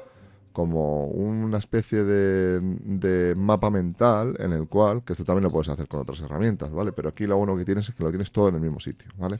como 0.57 1.05
una 1.05 1.59
especie 1.59 2.03
de, 2.03 3.35
mapa 3.37 3.69
mental 3.69 4.35
en 4.39 4.53
el 4.53 4.67
cual, 4.67 5.03
que 5.03 5.13
esto 5.13 5.23
también 5.23 5.43
lo 5.43 5.51
puedes 5.51 5.69
hacer 5.69 5.87
con 5.87 5.99
otras 5.99 6.19
herramientas, 6.21 6.71
¿vale? 6.71 6.93
Pero 6.93 7.09
aquí 7.09 7.27
lo 7.27 7.37
bueno 7.37 7.55
que 7.55 7.63
tienes 7.63 7.87
es 7.87 7.93
que 7.93 8.03
lo 8.03 8.09
tienes 8.09 8.31
todo 8.31 8.49
en 8.49 8.55
el 8.55 8.61
mismo 8.61 8.79
sitio, 8.79 9.07
¿vale? 9.19 9.37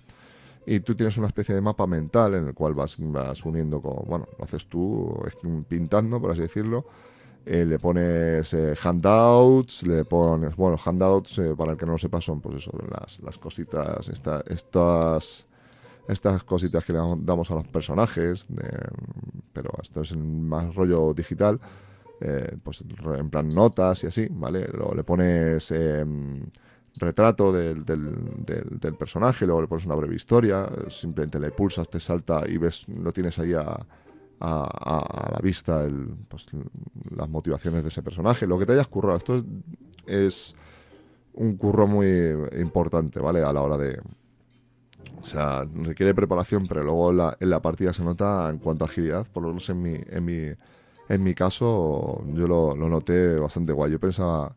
Y 0.68 0.82
tú 0.82 0.94
tienes 0.94 1.18
una 1.18 1.26
especie 1.26 1.56
de 1.56 1.62
mapa 1.62 1.88
mental 1.88 2.36
en 2.36 2.50
el 2.50 2.54
cual 2.54 2.76
vas, 2.76 2.98
vas 3.00 3.44
uniendo, 3.44 3.82
con, 3.82 4.08
bueno, 4.08 4.28
lo 4.38 4.46
haces 4.46 4.68
tú 4.68 5.12
pintando, 5.68 6.22
por 6.22 6.30
así 6.30 6.42
decirlo, 6.42 6.86
eh, 7.48 7.66
le 7.66 7.80
pones 7.80 8.54
eh, 8.54 8.76
handouts, 8.84 9.88
le 9.88 10.06
pones, 10.06 10.56
bueno, 10.56 10.78
handouts, 10.78 11.40
eh, 11.40 11.56
para 11.58 11.72
el 11.72 11.80
que 11.80 11.88
no 11.88 11.94
lo 11.94 11.98
sepa, 11.98 12.22
son 12.22 12.42
pues 12.42 12.58
eso, 12.58 12.72
las, 13.24 13.40
cositas, 13.40 14.08
esta, 14.10 14.44
estas 14.48 15.48
estas 16.08 16.44
cositas 16.44 16.86
que 16.86 16.94
le 16.94 17.00
damos 17.00 17.52
a 17.52 17.56
los 17.56 17.68
personajes, 17.68 18.48
pero 19.54 19.72
esto 19.82 20.02
es 20.02 20.16
más 20.16 20.74
rollo 20.74 21.14
digital, 21.14 21.60
eh, 22.22 22.58
pues 22.64 22.84
en 23.18 23.30
plan 23.30 23.50
notas 23.50 24.04
y 24.04 24.08
así, 24.08 24.28
¿vale? 24.32 24.68
Luego 24.74 24.96
le 24.96 25.04
pones 25.04 25.70
em, 25.72 26.46
retrato 26.96 27.52
del, 27.52 27.86
del, 27.86 28.96
personaje, 28.96 29.46
luego 29.46 29.62
le 29.62 29.68
pones 29.68 29.86
una 29.86 29.96
breve 29.96 30.16
historia, 30.16 30.68
simplemente 30.90 31.40
le 31.40 31.52
pulsas, 31.52 31.90
te 31.90 32.00
salta 32.00 32.44
y 32.48 32.58
ves, 32.58 32.88
lo 32.88 33.12
tienes 33.12 33.38
ahí 33.40 33.54
a, 33.54 33.78
a, 34.40 35.30
la 35.34 35.40
vista 35.42 35.86
pues, 36.28 36.48
las 37.16 37.30
motivaciones 37.30 37.84
de 37.84 37.90
ese 37.90 38.02
personaje, 38.02 38.48
lo 38.48 38.58
que 38.58 38.66
te 38.66 38.74
hayas 38.74 38.88
currado. 38.88 39.18
Esto 39.18 39.44
es 40.06 40.56
un 41.34 41.58
curro 41.58 41.86
muy 41.86 42.34
importante, 42.60 43.20
¿vale? 43.20 43.44
A 43.44 43.54
la 43.54 43.62
hora 43.62 43.78
de, 43.78 44.00
o 45.20 45.24
sea, 45.24 45.66
requiere 45.74 46.14
preparación, 46.14 46.68
pero 46.68 46.84
luego 46.84 47.12
en 47.12 47.50
la, 47.50 47.62
partida 47.62 47.94
se 47.94 48.04
nota 48.04 48.50
en 48.50 48.60
cuanto 48.60 48.86
a 48.86 48.88
agilidad, 48.88 49.28
por 49.32 49.44
lo 49.44 49.50
menos 49.50 49.70
en 49.70 49.82
mi, 49.82 49.96
en 50.08 50.26
mi, 50.26 50.52
en 51.10 51.24
mi 51.24 51.34
caso, 51.34 52.24
yo 52.34 52.48
lo, 52.48 52.76
noté 52.76 53.38
bastante 53.38 53.74
guay. 53.74 53.92
Yo 53.92 54.00
pensaba 54.00 54.56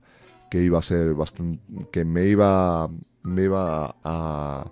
que 0.51 0.63
iba 0.63 0.79
a 0.79 0.83
ser 0.83 1.15
bastante. 1.15 1.61
que 1.93 2.05
me 2.05 2.27
iba. 2.27 2.89
me 3.23 3.45
iba 3.45 3.97
a, 4.03 4.71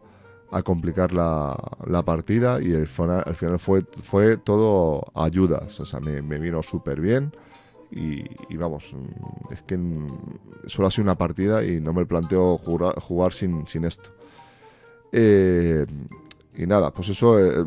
complicar 0.64 1.12
la, 1.12 1.56
la, 1.86 2.02
partida 2.04 2.60
y 2.60 2.84
final, 2.86 3.22
al 3.26 3.34
final 3.34 3.58
fue, 3.58 3.84
fue 4.02 4.36
todo 4.38 5.04
ayudas. 5.14 5.78
O 5.80 5.86
sea, 5.86 6.00
me, 6.00 6.22
me 6.22 6.38
vino 6.38 6.62
súper 6.62 7.00
bien. 7.00 7.32
Y, 7.90 8.24
y, 8.50 8.56
vamos, 8.56 8.94
es 9.50 9.62
que 9.62 9.78
solo 10.66 10.88
ha 10.88 10.90
sido 10.90 11.04
una 11.04 11.16
partida 11.16 11.64
y 11.64 11.80
no 11.80 11.92
me 11.94 12.04
planteo 12.04 12.58
jugar, 12.58 12.98
jugar 13.00 13.32
sin, 13.32 13.66
sin 13.66 13.84
esto. 13.84 14.10
Eh, 15.12 15.86
y 16.56 16.66
nada, 16.66 16.92
pues 16.92 17.08
eso, 17.10 17.38
eh, 17.38 17.64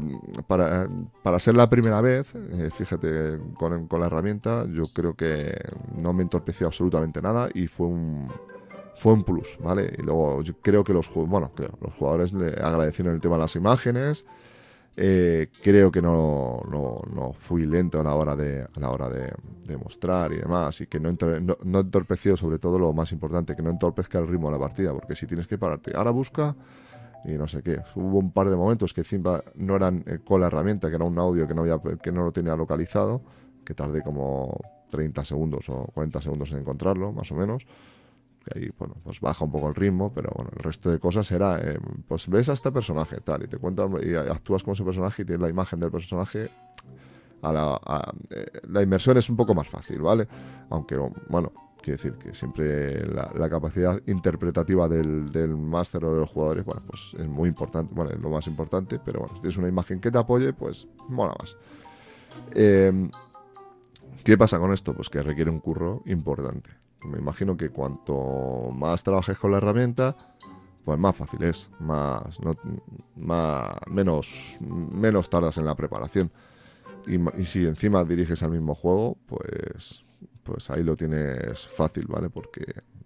para, 0.47 0.87
para, 1.23 1.39
ser 1.39 1.55
la 1.55 1.69
primera 1.69 2.01
vez, 2.01 2.33
eh, 2.35 2.69
fíjate, 2.71 3.39
con, 3.57 3.87
con, 3.87 3.99
la 4.01 4.07
herramienta, 4.07 4.65
yo 4.69 4.83
creo 4.93 5.15
que 5.15 5.57
no 5.95 6.11
me 6.11 6.23
entorpeció 6.23 6.67
absolutamente 6.67 7.21
nada 7.21 7.49
y 7.53 7.67
fue 7.67 7.87
un, 7.87 8.27
fue 8.97 9.13
un 9.13 9.23
plus, 9.23 9.57
¿vale? 9.61 9.93
Y 9.97 10.01
luego 10.01 10.41
yo 10.41 10.55
creo 10.61 10.83
que 10.83 10.91
los, 10.91 11.09
bueno, 11.13 11.51
los 11.79 11.93
jugadores 11.93 12.33
le 12.33 12.47
agradecieron 12.47 13.15
el 13.15 13.21
tema 13.21 13.35
de 13.35 13.41
las 13.41 13.55
imágenes. 13.55 14.25
creo 14.93 15.89
que 15.89 16.01
no, 16.01 16.61
no, 16.69 17.01
no, 17.15 17.31
fui 17.31 17.65
lento 17.65 18.01
a 18.01 18.03
la 18.03 18.13
hora 18.13 18.35
de, 18.35 18.61
a 18.61 18.79
la 18.79 18.89
hora 18.91 19.07
de, 19.07 19.31
de 19.65 19.77
mostrar 19.77 20.33
y 20.33 20.37
demás, 20.37 20.81
y 20.81 20.87
que 20.87 20.99
no, 20.99 21.15
no, 21.39 21.57
no, 21.63 21.79
entorpeció 21.79 22.35
sobre 22.35 22.59
todo 22.59 22.77
lo 22.77 22.91
más 22.91 23.13
importante, 23.13 23.55
que 23.55 23.61
no 23.61 23.69
entorpezca 23.69 24.19
el 24.19 24.27
ritmo 24.27 24.47
de 24.47 24.57
la 24.57 24.59
partida, 24.59 24.91
porque 24.91 25.15
si 25.15 25.25
tienes 25.27 25.47
que 25.47 25.57
pararte, 25.57 25.95
ahora 25.95 26.11
busca 26.11 26.57
y 27.25 27.33
no 27.33 27.47
sé 27.47 27.61
qué. 27.61 27.81
Hubo 27.95 28.19
un 28.19 28.31
par 28.31 28.49
de 28.49 28.55
momentos 28.55 28.93
que 28.93 29.01
encima 29.01 29.43
no 29.55 29.75
eran 29.75 30.03
eh, 30.07 30.19
con 30.23 30.41
la 30.41 30.47
herramienta, 30.47 30.89
que 30.89 30.95
era 30.95 31.05
un 31.05 31.17
audio 31.19 31.47
que 31.47 31.53
no, 31.53 31.61
había, 31.61 31.79
que 32.01 32.11
no 32.11 32.23
lo 32.23 32.31
tenía 32.31 32.55
localizado, 32.55 33.21
que 33.63 33.73
tardé 33.73 34.01
como 34.01 34.59
30 34.89 35.25
segundos 35.25 35.69
o 35.69 35.85
40 35.93 36.21
segundos 36.21 36.51
en 36.51 36.59
encontrarlo, 36.59 37.11
más 37.11 37.31
o 37.31 37.35
menos. 37.35 37.65
Y 38.45 38.57
ahí, 38.57 38.71
bueno, 38.77 38.95
pues 39.03 39.19
baja 39.19 39.45
un 39.45 39.51
poco 39.51 39.69
el 39.69 39.75
ritmo, 39.75 40.11
pero 40.13 40.31
bueno, 40.35 40.51
el 40.55 40.63
resto 40.63 40.89
de 40.89 40.99
cosas 40.99 41.31
era, 41.31 41.59
eh, 41.59 41.79
pues 42.07 42.27
ves 42.27 42.49
a 42.49 42.53
este 42.53 42.71
personaje, 42.71 43.21
tal, 43.21 43.43
y 43.43 43.47
te 43.47 43.57
cuenta, 43.57 43.87
y 44.03 44.15
actúas 44.15 44.63
como 44.63 44.73
ese 44.73 44.83
personaje 44.83 45.21
y 45.21 45.25
tienes 45.25 45.41
la 45.41 45.49
imagen 45.49 45.79
del 45.79 45.91
personaje. 45.91 46.49
A 47.43 47.51
la, 47.51 47.81
eh, 48.29 48.45
la 48.69 48.83
inmersión 48.83 49.17
es 49.17 49.27
un 49.27 49.35
poco 49.35 49.55
más 49.55 49.67
fácil, 49.67 49.99
¿vale? 49.99 50.27
Aunque, 50.69 50.95
bueno, 51.27 51.51
Quiero 51.81 51.97
decir 51.97 52.13
que 52.13 52.33
siempre 52.33 53.05
la, 53.07 53.49
capacidad 53.49 53.99
interpretativa 54.05 54.87
del, 54.87 55.55
máster 55.57 56.05
o 56.05 56.13
de 56.13 56.19
los 56.19 56.29
jugadores, 56.29 56.63
bueno, 56.63 56.83
pues 56.85 57.15
es 57.17 57.27
muy 57.27 57.49
importante, 57.49 57.91
bueno, 57.95 58.11
es 58.11 58.19
lo 58.19 58.29
más 58.29 58.45
importante, 58.45 58.99
pero 59.03 59.21
bueno, 59.21 59.33
si 59.33 59.41
tienes 59.41 59.57
una 59.57 59.67
imagen 59.67 59.99
que 59.99 60.11
te 60.11 60.17
apoye, 60.19 60.53
pues 60.53 60.87
mola 61.09 61.33
más. 61.39 61.57
Em, 62.53 63.09
¿Qué 64.23 64.37
pasa 64.37 64.59
con 64.59 64.71
esto? 64.71 64.93
Pues 64.93 65.09
que 65.09 65.23
requiere 65.23 65.49
un 65.49 65.59
curro 65.59 66.03
importante. 66.05 66.69
Me 67.03 67.17
imagino 67.17 67.57
que 67.57 67.69
cuanto 67.69 68.71
más 68.71 69.03
trabajes 69.03 69.35
con 69.39 69.51
la 69.51 69.57
herramienta, 69.57 70.15
pues 70.85 70.99
más 70.99 71.15
fácil 71.15 71.41
es, 71.43 71.71
más, 71.79 72.37
más 73.15 73.75
menos, 73.87 74.57
menos 74.59 75.29
tardas 75.31 75.57
en 75.57 75.65
la 75.65 75.75
preparación. 75.75 76.31
Y, 77.07 77.15
y 77.41 77.45
si 77.45 77.65
encima 77.65 78.03
diriges 78.03 78.43
al 78.43 78.51
mismo 78.51 78.75
juego, 78.75 79.17
pues 79.25 80.05
pues 80.43 80.69
ahí 80.69 80.83
lo 80.83 80.95
tienes 80.95 81.65
fácil, 81.67 82.05
¿vale? 82.07 82.29
Porque, 82.29 82.65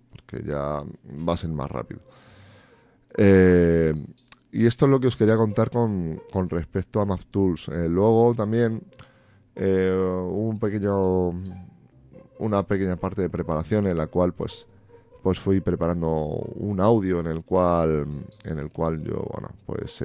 porque 0.09 0.43
ya 0.45 0.83
vas 1.03 1.43
en 1.43 1.55
más 1.55 1.69
rápido. 1.69 2.01
Eh, 3.17 3.93
y 4.51 4.65
esto 4.65 4.85
es 4.85 4.91
lo 4.91 4.99
que 4.99 5.07
os 5.07 5.15
quería 5.15 5.35
contar 5.35 5.69
con, 5.69 6.21
con 6.31 6.49
respecto 6.49 7.01
a 7.01 7.05
MapTools. 7.05 7.67
Eh, 7.69 7.87
luego 7.89 8.33
también 8.35 8.81
eh, 9.55 9.93
un 9.93 10.59
pequeño, 10.59 11.29
una 12.39 12.63
pequeña 12.63 12.95
parte 12.95 13.21
de 13.21 13.29
preparación 13.29 13.87
en 13.87 13.97
la 13.97 14.07
cual 14.07 14.33
pues, 14.33 14.67
pues 15.21 15.39
fui 15.39 15.59
preparando 15.59 16.09
un 16.09 16.79
audio 16.79 17.19
en 17.19 17.27
el 17.27 17.43
cual, 17.43 18.07
en 18.43 18.59
el 18.59 18.71
cual 18.71 19.03
yo, 19.03 19.25
bueno, 19.31 19.49
pues 19.65 20.01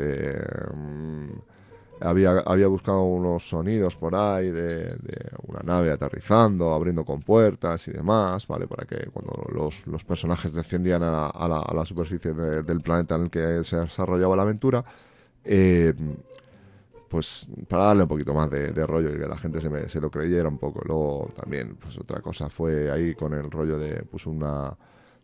había, 2.01 2.39
había 2.41 2.67
buscado 2.67 3.03
unos 3.03 3.49
sonidos 3.49 3.97
por 3.97 4.15
ahí 4.15 4.51
de, 4.51 4.97
una 5.47 5.61
nave 5.61 5.91
aterrizando, 5.91 6.73
abriendo 6.73 7.05
con 7.05 7.23
puertas 7.23 7.87
y 7.89 7.93
demás, 7.93 8.47
¿vale? 8.47 8.67
Para 8.67 8.87
que 8.87 9.11
cuando 9.11 9.47
los, 9.53 9.87
los 9.87 10.05
personajes 10.05 10.53
descendían 10.53 11.03
a 11.03 11.11
la, 11.11 11.27
a 11.29 11.75
la, 11.75 11.85
superficie 11.85 12.33
del 12.33 12.81
planeta 12.81 13.17
en 13.17 13.23
el 13.23 13.31
que 13.31 13.63
se 13.65 13.77
desarrollaba 13.77 14.37
la 14.37 14.43
aventura, 14.43 14.85
eh, 15.45 15.95
pues 17.09 17.49
para 17.69 17.87
darle 17.87 18.05
un 18.05 18.09
poquito 18.09 18.33
más 18.33 18.49
de, 18.51 18.87
rollo 18.87 19.11
y 19.11 19.19
que 19.19 19.27
la 19.27 19.37
gente 19.37 19.61
se, 19.61 19.69
me, 19.69 19.89
se, 19.89 20.01
lo 20.01 20.11
creyera 20.11 20.49
un 20.49 20.59
poco. 20.59 20.81
Luego 20.85 21.31
también, 21.35 21.77
pues 21.77 21.99
otra 21.99 22.21
cosa 22.21 22.49
fue 22.49 22.91
ahí 22.91 23.15
con 23.15 23.35
el 23.35 23.51
rollo 23.51 23.79
de, 23.79 24.05
pues 24.05 24.27
una 24.27 24.77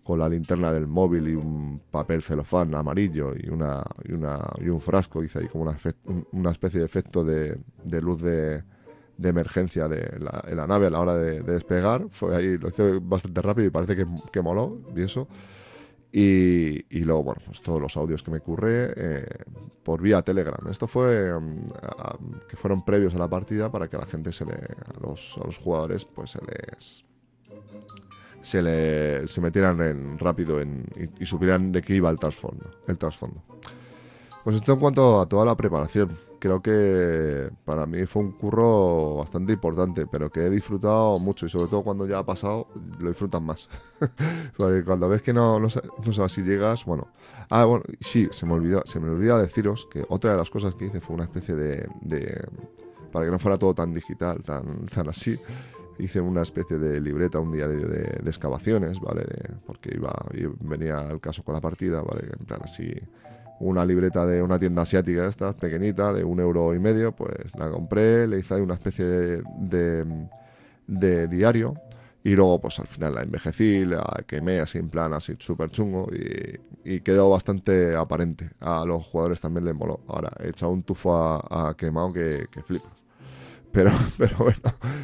con 0.07 0.21
la 0.21 0.29
linterna 0.29 0.73
del 0.73 0.87
móvil 0.87 1.27
y 1.29 1.35
un 1.35 1.81
papel 1.90 2.23
celofán 2.23 2.73
amarillo 2.77 3.33
y 3.37 3.49
una 3.49 3.83
y, 4.05 4.12
una, 4.12 4.38
y 4.61 4.69
un 4.69 4.81
frasco, 4.81 5.25
hice 5.25 5.40
ahí 5.40 5.49
como 5.49 5.64
una, 5.64 5.77
una 6.31 6.53
especie 6.53 6.79
de 6.79 6.87
efecto 6.87 7.25
de, 7.25 7.59
de 7.83 8.01
luz 8.01 8.23
de, 8.23 8.62
de, 9.16 9.29
emergencia 9.29 9.88
de 9.88 10.21
la, 10.21 10.45
en 10.47 10.59
la 10.59 10.66
nave 10.69 10.87
a 10.87 10.90
la 10.90 11.01
hora 11.01 11.16
de, 11.16 11.40
despegar. 11.40 12.07
Fue 12.11 12.37
ahí, 12.37 12.57
lo 12.57 12.69
hice 12.69 13.01
bastante 13.03 13.42
rápido 13.42 13.66
y 13.66 13.71
parece 13.71 13.97
que, 13.97 14.07
que 14.31 14.40
moló 14.40 14.79
y 14.95 15.03
eso. 15.03 15.27
Y, 16.12 16.87
y, 16.88 17.01
luego, 17.01 17.25
bueno, 17.25 17.42
pues 17.45 17.61
todos 17.61 17.81
los 17.83 17.97
audios 17.97 18.23
que 18.23 18.31
me 18.31 18.38
curré 18.38 18.92
eh, 18.97 19.27
por 19.83 20.01
vía 20.01 20.23
Telegram. 20.23 20.64
Esto 20.71 20.87
fue 20.87 21.35
um, 21.35 21.66
a, 21.83 22.16
que 22.49 22.57
fueron 22.57 22.85
previos 22.85 23.16
a 23.16 23.19
la 23.19 23.29
partida 23.29 23.73
para 23.73 23.88
que 23.88 23.97
a 23.97 23.99
la 23.99 24.07
gente 24.07 24.33
se 24.33 24.47
le, 24.47 24.53
a 24.53 25.01
los, 25.01 25.37
a 25.42 25.45
los 25.45 25.59
jugadores, 25.59 26.05
pues 26.05 26.31
se 26.31 26.38
les 26.42 27.06
se, 28.46 28.62
le, 28.62 29.26
se 29.26 29.40
metieran 29.40 29.80
en, 29.80 30.18
rápido 30.20 30.61
en, 30.61 30.87
y, 31.18 31.26
supieran 31.26 31.72
de 31.72 31.82
qué 31.82 31.94
iba 31.96 32.09
el 32.11 32.18
trasfondo, 32.18 32.70
el 32.87 32.96
trasfondo. 32.96 33.42
Pues 34.44 34.54
esto 34.54 34.74
en 34.74 34.78
cuanto 34.78 35.20
a 35.20 35.26
toda 35.26 35.44
la 35.44 35.56
preparación. 35.56 36.11
Creo 36.38 36.62
que 36.62 37.50
para 37.64 37.87
mí 37.87 38.06
fue 38.06 38.22
un 38.22 38.30
curro 38.30 39.16
bastante 39.16 39.54
importante, 39.54 40.06
pero 40.06 40.30
que 40.30 40.46
he 40.46 40.50
disfrutado 40.50 41.18
mucho 41.18 41.46
y 41.46 41.48
sobre 41.48 41.66
todo 41.66 41.82
cuando 41.82 42.06
ya 42.06 42.18
ha 42.18 42.24
pasado, 42.24 42.68
lo 43.00 43.09
disfrutas 43.09 43.42
más. 43.42 43.68
Cuando 44.56 45.09
ves 45.09 45.22
que 45.22 45.32
no, 45.32 45.59
no, 45.59 45.66
no, 46.04 46.12
sabes 46.12 46.32
si 46.32 46.42
llegas, 46.42 46.85
bueno. 46.85 47.09
Ah, 47.50 47.64
bueno, 47.64 47.82
sí, 47.98 48.28
se 48.30 48.46
me 48.46 48.52
olvidó, 48.52 48.82
se 48.85 49.00
me 49.00 49.11
olvidó 49.11 49.38
deciros 49.38 49.88
que 49.90 50.04
otra 50.09 50.30
de 50.30 50.37
las 50.37 50.50
cosas 50.50 50.76
que 50.76 50.85
hice 50.85 51.00
fue 51.00 51.16
una 51.16 51.24
especie 51.24 51.56
de, 51.56 51.88
de 52.02 52.46
para 53.11 53.24
que 53.24 53.32
no 53.32 53.40
fuera 53.40 53.59
todo 53.59 53.74
tan 53.74 53.92
digital, 53.92 54.40
tan, 54.42 54.87
tan 54.87 55.09
así, 55.09 55.37
hice 55.98 56.20
una 56.20 56.42
especie 56.42 56.78
de 56.78 57.00
libreta, 57.00 57.38
un 57.38 57.52
diario 57.52 57.88
de, 57.88 58.20
excavaciones, 58.26 59.00
¿vale? 59.00 59.24
Porque 59.64 59.90
iba, 59.94 60.12
venía 60.61 60.98
al 60.98 61.20
caso 61.20 61.42
con 61.42 61.54
la 61.54 61.61
partida, 61.61 62.02
¿vale? 62.02 62.28
En 62.38 62.44
plan 62.44 62.61
así, 62.62 62.92
una 63.61 63.85
libreta 63.85 64.26
de 64.26 64.42
una 64.42 64.59
tienda 64.59 64.82
asiática 64.82 65.26
esta, 65.26 65.52
pequeñita, 65.52 66.12
de 66.12 66.24
un 66.24 66.40
euro 66.40 66.74
y 66.74 66.78
medio, 66.78 67.12
pues 67.12 67.54
la 67.56 67.70
compré, 67.70 68.26
le 68.26 68.40
hice 68.40 68.54
ahí 68.54 68.61
una 68.61 68.74
especie 68.74 69.06
de, 69.06 70.04
diario 71.28 71.74
y 72.22 72.35
luego 72.35 72.61
pues 72.61 72.78
al 72.80 72.87
final 72.88 73.14
la 73.14 73.22
envejecí, 73.22 73.85
la 73.85 74.24
quemé 74.26 74.59
así 74.59 74.78
en 74.78 74.88
plan 74.88 75.14
así 75.14 75.37
súper 75.38 75.70
chungo 75.70 76.09
y, 76.12 76.59
y, 76.94 77.00
quedó 77.00 77.30
bastante 77.30 77.94
aparente. 77.94 78.50
A 78.61 78.85
los 78.85 79.06
jugadores 79.06 79.40
también 79.40 79.64
les 79.64 79.74
moló. 79.74 80.00
Ahora, 80.09 80.32
he 80.40 80.48
echado 80.48 80.72
un 80.72 80.82
tufo 80.82 81.16
a, 81.16 81.68
a 81.68 81.76
quemado 81.76 82.12
que, 82.12 82.46
que 82.50 82.62
flipas. 82.62 83.06
Pero, 83.77 83.91
pero 84.17 84.37
bueno, 84.39 84.59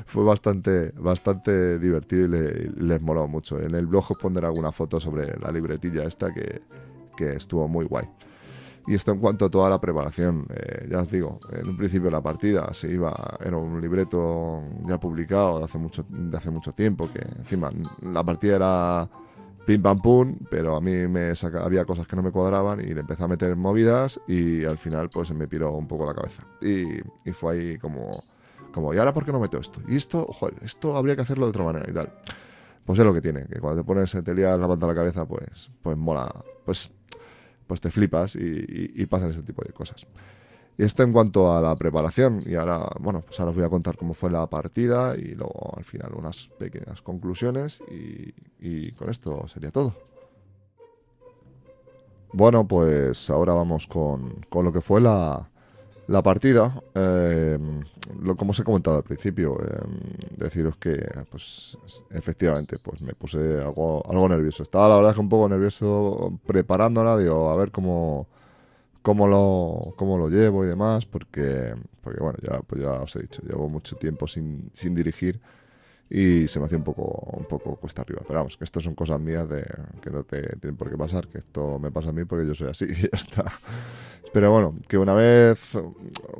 fue 0.07 0.25
bastante, 0.25 0.93
bastante 0.97 1.79
divertido 1.79 2.25
y 2.25 2.29
le, 2.29 2.71
les 2.71 3.03
moló 3.03 3.29
mucho. 3.29 3.61
En 3.61 3.75
el 3.75 3.87
blog 3.87 4.13
os 4.13 4.17
pondré 4.17 4.47
alguna 4.47 4.73
foto 4.73 4.99
sobre 4.99 5.39
la 5.39 5.53
libretilla 5.53 6.05
esta 6.05 6.33
que, 6.33 6.63
que 7.15 7.35
estuvo 7.35 7.69
muy 7.69 7.85
guay. 7.85 8.09
Y 8.87 8.95
esto 8.95 9.13
en 9.13 9.19
cuanto 9.19 9.45
a 9.45 9.51
toda 9.51 9.69
la 9.69 9.79
preparación, 9.79 10.47
eh, 10.55 10.89
ya 10.91 11.03
os 11.03 11.11
digo, 11.11 11.39
en 11.53 11.69
un 11.69 11.77
principio 11.77 12.11
la 12.11 12.23
partida 12.23 12.73
se 12.73 12.91
iba, 12.91 13.15
era 13.45 13.59
un 13.59 13.79
libreto 13.79 14.63
ya 14.87 14.99
publicado 14.99 15.59
de 15.59 15.65
hace 15.67 15.77
mucho, 15.77 16.07
de 16.09 16.35
hace 16.35 16.51
mucho 16.51 16.73
tiempo, 16.73 17.11
que 17.13 17.21
encima 17.21 17.71
la 18.01 18.25
partida 18.25 18.57
era 18.57 19.11
pim 19.67 19.83
pam 19.83 20.01
pum, 20.01 20.37
pero 20.51 20.77
a 20.77 20.81
mí 20.81 21.07
me 21.09 21.35
saca, 21.35 21.63
había 21.63 21.85
cosas 21.85 22.07
que 22.07 22.17
no 22.17 22.23
me 22.23 22.33
cuadraban 22.33 22.81
y 22.81 22.95
le 22.95 23.01
empecé 23.01 23.23
a 23.23 23.29
meter 23.29 23.55
movidas 23.55 24.19
y 24.27 24.65
al 24.65 24.79
final 24.79 25.11
pues 25.11 25.31
me 25.33 25.47
piró 25.47 25.73
un 25.73 25.87
poco 25.87 26.07
la 26.07 26.15
cabeza. 26.15 26.43
Y, 26.63 27.01
y 27.29 27.33
fue 27.33 27.55
ahí 27.55 27.79
como, 27.79 28.25
como, 28.73 28.93
¿y 28.95 28.99
ahora 28.99 29.15
por 29.15 29.25
qué 29.25 29.33
no 29.33 29.39
meto 29.39 29.59
esto? 29.59 29.81
Y 29.87 29.97
esto, 29.97 30.25
joder, 30.27 30.57
esto 30.63 30.97
habría 30.97 31.15
que 31.15 31.23
hacerlo 31.23 31.47
de 31.47 31.51
otra 31.51 31.65
manera 31.65 31.87
y 31.89 31.95
tal. 31.95 32.13
Pues 32.85 32.99
es 32.99 33.05
lo 33.05 33.15
que 33.15 33.21
tiene, 33.21 33.47
que 33.47 33.61
cuando 33.61 33.83
te 33.83 33.87
pones, 33.87 34.11
te 34.11 34.35
lías 34.35 34.59
la 34.59 34.67
pata 34.67 34.87
a 34.87 34.89
la 34.89 34.95
cabeza, 34.95 35.25
pues, 35.27 35.71
pues 35.83 35.97
mola. 35.97 36.29
Pues 36.65 36.91
pues 37.73 37.81
te 37.81 37.91
flipas 37.91 38.37
y, 38.37 39.07
pasan 39.07 39.31
ese 39.31 39.43
tipo 39.43 39.63
de 39.65 39.73
cosas. 39.73 40.07
Y 40.77 40.85
esto 40.85 41.05
en 41.05 41.11
cuanto 41.11 41.57
a 41.57 41.63
la 41.63 41.75
preparación. 41.75 42.43
Y 42.45 42.55
ahora, 42.55 42.87
bueno, 43.01 43.23
pues 43.23 43.41
ahora 43.41 43.51
os 43.51 43.57
voy 43.57 43.65
a 43.65 43.71
contar 43.71 43.97
cómo 43.97 44.13
fue 44.13 44.31
la 44.31 44.47
partida 44.51 45.17
y 45.17 45.35
luego 45.35 45.73
al 45.75 45.85
final 45.85 46.13
unas 46.15 46.49
pequeñas 46.59 47.01
conclusiones 47.01 47.83
y, 47.91 48.35
y 48.59 48.93
con 48.93 49.09
esto 49.09 49.49
sería 49.49 49.71
todo. 49.71 49.95
Bueno, 52.35 52.69
pues 52.69 53.31
ahora 53.31 53.55
vamos 53.55 53.87
con, 53.87 54.45
con 54.51 54.67
lo 54.67 54.73
que 54.73 54.83
fue 54.83 55.01
la, 55.01 55.51
la 56.09 56.23
partida, 56.23 56.83
eh, 56.95 57.59
como 58.37 58.51
os 58.51 58.61
he 58.61 58.65
comentado 58.65 58.97
al 58.97 59.03
principio, 59.05 59.59
eh, 59.63 59.81
deciros 60.37 60.77
que, 60.77 61.07
pues, 61.31 61.79
efectivamente, 62.11 62.79
pues 62.79 63.03
me 63.03 63.15
puse 63.15 63.39
algo, 63.61 64.03
algo 64.09 64.29
nervioso. 64.29 64.63
Estaba 64.63 64.89
la 64.89 64.97
verdad 64.97 65.15
que 65.15 65.21
un 65.21 65.29
poco 65.29 65.49
nervioso 65.49 66.39
preparándola, 66.47 67.17
digo, 67.17 67.51
a 67.51 67.57
ver 67.57 67.71
cómo, 67.71 68.27
cómo, 69.03 69.27
lo, 69.29 69.95
cómo 69.97 70.19
lo 70.19 70.29
llevo 70.29 70.65
y 70.65 70.69
demás, 70.69 71.07
porque, 71.07 71.75
porque 72.03 72.21
bueno, 72.21 72.39
ya, 72.43 72.61
pues 72.63 72.83
ya 72.83 72.93
os 72.93 73.15
he 73.17 73.23
dicho, 73.23 73.43
llevo 73.43 73.69
mucho 73.69 73.97
tiempo 73.97 74.27
sin, 74.27 74.71
sin 74.73 74.95
dirigir 74.95 75.41
y 76.15 76.47
se 76.47 76.61
me 76.61 76.67
hacía 76.67 76.77
un 76.77 76.85
poco, 76.85 77.05
un 77.39 77.47
poco 77.47 77.77
cuesta 77.77 78.03
arriba. 78.03 78.21
Pero 78.27 78.41
vamos, 78.41 78.59
que 78.59 78.65
esto 78.65 78.81
son 78.81 78.95
cosas 78.95 79.19
mías 79.19 79.49
de 79.49 79.65
que 80.03 80.11
no 80.11 80.25
te 80.25 80.43
tienen 80.59 80.77
por 80.77 80.91
qué 80.91 80.99
pasar, 80.99 81.27
que 81.27 81.39
esto 81.39 81.79
me 81.79 81.91
pasa 81.91 82.11
a 82.11 82.13
mí 82.13 82.25
porque 82.27 82.47
yo 82.47 82.55
soy 82.55 82.69
así 82.69 82.85
y 82.89 82.95
ya 82.95 83.09
está. 83.13 83.45
Pero 84.31 84.53
bueno, 84.53 84.75
que 84.89 84.99
una 84.99 85.15
vez, 85.15 85.71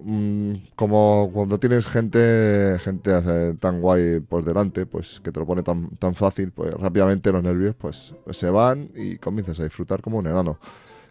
mmm, 0.03 0.55
como 0.77 1.31
cuando 1.33 1.59
tienes 1.59 1.87
gente, 1.87 2.77
gente 2.81 3.55
tan 3.61 3.81
guay 3.81 4.21
por 4.21 4.45
delante, 4.45 4.85
pues 4.85 5.21
que 5.21 5.33
te 5.33 5.41
lo 5.41 5.47
pone 5.47 5.63
tan, 5.63 5.89
tan 5.97 6.15
fácil, 6.15 6.53
pues 6.53 6.75
rápidamente 6.75 7.33
los 7.33 7.43
nervios 7.43 7.75
pues 7.75 8.15
se 8.31 8.51
van 8.51 8.91
y 8.95 9.17
comienzas 9.17 9.59
a 9.61 9.65
disfrutar 9.65 10.03
como 10.03 10.19
un 10.19 10.27
enano. 10.27 10.59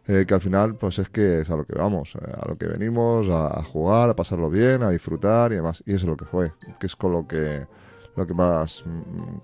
Eh, 0.08 0.26
que 0.28 0.34
al 0.34 0.42
final 0.42 0.76
pues 0.76 0.98
es 1.00 1.10
que 1.10 1.42
es 1.42 1.50
a 1.52 1.56
lo 1.56 1.66
que 1.66 1.78
vamos, 1.78 2.16
eh, 2.16 2.32
a 2.36 2.48
lo 2.48 2.58
que 2.58 2.66
venimos, 2.68 3.30
a, 3.30 3.60
a, 3.60 3.64
jugar, 3.64 4.10
a 4.10 4.16
pasarlo 4.16 4.50
bien, 4.50 4.84
a 4.84 4.90
disfrutar 4.90 5.52
y 5.52 5.56
demás. 5.56 5.84
Y 5.86 5.94
eso 5.94 6.06
es 6.06 6.10
lo 6.10 6.18
que 6.18 6.26
fue, 6.26 6.54
que 6.80 6.88
es 6.88 6.96
con 6.96 7.12
lo 7.12 7.28
que, 7.28 7.68
lo 8.16 8.28
que 8.28 8.34
más, 8.34 8.84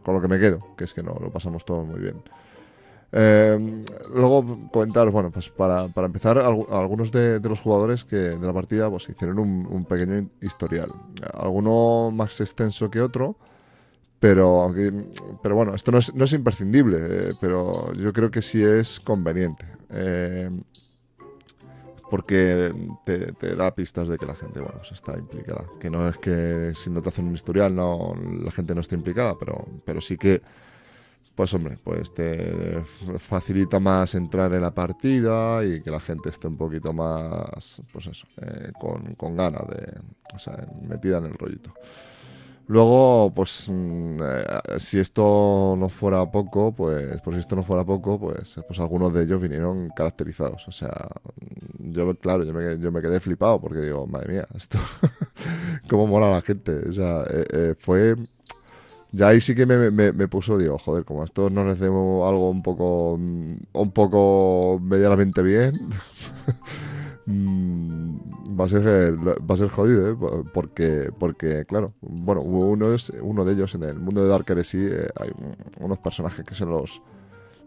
con 0.04 0.16
lo 0.16 0.22
que 0.22 0.28
me 0.28 0.40
quedo, 0.40 0.76
que 0.76 0.84
es 0.84 0.94
que 0.94 1.04
no, 1.04 1.18
lo 1.20 1.32
pasamos 1.32 1.66
todo 1.66 1.84
muy 1.84 2.00
bien. 2.00 2.22
Eh, 3.12 3.84
luego 4.14 4.70
comentaros, 4.72 5.14
bueno, 5.14 5.32
pues 5.32 5.50
para, 5.50 5.88
para 5.88 6.08
empezar, 6.08 6.38
algunos 6.38 7.12
de, 7.12 7.40
los 7.40 7.62
jugadores 7.62 8.04
que 8.04 8.16
de 8.16 8.46
la 8.46 8.54
partida 8.54 8.90
pues 8.90 9.10
hicieron 9.10 9.40
un, 9.40 9.86
pequeño 9.86 10.30
historial. 10.42 10.92
Alguno 11.34 12.12
más 12.12 12.40
extenso 12.42 12.90
que 12.92 13.02
otro, 13.02 13.38
pero, 14.20 14.74
pero 15.42 15.56
bueno, 15.56 15.74
esto 15.74 15.92
no 15.92 16.00
es, 16.00 16.14
no 16.14 16.26
es 16.26 16.34
imprescindible, 16.34 16.98
eh, 17.00 17.34
pero 17.40 17.94
yo 17.94 18.12
creo 18.12 18.30
que 18.30 18.42
sí 18.42 18.62
es 18.64 19.00
conveniente. 19.00 19.66
Eh, 19.90 20.50
porque 22.10 22.74
te, 23.06 23.56
da 23.56 23.74
pistas 23.74 24.08
de 24.08 24.18
que 24.18 24.26
la 24.26 24.36
gente 24.36 24.60
bueno, 24.60 24.78
pues 24.78 24.92
está 24.92 25.18
implicada. 25.18 25.66
Que 25.80 25.90
no 25.90 26.08
es 26.08 26.18
que 26.18 26.74
si 26.76 26.90
no 26.90 27.02
te 27.02 27.10
hacen 27.10 27.28
un 27.28 27.36
historial 27.36 27.76
no, 27.76 28.16
la 28.44 28.52
gente 28.52 28.74
no 28.74 28.82
esté 28.82 28.96
implicada, 28.96 29.36
pero, 29.38 29.66
pero 29.86 30.02
sí 30.02 30.18
que 30.18 30.42
pues 31.38 31.54
hombre, 31.54 31.78
pues 31.84 32.12
te 32.16 32.82
facilita 33.20 33.80
más 33.80 34.16
entrar 34.16 34.52
en 34.54 34.62
la 34.62 34.74
partida 34.74 35.64
y 35.64 35.84
que 35.84 35.92
la 35.92 36.00
gente 36.00 36.30
esté 36.30 36.48
un 36.48 36.58
poquito 36.58 36.94
más, 36.94 37.80
pues 37.94 38.08
eso, 38.08 38.26
eh, 38.42 38.72
con, 38.80 39.14
con 39.14 39.36
ganas 39.36 39.68
de, 39.68 40.00
o 40.34 40.40
sea, 40.40 40.68
metida 40.82 41.20
en 41.20 41.26
el 41.26 41.36
rollito. 41.36 41.76
Luego, 42.68 43.32
pues, 43.34 43.70
eh, 43.70 44.46
si 44.78 45.00
esto 45.00 45.76
no 45.78 45.88
fuera 45.88 46.30
poco, 46.30 46.74
pues, 46.74 47.22
pues 47.22 47.36
si 47.36 47.40
esto 47.40 47.56
no 47.56 47.64
fuera 47.64 47.86
poco, 47.86 48.20
pues, 48.20 48.62
pues 48.68 48.80
algunos 48.80 49.14
de 49.14 49.24
ellos 49.24 49.42
vinieron 49.42 49.90
caracterizados. 49.96 50.68
O 50.68 50.72
sea, 50.72 50.92
yo, 51.80 52.14
claro, 52.20 52.44
yo 52.44 52.54
me, 52.54 52.78
yo 52.78 52.92
me 52.92 53.02
quedé 53.02 53.20
flipado 53.22 53.62
porque 53.62 53.80
digo, 53.80 54.06
madre 54.06 54.34
mía, 54.34 54.48
esto, 54.56 54.80
cómo 55.90 56.08
mola 56.08 56.30
la 56.30 56.42
gente. 56.42 56.90
O 56.90 56.92
sea, 56.92 57.24
eh, 57.30 57.46
eh, 57.54 57.76
fue 57.80 58.16
ya 59.12 59.30
ahí 59.30 59.40
sí 59.42 59.56
que 59.56 59.66
me, 59.66 59.90
me, 59.90 60.28
puso, 60.28 60.58
digo, 60.58 60.78
joder, 60.78 61.06
como 61.06 61.22
a 61.22 61.26
esto 61.26 61.50
no 61.50 61.64
les 61.64 61.82
algo 61.82 62.50
un 62.50 62.62
poco, 62.62 63.14
un 63.14 63.92
poco 63.94 64.80
medianamente 64.84 65.42
bien, 65.42 65.90
va 68.60 68.66
a 68.66 68.68
ser 68.68 69.18
va 69.18 69.54
a 69.54 69.58
ser 69.58 69.70
jodido, 69.70 70.12
¿eh? 70.12 70.44
porque, 70.54 71.12
porque 71.18 71.66
claro, 71.66 71.94
bueno, 72.02 72.42
uno 72.42 72.94
es 72.94 73.12
uno 73.22 73.46
de 73.46 73.54
ellos 73.54 73.76
en 73.76 73.84
el 73.84 74.00
mundo 74.00 74.24
de 74.24 74.30
Dark 74.30 74.46
Heresy 74.50 74.80
eh, 74.80 75.08
hay 75.20 75.32
unos 75.80 76.00
personajes 76.00 76.46
que 76.46 76.56
son 76.56 76.72
los 76.72 77.02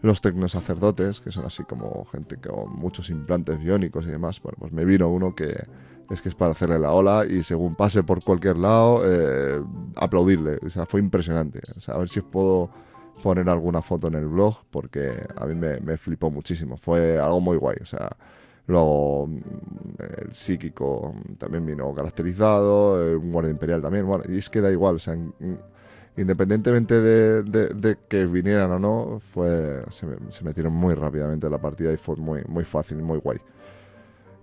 los 0.03 0.20
tecnosacerdotes, 0.20 1.20
que 1.20 1.31
son 1.31 1.44
así 1.44 1.62
como 1.64 2.05
gente 2.07 2.37
con 2.37 2.72
muchos 2.72 3.11
implantes 3.11 3.59
biónicos 3.59 4.07
y 4.07 4.11
demás. 4.11 4.40
Bueno, 4.42 4.57
pues 4.59 4.72
me 4.72 4.85
vino 4.85 5.09
uno 5.09 5.35
que 5.35 5.62
es 6.09 6.22
que 6.22 6.29
es 6.31 6.35
para 6.35 6.53
hacerle 6.53 6.79
la 6.79 6.92
ola 6.92 7.24
y 7.29 7.42
según 7.42 7.74
pase 7.74 8.03
por 8.03 8.22
cualquier 8.24 8.57
lado, 8.57 9.03
eh, 9.05 9.62
aplaudirle. 9.96 10.59
O 10.64 10.70
sea, 10.70 10.87
fue 10.87 11.00
impresionante. 11.00 11.61
A 11.87 11.98
ver 11.98 12.09
si 12.09 12.20
os 12.20 12.24
puedo 12.24 12.70
poner 13.22 13.48
alguna 13.48 13.83
foto 13.83 14.09
en 14.09 14.14
el 14.14 14.26
blog 14.26 14.57
porque 14.70 15.12
a 15.37 15.46
mí 15.46 15.55
me, 15.55 15.79
me 15.81 15.98
flipó 15.98 16.31
muchísimo. 16.31 16.76
Fue 16.79 17.18
algo 17.18 17.40
muy 17.40 17.59
guay. 17.59 17.76
O 17.83 17.87
sea, 17.87 18.09
luego 18.70 19.26
mm, 19.26 19.40
el 20.22 20.35
psíquico 20.35 21.14
también 21.38 21.66
vino 21.66 21.92
caracterizado, 21.94 23.18
un 23.18 23.33
guardia 23.33 23.50
imperial 23.50 23.83
también. 23.83 24.06
Bueno, 24.06 24.24
y 24.28 24.38
es 24.38 24.48
que 24.48 24.61
da 24.61 24.70
igual. 24.70 24.98
Independientemente 26.16 27.00
de, 27.00 27.98
que 28.09 28.26
vinieran 28.26 28.72
o 28.72 28.78
no, 28.78 29.20
fue, 29.20 29.83
se, 29.90 30.44
metieron 30.44 30.72
muy 30.72 30.94
rápidamente 30.94 31.46
en 31.46 31.52
la 31.52 31.61
partida 31.61 31.92
y 31.92 31.96
fue 31.96 32.16
muy, 32.16 32.42
muy 32.48 32.64
fácil, 32.64 32.98
muy 32.98 33.18
guay. 33.18 33.38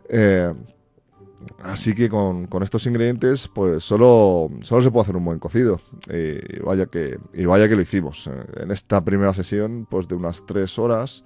Eh, 0.09 0.53
así 1.63 1.93
que 1.93 2.09
con, 2.09 2.47
estos 2.61 2.87
ingredientes, 2.87 3.47
pues 3.53 3.83
solo, 3.83 4.49
solo 4.63 4.81
se 4.81 4.91
puede 4.91 5.03
hacer 5.03 5.17
un 5.17 5.25
buen 5.25 5.39
cocido. 5.39 5.79
Y 6.09 6.59
vaya 6.61 6.85
que, 6.87 7.19
y 7.33 7.45
vaya 7.45 7.67
que 7.67 7.75
lo 7.75 7.81
hicimos. 7.81 8.29
En 8.55 8.71
esta 8.71 9.03
primera 9.03 9.33
sesión, 9.33 9.85
pues 9.89 10.07
de 10.07 10.15
unas 10.15 10.45
tres 10.45 10.79
horas, 10.79 11.25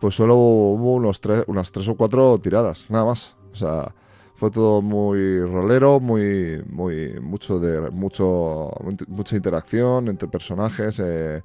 pues 0.00 0.14
solo 0.14 0.34
hubo 0.36 0.94
unos 0.94 1.20
tres, 1.20 1.44
unas 1.46 1.72
tres 1.72 1.88
o 1.88 1.96
cuatro 1.96 2.38
tiradas, 2.38 2.86
nada 2.90 3.04
más. 3.04 3.36
O 3.52 3.56
sea, 3.56 3.94
fue 4.34 4.50
todo 4.50 4.82
muy 4.82 5.40
rolero, 5.40 6.00
muy, 6.00 6.62
muy, 6.68 7.20
mucho 7.20 7.60
de, 7.60 7.90
mucho, 7.90 8.70
mucha 9.08 9.36
interacción 9.36 10.08
entre 10.08 10.28
personajes, 10.28 11.00
eh, 11.00 11.40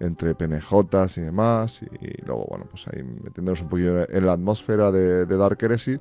entre 0.00 0.34
PNJs 0.34 1.18
y 1.18 1.20
demás. 1.22 1.82
Y, 1.82 2.24
luego, 2.26 2.46
bueno, 2.48 2.66
pues 2.70 2.86
ahí 2.88 3.02
metiéndonos 3.02 3.62
un 3.62 3.68
poquito 3.68 4.08
en 4.08 4.26
la 4.26 4.32
atmósfera 4.32 4.92
de, 4.92 5.24
Dark 5.26 5.58
Heresy. 5.60 5.98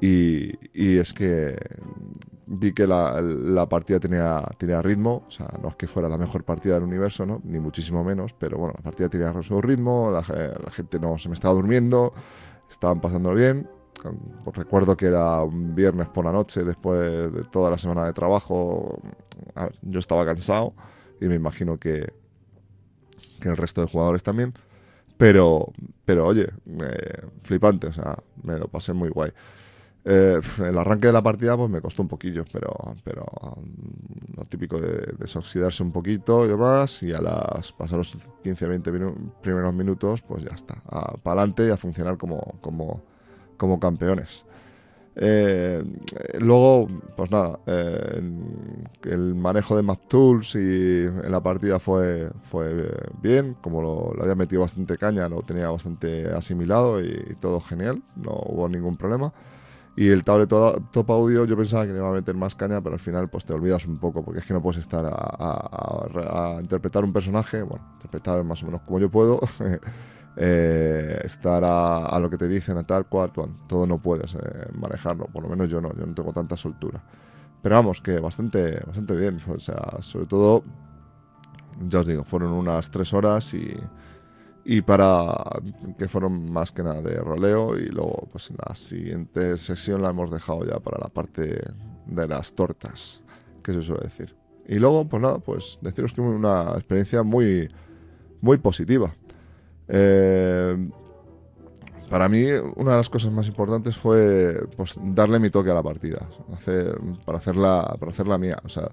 Y, 0.00 0.52
y, 0.72 0.96
es 0.98 1.12
que 1.12 1.56
vi 2.46 2.72
que 2.72 2.86
la, 2.86 3.20
la, 3.20 3.68
partida 3.68 3.98
tenía, 3.98 4.42
tenía 4.56 4.80
ritmo, 4.80 5.24
o 5.26 5.30
sea, 5.30 5.48
no 5.60 5.68
es 5.68 5.76
que 5.76 5.88
fuera 5.88 6.08
la 6.08 6.16
mejor 6.16 6.44
partida 6.44 6.74
del 6.74 6.84
universo, 6.84 7.26
¿no? 7.26 7.40
ni 7.44 7.58
muchísimo 7.58 8.04
menos, 8.04 8.32
pero 8.32 8.58
bueno, 8.58 8.74
la 8.76 8.82
partida 8.82 9.08
tenía 9.08 9.42
su 9.42 9.60
ritmo, 9.60 10.10
la, 10.12 10.20
la 10.64 10.70
gente 10.70 11.00
no 11.00 11.18
se 11.18 11.28
me 11.28 11.34
estaba 11.34 11.54
durmiendo, 11.54 12.14
estaban 12.70 13.00
pasándolo 13.00 13.34
bien 13.34 13.68
Recuerdo 14.54 14.96
que 14.96 15.06
era 15.06 15.42
un 15.42 15.74
viernes 15.74 16.08
por 16.08 16.24
la 16.24 16.32
noche, 16.32 16.64
después 16.64 17.32
de 17.32 17.44
toda 17.44 17.70
la 17.70 17.78
semana 17.78 18.06
de 18.06 18.12
trabajo. 18.12 19.00
yo 19.82 19.98
estaba 19.98 20.24
cansado 20.24 20.74
y 21.20 21.26
me 21.26 21.34
imagino 21.34 21.78
que, 21.78 22.12
que 23.40 23.48
el 23.48 23.56
resto 23.56 23.80
de 23.80 23.88
jugadores 23.88 24.22
también. 24.22 24.54
Pero, 25.16 25.72
pero 26.04 26.26
oye, 26.26 26.48
flipante, 27.42 27.88
o 27.88 27.92
sea, 27.92 28.16
me 28.42 28.58
lo 28.58 28.68
pasé 28.68 28.92
muy 28.92 29.08
guay. 29.08 29.32
Eh, 30.04 30.40
el 30.64 30.78
arranque 30.78 31.08
de 31.08 31.12
la 31.12 31.22
partida 31.22 31.56
pues 31.56 31.68
me 31.68 31.80
costó 31.80 32.02
un 32.02 32.08
poquillo, 32.08 32.44
pero, 32.50 32.72
pero 33.04 33.24
um, 33.42 33.66
lo 34.36 34.44
típico 34.44 34.80
de 34.80 35.14
desoxidarse 35.18 35.82
un 35.82 35.92
poquito 35.92 36.44
y 36.44 36.48
demás, 36.48 37.02
y 37.02 37.12
a 37.12 37.20
las 37.20 37.72
pasados 37.72 38.16
15-20 38.44 39.14
primeros 39.42 39.74
minutos, 39.74 40.22
pues 40.22 40.44
ya 40.44 40.54
está, 40.54 40.76
para 41.22 41.40
adelante 41.40 41.66
y 41.66 41.70
a 41.70 41.76
funcionar 41.76 42.16
como, 42.16 42.58
como, 42.60 43.02
como 43.56 43.78
campeones. 43.78 44.46
Eh, 45.20 45.82
luego, 46.38 46.86
pues 47.16 47.28
nada, 47.32 47.58
eh, 47.66 48.22
el 49.02 49.34
manejo 49.34 49.76
de 49.76 49.82
map 49.82 49.98
tools 50.06 50.54
y 50.54 51.06
en 51.06 51.32
la 51.32 51.42
partida 51.42 51.80
fue, 51.80 52.30
fue 52.42 52.88
bien, 53.20 53.56
como 53.60 53.82
lo, 53.82 54.22
había 54.22 54.36
metido 54.36 54.62
bastante 54.62 54.96
caña, 54.96 55.28
lo 55.28 55.42
tenía 55.42 55.70
bastante 55.70 56.28
asimilado 56.28 57.02
y, 57.02 57.36
todo 57.40 57.60
genial, 57.60 58.00
no 58.14 58.30
hubo 58.46 58.68
ningún 58.68 58.96
problema. 58.96 59.32
Y 59.98 60.10
el 60.10 60.22
tablet 60.22 60.48
top 60.48 61.10
audio 61.10 61.44
yo 61.44 61.56
pensaba 61.56 61.84
que 61.84 61.90
le 61.90 61.98
iba 61.98 62.08
a 62.08 62.12
meter 62.12 62.36
más 62.36 62.54
caña, 62.54 62.80
pero 62.80 62.94
al 62.94 63.00
final 63.00 63.28
pues 63.28 63.44
te 63.44 63.52
olvidas 63.52 63.84
un 63.84 63.98
poco, 63.98 64.24
porque 64.24 64.38
es 64.38 64.46
que 64.46 64.54
no 64.54 64.62
puedes 64.62 64.78
estar 64.78 65.04
a, 65.04 66.58
interpretar 66.60 67.02
un 67.02 67.12
personaje, 67.12 67.62
bueno, 67.62 67.84
interpretar 67.94 68.44
más 68.44 68.62
o 68.62 68.66
menos 68.66 68.82
como 68.82 69.00
yo 69.00 69.10
puedo. 69.10 69.40
eh, 70.36 71.20
estar 71.24 71.64
a, 71.64 72.16
lo 72.20 72.30
que 72.30 72.36
te 72.36 72.46
dicen, 72.46 72.78
a 72.78 72.84
tal 72.84 73.06
cual, 73.06 73.32
todo 73.66 73.88
no 73.88 73.98
puedes 73.98 74.36
eh, 74.36 74.68
manejarlo, 74.72 75.26
por 75.26 75.42
lo 75.42 75.48
menos 75.48 75.68
yo 75.68 75.80
no, 75.80 75.92
yo 75.96 76.06
no 76.06 76.14
tengo 76.14 76.32
tanta 76.32 76.56
soltura. 76.56 77.02
Pero 77.60 77.74
vamos, 77.74 78.00
que 78.00 78.20
bastante, 78.20 78.78
bastante 78.86 79.16
bien, 79.16 79.40
o 79.48 79.58
sea, 79.58 79.96
sobre 79.98 80.26
todo, 80.26 80.62
ya 81.88 81.98
os 81.98 82.06
digo, 82.06 82.22
fueron 82.22 82.52
unas 82.52 82.88
tres 82.92 83.12
horas 83.12 83.52
y, 83.52 83.76
y 84.70 84.82
para 84.82 85.34
que 85.96 86.08
fueron 86.08 86.52
más 86.52 86.72
que 86.72 86.82
nada 86.82 87.00
de 87.00 87.14
roleo 87.14 87.78
y 87.78 87.86
luego 87.86 88.28
pues 88.30 88.50
la 88.50 88.74
siguiente 88.74 89.56
sesión 89.56 90.02
la 90.02 90.10
hemos 90.10 90.30
dejado 90.30 90.62
ya 90.66 90.78
para 90.78 90.98
la 90.98 91.08
parte 91.08 91.58
de 92.04 92.28
las 92.28 92.52
tortas, 92.52 93.22
que 93.62 93.72
se 93.72 93.80
suele 93.80 94.02
decir. 94.02 94.36
Y 94.66 94.74
luego, 94.74 95.08
pues 95.08 95.22
nada, 95.22 95.38
pues 95.38 95.78
deciros 95.80 96.12
que 96.12 96.20
una 96.20 96.72
experiencia 96.72 97.22
muy, 97.22 97.70
muy 98.42 98.58
positiva. 98.58 99.14
Eh, 99.88 100.90
para 102.10 102.28
mí, 102.28 102.44
una 102.76 102.90
de 102.90 102.96
las 102.98 103.08
cosas 103.08 103.32
más 103.32 103.48
importantes 103.48 103.96
fue 103.96 104.68
pues, 104.76 104.96
darle 105.02 105.38
mi 105.38 105.48
toque 105.48 105.70
a 105.70 105.74
la 105.74 105.82
partida, 105.82 106.28
para, 107.24 107.38
hacerla, 107.38 107.96
para 107.98 108.12
hacerla 108.12 108.36
mía. 108.36 108.58
O 108.62 108.68
sea, 108.68 108.90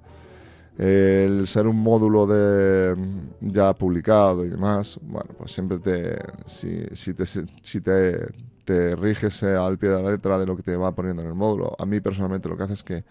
el 0.77 1.47
ser 1.47 1.67
un 1.67 1.77
módulo 1.77 2.27
de 2.27 2.95
ya 3.41 3.73
publicado 3.73 4.45
y 4.45 4.49
demás, 4.49 4.99
bueno, 5.01 5.29
pues 5.37 5.51
siempre 5.51 5.79
te, 5.79 6.17
si, 6.45 6.83
si 6.93 7.13
te, 7.13 7.25
si 7.25 7.81
te, 7.81 8.27
te 8.65 8.95
riges 8.95 9.43
al 9.43 9.77
pie 9.77 9.89
de 9.89 10.03
la 10.03 10.11
letra 10.11 10.37
de 10.37 10.45
lo 10.45 10.55
que 10.57 10.63
te 10.63 10.75
va 10.75 10.93
poniendo 10.93 11.21
en 11.21 11.29
el 11.29 11.35
módulo, 11.35 11.75
a 11.77 11.85
mí 11.85 12.01
personalmente 12.01 12.49
lo 12.49 12.57
que 12.57 12.63
hace 12.63 12.73
es 12.73 12.83
que 12.83 13.03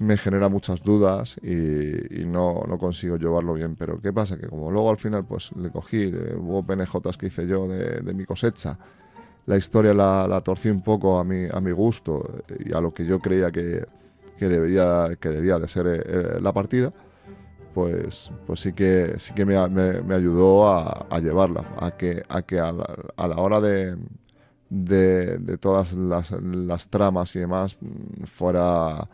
me 0.00 0.16
genera 0.16 0.48
muchas 0.48 0.82
dudas 0.82 1.36
y, 1.42 2.24
no, 2.24 2.62
no, 2.66 2.78
consigo 2.78 3.16
llevarlo 3.16 3.54
bien. 3.54 3.76
Pero 3.76 4.00
¿qué 4.00 4.12
pasa? 4.12 4.36
Que 4.36 4.48
como 4.48 4.70
luego 4.70 4.90
al 4.90 4.96
final 4.96 5.24
pues 5.24 5.50
le 5.56 5.70
cogí, 5.70 6.02
eh, 6.02 6.34
hubo 6.36 6.62
PNJs 6.62 7.16
que 7.16 7.26
hice 7.26 7.46
yo 7.46 7.68
de, 7.68 8.12
mi 8.14 8.24
cosecha, 8.24 8.78
la 9.46 9.56
historia 9.56 9.94
la, 9.94 10.26
la, 10.28 10.40
torcí 10.40 10.68
un 10.68 10.82
poco 10.82 11.18
a 11.18 11.24
mi, 11.24 11.46
a 11.50 11.60
mi 11.60 11.72
gusto 11.72 12.42
y 12.64 12.72
a 12.72 12.80
lo 12.80 12.92
que 12.92 13.04
yo 13.04 13.20
creía 13.20 13.50
que, 13.50 13.84
que 14.38 14.48
debía, 14.48 15.10
que 15.20 15.28
debía 15.28 15.58
de 15.58 15.68
ser 15.68 15.86
eh, 15.86 16.02
eh, 16.04 16.38
la 16.40 16.52
partida, 16.52 16.92
pues, 17.74 18.30
pues 18.46 18.60
sí 18.60 18.72
que, 18.72 19.14
sí 19.18 19.34
que 19.34 19.44
me, 19.44 19.56
me, 19.68 20.14
ayudó 20.14 20.68
a, 20.68 21.18
llevarla, 21.20 21.64
a 21.78 21.92
que, 21.92 22.22
a, 22.28 22.42
que 22.42 22.58
a, 22.58 22.72
la, 22.72 23.36
hora 23.36 23.60
de, 23.60 23.96
de, 24.68 25.58
todas 25.58 25.94
las, 25.94 26.30
las 26.32 26.88
tramas 26.88 27.34
y 27.36 27.40
demás 27.40 27.76
mm, 27.80 28.24
fuera 28.24 29.08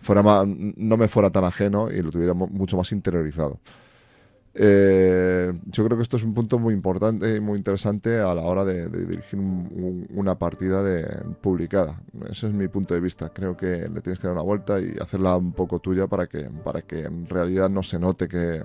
fuera 0.00 0.22
no 0.46 0.96
me 0.96 1.08
fuera 1.08 1.30
tan 1.30 1.44
ajeno 1.44 1.90
y 1.90 2.02
lo 2.02 2.10
tuviera 2.10 2.34
mucho 2.34 2.76
más 2.76 2.90
interiorizado. 2.92 3.60
Eh, 4.52 5.52
yo 5.66 5.84
creo 5.84 5.96
que 5.96 6.02
esto 6.02 6.16
es 6.16 6.24
un 6.24 6.34
punto 6.34 6.58
muy 6.58 6.74
importante 6.74 7.36
y 7.36 7.40
muy 7.40 7.56
interesante 7.56 8.18
a 8.18 8.34
la 8.34 8.42
hora 8.42 8.64
de, 8.64 8.88
dirigir 8.88 9.38
una 9.38 10.38
partida 10.38 10.82
de, 10.82 11.06
publicada. 11.40 12.00
Ese 12.28 12.48
es 12.48 12.52
mi 12.52 12.68
punto 12.68 12.94
de 12.94 13.00
vista. 13.00 13.30
Creo 13.30 13.56
que 13.56 13.88
le 13.88 14.00
tienes 14.00 14.18
que 14.18 14.26
dar 14.26 14.34
una 14.34 14.42
vuelta 14.42 14.80
y 14.80 14.96
hacerla 15.00 15.36
un 15.36 15.52
poco 15.52 15.78
tuya 15.78 16.06
para 16.06 16.26
que, 16.26 16.50
para 16.64 16.82
que 16.82 17.04
en 17.04 17.26
realidad 17.26 17.70
no 17.70 17.82
se 17.82 17.98
note 17.98 18.28
que 18.28 18.62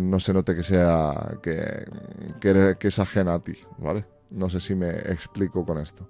no 0.00 0.18
se 0.18 0.34
note 0.34 0.56
que 0.56 0.64
sea 0.64 1.38
que, 1.40 1.84
que 2.40 2.88
es 2.88 2.98
ajena 2.98 3.34
a 3.34 3.38
ti, 3.38 3.52
¿vale? 3.78 4.04
No 4.30 4.50
sé 4.50 4.60
si 4.60 4.74
me 4.74 4.90
explico 4.90 5.64
con 5.64 5.78
esto. 5.78 6.08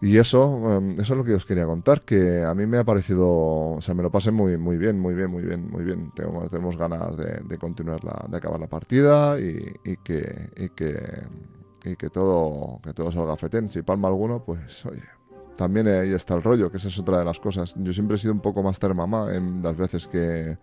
Y 0.00 0.16
eso, 0.16 0.76
em, 0.76 0.92
eso 0.92 1.12
es 1.14 1.18
lo 1.18 1.24
que 1.24 1.34
os 1.34 1.44
quería 1.44 1.66
contar, 1.66 2.02
que 2.02 2.44
a 2.44 2.54
mí 2.54 2.66
me 2.66 2.78
ha 2.78 2.84
parecido, 2.84 3.28
o 3.28 3.80
sea, 3.80 3.94
me 3.94 4.02
lo 4.02 4.10
pasé 4.10 4.30
muy, 4.30 4.56
muy 4.56 4.76
bien, 4.76 4.98
muy 4.98 5.14
bien, 5.14 5.30
muy 5.30 5.42
bien, 5.42 5.68
muy 5.68 5.84
bien. 5.84 6.12
Tengo, 6.14 6.48
tenemos 6.48 6.76
ganas 6.76 7.16
de, 7.16 7.58
continuar, 7.58 8.04
la, 8.04 8.26
de 8.28 8.36
acabar 8.36 8.60
la 8.60 8.68
partida 8.68 9.40
y, 9.40 9.96
que, 10.04 10.50
y, 10.56 10.68
que, 10.68 10.96
y 11.84 11.96
que, 11.96 12.10
todo, 12.10 12.80
que 12.82 12.92
todo 12.92 13.10
salga 13.10 13.36
fetén. 13.36 13.68
Si 13.70 13.82
palma 13.82 14.06
alguno, 14.06 14.44
pues 14.44 14.86
oye, 14.86 15.02
también 15.56 15.88
ahí 15.88 16.12
está 16.12 16.34
el 16.34 16.44
rollo, 16.44 16.70
que 16.70 16.76
esa 16.76 16.86
es 16.86 16.98
otra 17.00 17.18
de 17.18 17.24
las 17.24 17.40
cosas. 17.40 17.74
Yo 17.76 17.92
siempre 17.92 18.16
he 18.16 18.18
sido 18.20 18.32
un 18.32 18.40
poco 18.40 18.62
master 18.62 18.94
mamá 18.94 19.34
en 19.34 19.64
las 19.64 19.76
veces 19.76 20.06
que, 20.06 20.56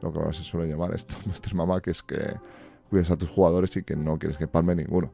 lo 0.00 0.12
que 0.12 0.32
se 0.32 0.42
suele 0.42 0.68
llamar 0.68 0.92
esto, 0.92 1.14
master 1.26 1.54
mamá, 1.54 1.80
que 1.80 1.92
es 1.92 2.02
que 2.02 2.18
cuides 2.90 3.12
a 3.12 3.16
tus 3.16 3.28
jugadores 3.28 3.76
y 3.76 3.84
que 3.84 3.94
no 3.94 4.18
quieres 4.18 4.36
que 4.36 4.48
palme 4.48 4.74
ninguno. 4.74 5.12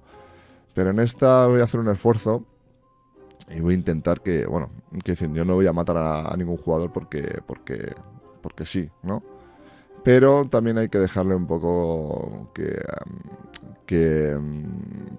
Pero 0.74 0.90
en 0.90 1.00
esta 1.00 1.46
voy 1.46 1.61
a 1.61 1.64
hacer 1.64 1.81
un 1.81 1.90
esfuerzo 1.90 2.46
y 3.50 3.61
voy 3.61 3.74
a 3.74 3.76
intentar 3.76 4.20
que, 4.20 4.46
bueno, 4.46 4.70
que 5.04 5.12
decir, 5.12 5.32
yo 5.32 5.44
no 5.44 5.54
voy 5.54 5.66
a 5.66 5.72
matar 5.72 5.96
a, 5.96 6.34
ningún 6.37 6.56
jugador 6.56 6.92
porque, 6.92 7.40
porque, 7.46 7.94
porque 8.42 8.66
sí, 8.66 8.90
¿no? 9.02 9.22
Pero 10.04 10.44
también 10.46 10.78
hay 10.78 10.88
que 10.88 10.98
dejarle 10.98 11.34
un 11.34 11.46
poco 11.46 12.50
que, 12.54 12.80
que, 13.87 14.38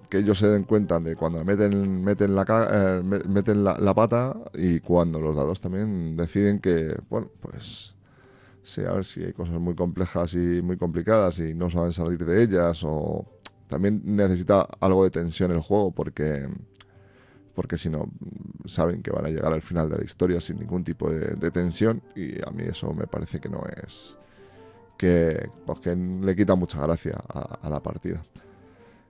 que 0.08 0.18
ellos 0.18 0.38
se 0.38 0.48
den 0.48 0.64
cuenta 0.64 1.00
de 1.00 1.16
cuando 1.16 1.44
meten, 1.44 2.02
meten, 2.02 2.34
la, 2.34 2.44
eh, 2.70 3.02
meten 3.02 3.64
la, 3.64 3.94
pata 3.94 4.36
y 4.54 4.80
cuando 4.80 5.20
los 5.20 5.36
dados 5.36 5.60
también 5.60 6.16
deciden 6.16 6.60
que, 6.60 6.96
bueno, 7.08 7.30
pues 7.40 7.94
sí, 8.62 8.82
a 8.82 8.92
ver 8.92 9.04
si 9.04 9.22
hay 9.22 9.32
cosas 9.32 9.60
muy 9.60 9.74
complejas 9.74 10.34
y 10.34 10.62
muy 10.62 10.76
complicadas 10.76 11.38
y 11.40 11.54
no 11.54 11.68
saben 11.68 11.92
salir 11.92 12.24
de 12.24 12.42
ellas 12.42 12.82
o 12.84 13.26
también 13.68 14.02
necesita 14.04 14.62
algo 14.80 15.04
de 15.04 15.10
tensión 15.10 15.52
el 15.52 15.60
juego 15.60 15.92
porque 15.92 16.48
porque 17.54 17.76
si 17.76 17.90
no 17.90 18.08
saben 18.66 19.02
que 19.02 19.10
van 19.10 19.26
a 19.26 19.28
llegar 19.28 19.52
al 19.52 19.62
final 19.62 19.90
de 19.90 19.98
la 19.98 20.04
historia 20.04 20.40
sin 20.40 20.58
ningún 20.58 20.84
tipo 20.84 21.10
de, 21.10 21.50
tensión 21.50 22.02
y 22.14 22.40
a 22.46 22.50
mí 22.50 22.64
eso 22.64 22.92
me 22.92 23.06
parece 23.06 23.40
que 23.40 23.48
no 23.48 23.62
es 23.84 24.16
que, 24.96 25.50
pues 25.64 25.80
que 25.80 25.96
le 25.96 26.36
quita 26.36 26.54
mucha 26.54 26.80
gracia 26.82 27.18
a, 27.28 27.68
la 27.70 27.80
partida. 27.80 28.22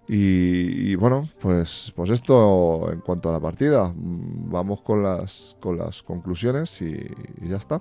Y, 0.07 0.97
bueno, 0.97 1.29
pues, 1.41 1.93
pues 1.95 2.11
esto 2.11 2.91
en 2.93 3.01
cuanto 3.01 3.29
a 3.29 3.33
la 3.33 3.41
partida. 3.41 3.93
Vamos 3.95 4.83
con 4.83 5.05
las, 5.05 5.57
con 5.61 5.79
las 5.79 6.03
conclusiones 6.03 6.83
y, 6.83 6.97
ya 7.43 7.57
está. 7.57 7.81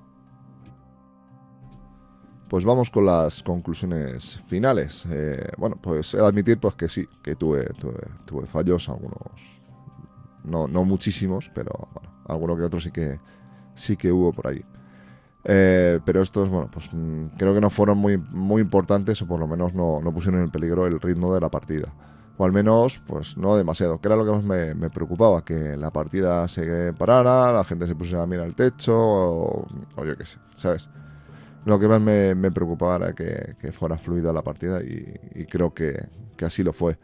pues 2.47 2.65
vamos 2.65 2.89
con 2.89 3.05
las 3.05 3.43
conclusiones 3.43 4.39
finales. 4.47 5.07
Eh, 5.11 5.51
bueno, 5.57 5.77
pues 5.81 6.13
he 6.13 6.17
de 6.17 6.25
admitir 6.25 6.59
pues 6.59 6.75
que 6.75 6.87
sí, 6.87 7.07
que 7.23 7.35
tuve, 7.35 7.65
tuve, 7.79 8.01
tuve 8.25 8.47
fallos, 8.47 8.89
algunos, 8.89 9.58
no, 10.43 10.67
no 10.67 10.85
muchísimos, 10.85 11.51
pero 11.53 11.71
bueno, 11.93 12.09
alguno 12.27 12.57
que 12.57 12.63
otro 12.63 12.79
sí 12.79 12.91
que, 12.91 13.19
sí 13.73 13.97
que 13.97 14.11
hubo 14.11 14.33
por 14.33 14.47
ahí. 14.47 14.63
Eh, 15.45 15.99
pero 16.05 16.21
estos, 16.21 16.49
bueno, 16.49 16.69
pues 16.71 16.89
mm, 16.91 17.37
creo 17.37 17.53
que 17.53 17.61
no 17.61 17.69
fueron 17.69 17.97
muy, 17.97 18.17
muy 18.17 18.61
importantes 18.61 19.21
o 19.21 19.27
por 19.27 19.39
lo 19.39 19.47
menos 19.47 19.73
no, 19.73 20.01
no 20.01 20.13
pusieron 20.13 20.41
en 20.41 20.51
peligro 20.51 20.85
el 20.85 20.99
ritmo 20.99 21.33
de 21.33 21.41
la 21.41 21.49
partida 21.49 21.93
o 22.39 22.45
al 22.45 22.53
menos 22.53 23.01
pues 23.05 23.35
no 23.35 23.57
demasiado, 23.57 23.99
que 23.99 24.07
era 24.07 24.15
lo 24.15 24.23
que 24.23 24.31
más 24.31 24.43
me, 24.45 24.89
preocupaba, 24.89 25.43
que 25.43 25.75
la 25.75 25.91
partida 25.91 26.47
se 26.47 26.93
parara, 26.93 27.51
la 27.51 27.65
gente 27.65 27.85
se 27.85 27.95
pusiera 27.95 28.23
a 28.23 28.27
mirar 28.27 28.47
el 28.47 28.55
techo 28.55 28.95
o, 28.97 29.67
yo 29.97 30.17
qué 30.17 30.25
sé, 30.25 30.39
¿sabes? 30.55 30.89
Lo 31.65 31.77
que 31.77 31.89
más 31.89 31.99
me, 31.99 32.51
preocupaba 32.51 32.95
era 32.95 33.13
que, 33.13 33.73
fuera 33.73 33.97
fluida 33.97 34.31
la 34.31 34.41
partida 34.41 34.81
y, 34.81 35.45
creo 35.47 35.73
que, 35.73 36.07
así 36.41 36.63
lo 36.63 36.71
fue. 36.71 36.97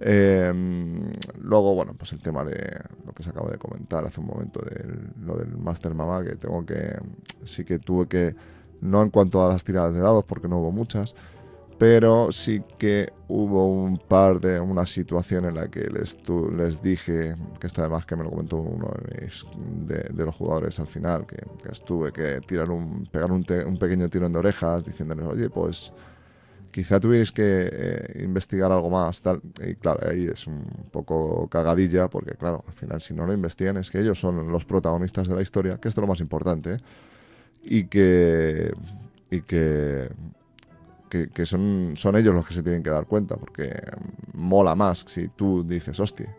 Em, 0.00 1.10
luego, 1.40 1.74
bueno, 1.74 1.94
pues 1.94 2.12
el 2.12 2.20
tema 2.20 2.44
de 2.44 2.78
lo 3.04 3.12
que 3.12 3.22
se 3.22 3.30
acaba 3.30 3.50
de 3.50 3.58
comentar 3.58 4.04
hace 4.04 4.20
un 4.20 4.26
momento, 4.26 4.60
de 4.60 4.84
lo 5.24 5.36
del 5.36 5.56
Master 5.56 5.94
Mama, 5.94 6.22
que 6.22 6.36
tengo 6.36 6.64
que, 6.64 6.96
sí 7.44 7.64
que 7.64 7.78
tuve 7.78 8.06
que, 8.06 8.34
no 8.80 9.02
en 9.02 9.10
cuanto 9.10 9.44
a 9.44 9.48
las 9.48 9.64
tiradas 9.64 9.94
de 9.94 10.00
dados, 10.00 10.24
porque 10.24 10.48
no 10.48 10.58
hubo 10.58 10.70
muchas, 10.70 11.14
pero 11.78 12.32
sí 12.32 12.62
que 12.76 13.12
hubo 13.28 13.66
un 13.66 13.98
par 13.98 14.40
de 14.40 14.58
una 14.60 14.84
situación 14.84 15.44
en 15.44 15.54
la 15.54 15.68
que 15.68 15.88
les, 15.88 16.16
les 16.56 16.82
dije, 16.82 17.36
que 17.60 17.66
esto 17.68 17.82
además 17.82 18.04
que 18.04 18.16
me 18.16 18.24
lo 18.24 18.30
comentó 18.30 18.56
uno 18.56 18.92
de, 19.86 20.24
los 20.24 20.34
jugadores 20.34 20.78
al 20.80 20.88
final, 20.88 21.24
que, 21.24 21.36
estuve 21.70 22.12
que 22.12 22.40
tirar 22.40 22.70
un, 22.70 23.06
pegar 23.06 23.30
un, 23.30 23.44
pequeño 23.44 24.08
tirón 24.08 24.32
de 24.32 24.40
orejas 24.40 24.84
diciéndoles, 24.84 25.26
oye, 25.26 25.50
pues 25.50 25.92
quizá 26.70 27.00
tuvierais 27.00 27.32
que 27.32 27.68
eh, 27.70 28.22
investigar 28.24 28.70
algo 28.72 28.90
más, 28.90 29.20
tal. 29.22 29.40
Y 29.66 29.74
claro, 29.74 30.08
ahí 30.08 30.26
es 30.26 30.46
un 30.46 30.64
poco 30.90 31.48
cagadilla, 31.48 32.08
porque 32.08 32.32
claro, 32.32 32.62
al 32.66 32.74
final 32.74 33.00
si 33.00 33.14
no 33.14 33.26
lo 33.26 33.32
investigan 33.32 33.76
es 33.76 33.90
que 33.90 34.00
ellos 34.00 34.18
son 34.18 34.50
los 34.50 34.64
protagonistas 34.64 35.28
de 35.28 35.34
la 35.34 35.42
historia, 35.42 35.78
que 35.78 35.88
esto 35.88 36.00
es 36.00 36.02
lo 36.02 36.08
más 36.08 36.20
importante, 36.20 36.78
y 37.62 37.84
que 37.84 38.72
y 39.30 39.42
que 39.42 40.08
que, 41.08 41.46
son, 41.46 41.94
son 41.96 42.16
ellos 42.16 42.34
los 42.34 42.46
que 42.46 42.54
se 42.54 42.62
tienen 42.62 42.82
que 42.82 42.90
dar 42.90 43.06
cuenta, 43.06 43.36
porque 43.36 43.72
mola 44.34 44.74
más 44.74 45.04
si 45.08 45.28
tú 45.28 45.64
dices, 45.66 45.98
hostia. 45.98 46.34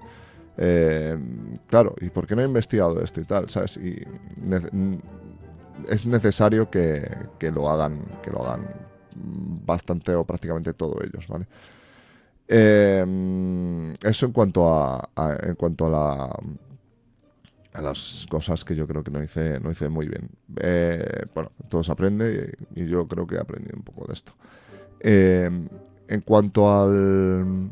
Eh, 0.58 1.18
claro, 1.68 1.96
¿y 2.02 2.10
por 2.10 2.28
qué 2.28 2.36
no 2.36 2.42
he 2.42 2.46
investigado 2.46 3.02
esto 3.02 3.22
y 3.22 3.24
tal? 3.24 3.50
¿Sabes? 3.50 3.78
Y 3.78 4.04
es 5.90 6.06
necesario 6.06 6.70
que, 6.70 7.10
lo 7.54 7.70
hagan, 7.70 8.00
que 8.22 8.32
lo 8.32 8.46
hagan 8.46 8.68
bastante 9.20 10.14
o 10.16 10.26
prácticamente 10.26 10.74
todos 10.74 10.98
ellos, 11.04 11.28
¿vale? 11.28 11.48
Eh, 12.48 13.94
eso 14.02 14.26
en 14.26 14.32
cuanto 14.32 14.68
a, 14.74 15.08
en 15.44 15.56
cuanto 15.56 15.86
a 15.86 15.90
la 15.90 16.40
a 17.74 17.82
las 17.84 18.26
cosas 18.28 18.66
que 18.66 18.76
yo 18.76 18.88
creo 18.88 19.04
que 19.04 19.12
no 19.12 19.24
hice 19.24 19.60
no 19.60 19.72
hice 19.72 19.90
muy 19.90 20.08
bien. 20.08 20.30
Eh, 20.60 21.26
bueno, 21.34 21.52
todo 21.70 21.84
se 21.84 21.92
aprende 21.92 22.58
y, 22.76 22.88
yo 22.88 23.08
creo 23.08 23.28
que 23.28 23.36
he 23.36 23.40
aprendido 23.40 23.78
un 23.78 23.84
poco 23.84 24.08
de 24.08 24.14
esto. 24.14 24.34
Eh, 25.00 25.50
en 26.08 26.22
cuanto 26.22 26.74
al... 26.74 27.70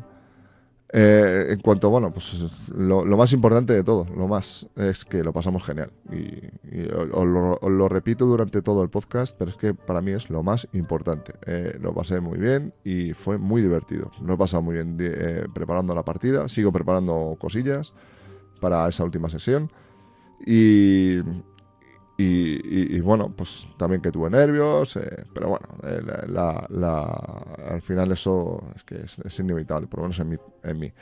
Eh, 0.90 1.48
en 1.50 1.60
cuanto, 1.60 1.90
bueno, 1.90 2.10
pues 2.12 2.46
lo, 2.74 3.04
más 3.04 3.32
importante 3.34 3.74
de 3.74 3.84
todo, 3.84 4.06
lo 4.16 4.26
más 4.26 4.66
es 4.76 5.04
que 5.04 5.22
lo 5.22 5.32
pasamos 5.32 5.64
genial. 5.64 5.90
Y, 6.10 6.88
os, 6.92 7.26
lo, 7.26 7.88
repito 7.88 8.24
durante 8.24 8.62
todo 8.62 8.82
el 8.82 8.88
podcast, 8.88 9.36
pero 9.38 9.50
es 9.50 9.56
que 9.56 9.74
para 9.74 10.00
mí 10.00 10.12
es 10.12 10.30
lo 10.30 10.42
más 10.42 10.66
importante. 10.72 11.34
Eh, 11.46 11.76
lo 11.80 11.92
pasé 11.92 12.20
muy 12.20 12.38
bien 12.38 12.72
y 12.84 13.12
fue 13.12 13.36
muy 13.36 13.60
divertido. 13.60 14.10
Lo 14.22 14.34
he 14.34 14.36
pasado 14.38 14.62
muy 14.62 14.74
bien 14.74 14.96
preparando 15.52 15.94
la 15.94 16.04
partida, 16.04 16.48
sigo 16.48 16.72
preparando 16.72 17.36
cosillas 17.38 17.92
para 18.60 18.88
esa 18.88 19.04
última 19.04 19.28
sesión. 19.28 19.70
Y, 20.46 21.18
y, 22.20 23.00
bueno, 23.00 23.32
pues 23.34 23.68
también 23.76 24.02
que 24.02 24.10
tuve 24.10 24.28
nervios, 24.28 24.96
eh, 24.96 25.24
pero 25.32 25.50
bueno, 25.50 25.68
eh, 25.84 26.02
al 27.70 27.80
final 27.80 28.10
eso 28.10 28.60
es 28.74 28.82
que 28.82 28.96
es, 28.96 29.38
inevitable, 29.38 29.86
por 29.86 30.00
lo 30.00 30.02
menos 30.04 30.18
en 30.18 30.30
mí. 30.30 30.36
En 30.64 30.80
mí. 30.80 30.92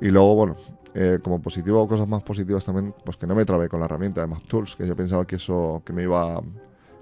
Y 0.00 0.08
luego, 0.08 0.34
bueno, 0.34 0.56
eh, 0.94 1.18
como 1.22 1.42
positivo, 1.42 1.86
cosas 1.86 2.08
más 2.08 2.22
positivas 2.22 2.64
también, 2.64 2.94
pues 3.04 3.18
que 3.18 3.26
no 3.26 3.34
me 3.34 3.44
trabé 3.44 3.68
con 3.68 3.78
la 3.78 3.84
herramienta 3.84 4.22
de 4.22 4.26
MapTools, 4.26 4.74
que 4.76 4.86
yo 4.86 4.96
pensaba 4.96 5.26
que 5.26 5.36
eso, 5.36 5.82
que 5.84 5.92
me 5.92 6.04
iba... 6.04 6.40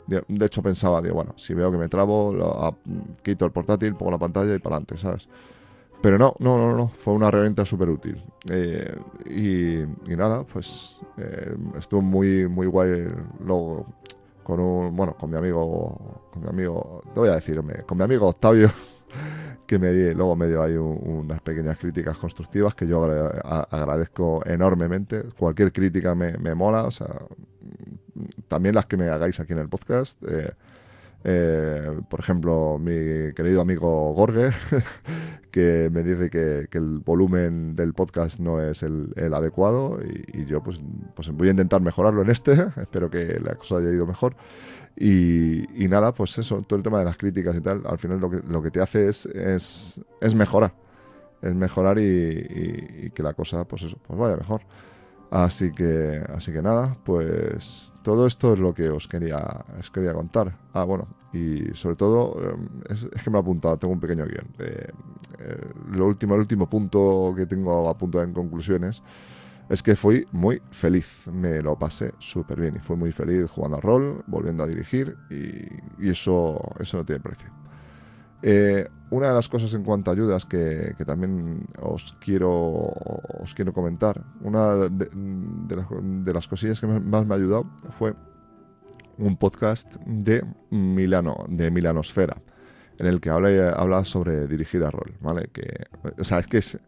De, 0.09 0.45
hecho 0.45 0.61
pensaba, 0.61 1.01
digo, 1.01 1.15
bueno, 1.15 1.35
si 1.37 1.55
veo 1.55 1.71
que 1.71 1.79
me 1.79 1.89
trabo, 1.89 2.77
quito 3.23 3.45
el 3.45 3.53
portátil, 3.53 3.95
pongo 3.95 4.11
la 4.11 4.19
pantalla 4.19 4.57
y 4.57 4.59
para 4.59 4.77
adelante, 4.77 4.99
¿sabes? 4.99 5.29
Pero 6.03 6.19
no, 6.19 6.35
no, 6.41 6.59
no, 6.59 6.77
no, 6.77 6.89
fue 6.89 7.15
una 7.15 7.29
herramienta 7.29 7.65
súper 7.65 7.89
útil. 7.89 8.21
Eh, 8.51 8.97
y, 9.27 10.17
nada, 10.17 10.43
pues 10.43 10.99
eh, 11.17 11.55
estuvo 11.79 12.03
muy, 12.03 12.49
muy 12.49 12.67
guay 12.67 13.07
luego 13.45 13.87
con 14.43 14.59
un, 14.59 14.97
bueno, 14.97 15.15
con 15.15 15.31
mi 15.31 15.37
amigo, 15.37 16.29
con 16.33 16.43
mi 16.43 16.49
amigo, 16.49 17.03
no 17.07 17.23
voy 17.23 17.29
a 17.29 17.35
decirme, 17.35 17.85
con 17.87 17.99
mi 17.99 18.03
amigo 18.03 18.27
Octavio, 18.27 18.69
que 19.67 19.79
me 19.79 19.93
di, 19.93 20.13
luego 20.13 20.35
me 20.35 20.49
dio 20.49 20.61
ahí 20.61 20.75
unas 20.77 21.41
pequeñas 21.41 21.79
críticas 21.79 22.19
constructivas 22.19 22.75
que 22.75 22.89
yo 22.89 23.05
agradezco 23.05 24.43
enormemente. 24.45 25.23
Cualquier 25.39 25.73
crítica 25.73 26.17
me, 26.17 26.37
me, 26.37 26.57
mola, 26.57 26.83
o 26.83 26.91
sea, 26.91 27.15
también 28.49 28.75
las 28.75 28.87
que 28.87 28.97
me 28.97 29.09
hagáis 29.09 29.39
aquí 29.39 29.53
en 29.53 29.61
el 29.61 29.69
podcast. 29.69 30.21
Eh, 30.25 30.53
eh, 31.25 32.01
por 32.09 32.21
ejemplo, 32.21 32.79
mi 32.79 33.33
querido 33.35 33.61
amigo 33.61 34.13
Gorge, 34.13 34.51
que 35.51 35.89
me 35.93 36.03
dice 36.03 36.31
que, 36.31 36.69
el 36.77 36.99
volumen 36.99 37.77
del 37.77 37.95
podcast 37.95 38.41
no 38.41 38.61
es 38.61 38.83
el, 38.83 39.13
adecuado 39.33 40.01
y, 40.03 40.45
yo 40.47 40.63
pues, 40.63 40.81
pues 41.15 41.31
voy 41.31 41.49
a 41.49 41.51
intentar 41.53 41.81
mejorarlo 41.81 42.23
en 42.23 42.31
este, 42.31 42.53
espero 42.81 43.11
que 43.11 43.39
la 43.41 43.55
cosa 43.55 43.77
haya 43.77 43.91
ido 43.91 44.07
mejor. 44.07 44.35
Y, 44.97 45.89
nada, 45.89 46.13
pues 46.13 46.37
eso, 46.39 46.63
todo 46.63 46.77
el 46.77 46.83
tema 46.83 46.99
de 46.99 47.05
las 47.05 47.17
críticas 47.17 47.57
y 47.57 47.61
tal, 47.61 47.83
al 47.87 47.99
final 47.99 48.21
lo 48.21 48.31
que, 48.31 48.41
lo 48.47 48.63
que 48.63 48.71
te 48.71 48.81
hace 48.81 49.09
es, 49.09 49.27
es, 50.21 50.35
mejorar, 50.35 50.75
es 51.41 51.55
mejorar 51.55 51.99
y, 51.99 53.11
que 53.15 53.23
la 53.23 53.33
cosa 53.33 53.65
pues 53.65 53.83
eso, 53.83 53.99
pues 54.07 54.19
vaya 54.19 54.37
mejor. 54.37 54.63
Así 55.33 55.73
que, 55.73 56.23
así 56.29 56.53
que 56.53 56.61
nada, 56.61 56.95
pues 57.05 57.95
todo 58.03 58.27
esto 58.27 58.53
es 58.53 58.59
lo 58.59 58.75
que 58.75 58.91
os 58.91 59.09
quería, 59.09 59.65
os 59.81 59.91
quería 59.91 60.13
contar. 60.13 60.59
Ah, 60.75 60.85
bueno, 60.85 61.09
y 61.33 61.75
sobre 61.75 61.97
todo, 61.97 62.37
em, 62.51 62.69
es, 62.91 63.09
que 63.25 63.31
me 63.31 63.39
he 63.39 63.41
apuntado, 63.41 63.79
tengo 63.79 63.95
un 63.95 64.01
pequeño 64.01 64.27
guion. 64.27 64.47
Eh, 64.59 64.93
lo 65.93 66.07
último, 66.07 66.35
el 66.35 66.41
último 66.41 66.69
punto 66.69 67.33
que 67.35 67.47
tengo 67.47 67.89
apuntado 67.89 68.25
en 68.25 68.35
conclusiones 68.35 69.03
es 69.71 69.83
que 69.83 69.97
fui 69.97 70.27
muy 70.33 70.61
feliz, 70.71 71.27
me 71.33 71.63
lo 71.63 71.79
pasé 71.79 72.13
súper 72.19 72.61
bien 72.61 72.77
y 72.77 72.81
fui 72.81 72.97
muy 72.97 73.13
feliz 73.13 73.51
jugando 73.51 73.77
al 73.79 73.83
rol, 73.83 74.25
volviendo 74.27 74.65
a 74.65 74.67
dirigir 74.67 75.17
y, 75.31 76.07
y 76.07 76.11
eso, 76.11 76.61
eso 76.79 76.99
no 76.99 77.07
tiene 77.07 77.23
precio. 77.23 77.62
Eh, 78.43 78.89
una 79.11 79.29
de 79.29 79.35
las 79.35 79.49
cosas 79.49 79.73
en 79.75 79.85
cuanto 79.85 80.11
a 80.11 80.15
ayudas 80.15 80.47
que, 80.47 80.95
también 81.07 81.67
os 81.81 82.17
quiero, 82.19 82.51
os 82.51 83.55
quiero 83.55 83.73
comentar, 83.73 84.25
una 84.41 84.75
de, 84.75 86.33
las, 86.33 86.49
cosillas 86.49 86.81
que 86.81 86.87
más 86.87 87.27
me 87.27 87.35
ha 87.35 87.37
ayudado 87.37 87.67
fue 87.91 88.15
un 89.19 89.37
podcast 89.37 89.95
de 90.07 90.43
Milano, 90.71 91.45
de 91.49 91.71
Milanosfera, 91.71 92.37
en 92.99 93.07
el 93.07 93.21
que 93.21 93.29
habla, 93.29 93.71
habla 93.73 94.05
sobre 94.07 94.47
dirigir 94.47 94.83
a 94.83 94.91
rol, 94.91 95.15
¿vale? 95.21 95.51
Que, 95.53 95.85
o 96.19 96.25
sea, 96.25 96.39
es 96.39 96.47
que 96.47 96.59
es, 96.59 96.79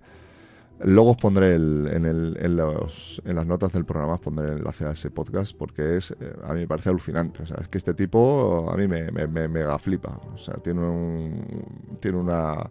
Luego 0.81 1.13
os 1.13 1.17
pondré 1.17 1.55
el, 1.55 1.89
en, 1.91 2.05
el, 2.05 2.37
en, 2.41 2.57
los, 2.57 3.23
en, 3.25 3.37
las 3.37 3.47
notas 3.47 3.73
del 3.73 3.85
programa, 3.85 4.15
os 4.15 4.21
pondré 4.21 4.49
el 4.49 4.59
enlace 4.59 4.85
a 4.85 4.91
ese 4.91 5.11
podcast 5.11 5.57
porque 5.57 5.97
es, 5.97 6.11
eh, 6.11 6.35
a 6.45 6.53
mí 6.53 6.61
me 6.61 6.67
parece 6.67 6.91
alucinante. 6.91 7.43
O 7.45 7.47
sea, 7.47 7.59
es 7.61 7.69
que 7.69 7.79
este 7.79 7.95
tipo 7.95 8.69
a 8.71 8.77
mí 8.77 8.89
me, 8.89 9.11
me, 9.11 9.27
me 9.27 9.49
mega 9.49 9.79
flipa. 9.79 10.21
O 10.35 10.37
sea, 10.37 10.55
tiene, 10.55 10.81
un, 10.81 11.97
tiene 12.01 12.19
una... 12.19 12.71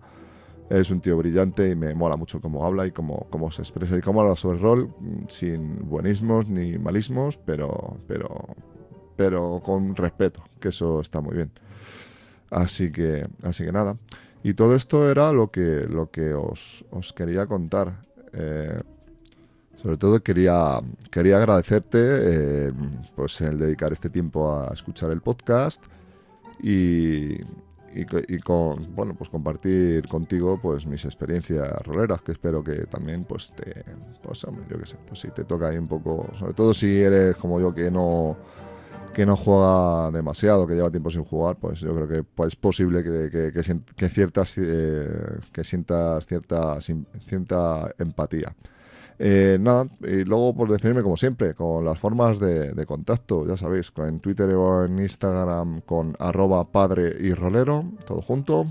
Es 0.69 0.89
un 0.91 1.01
tío 1.01 1.17
brillante 1.17 1.69
y 1.69 1.75
me 1.75 1.93
mola 1.93 2.15
mucho 2.15 2.41
cómo 2.41 2.65
habla 2.65 2.87
y 2.87 2.91
cómo, 2.91 3.27
cómo 3.29 3.51
se 3.51 3.61
expresa 3.61 3.97
y 3.97 4.01
cómo 4.01 4.21
habla 4.21 4.35
sobre 4.35 4.57
el 4.57 4.63
rol 4.63 4.95
sin 5.27 5.87
buenismos 5.87 6.49
ni 6.49 6.77
malismos, 6.79 7.37
pero, 7.37 7.97
pero, 8.07 8.55
pero 9.15 9.61
con 9.63 9.95
respeto, 9.95 10.43
que 10.59 10.69
eso 10.69 11.01
está 11.01 11.21
muy 11.21 11.35
bien. 11.35 11.51
Así 12.49 12.91
que, 12.91 13.27
así 13.43 13.65
que 13.65 13.71
nada. 13.71 13.97
Y 14.43 14.53
todo 14.53 14.75
esto 14.75 15.09
era 15.09 15.31
lo 15.31 15.49
que, 15.49 15.87
lo 15.87 16.11
que 16.11 16.33
os, 16.33 16.85
quería 17.15 17.47
contar. 17.47 18.01
Eh, 18.33 18.79
sobre 19.81 19.97
todo 19.97 20.21
quería, 20.21 20.79
quería 21.09 21.37
agradecerte 21.37 21.99
eh, 21.99 22.71
pues 23.15 23.39
el 23.41 23.57
dedicar 23.57 23.91
este 23.93 24.09
tiempo 24.09 24.53
a 24.53 24.73
escuchar 24.73 25.11
el 25.11 25.21
podcast 25.21 25.81
y, 26.61 27.35
y, 27.93 28.39
con, 28.39 28.95
bueno, 28.95 29.13
pues 29.15 29.29
compartir 29.29 30.07
contigo 30.07 30.59
pues 30.61 30.85
mis 30.85 31.05
experiencias 31.05 31.69
roleras, 31.85 32.21
que 32.21 32.31
espero 32.31 32.63
que 32.63 32.85
también 32.85 33.25
pues 33.25 33.51
te, 33.51 33.83
pues 34.21 34.43
hombre, 34.45 34.65
yo 34.69 34.79
qué 34.79 34.87
sé, 34.87 34.97
pues 35.07 35.19
si 35.19 35.29
te 35.29 35.43
toca 35.43 35.67
ahí 35.67 35.77
un 35.77 35.87
poco, 35.87 36.27
sobre 36.39 36.53
todo 36.53 36.73
si 36.73 37.01
eres 37.01 37.35
como 37.35 37.59
yo 37.59 37.73
que 37.73 37.91
no 37.91 38.37
que 39.13 39.25
no 39.25 39.35
juega 39.35 40.11
demasiado, 40.11 40.65
que 40.65 40.73
lleva 40.73 40.89
tiempo 40.89 41.11
sin 41.11 41.23
jugar, 41.23 41.57
pues 41.57 41.79
yo 41.79 41.93
creo 41.95 42.07
que 42.07 42.23
pues, 42.23 42.49
es 42.49 42.55
posible 42.55 43.03
que, 43.03 43.51
que, 43.53 44.09
ciertas, 44.09 44.57
eh, 44.57 45.07
sientas 45.61 46.25
cierta, 46.25 46.79
cierta 46.81 47.93
empatía. 47.99 48.55
Eh, 49.19 49.57
nada, 49.61 49.87
y 50.01 50.23
luego 50.23 50.55
por 50.55 50.71
definirme 50.71 51.03
como 51.03 51.15
siempre, 51.15 51.53
con 51.53 51.85
las 51.85 51.99
formas 51.99 52.39
de, 52.39 52.85
contacto, 52.87 53.47
ya 53.47 53.55
sabéis, 53.55 53.93
en 53.97 54.19
Twitter 54.19 54.49
o 54.55 54.85
en 54.85 54.97
Instagram 54.99 55.81
con 55.81 56.15
arroba 56.19 56.65
padre 56.71 57.15
y 57.19 57.33
rolero, 57.33 57.85
todo 58.05 58.21
junto. 58.21 58.65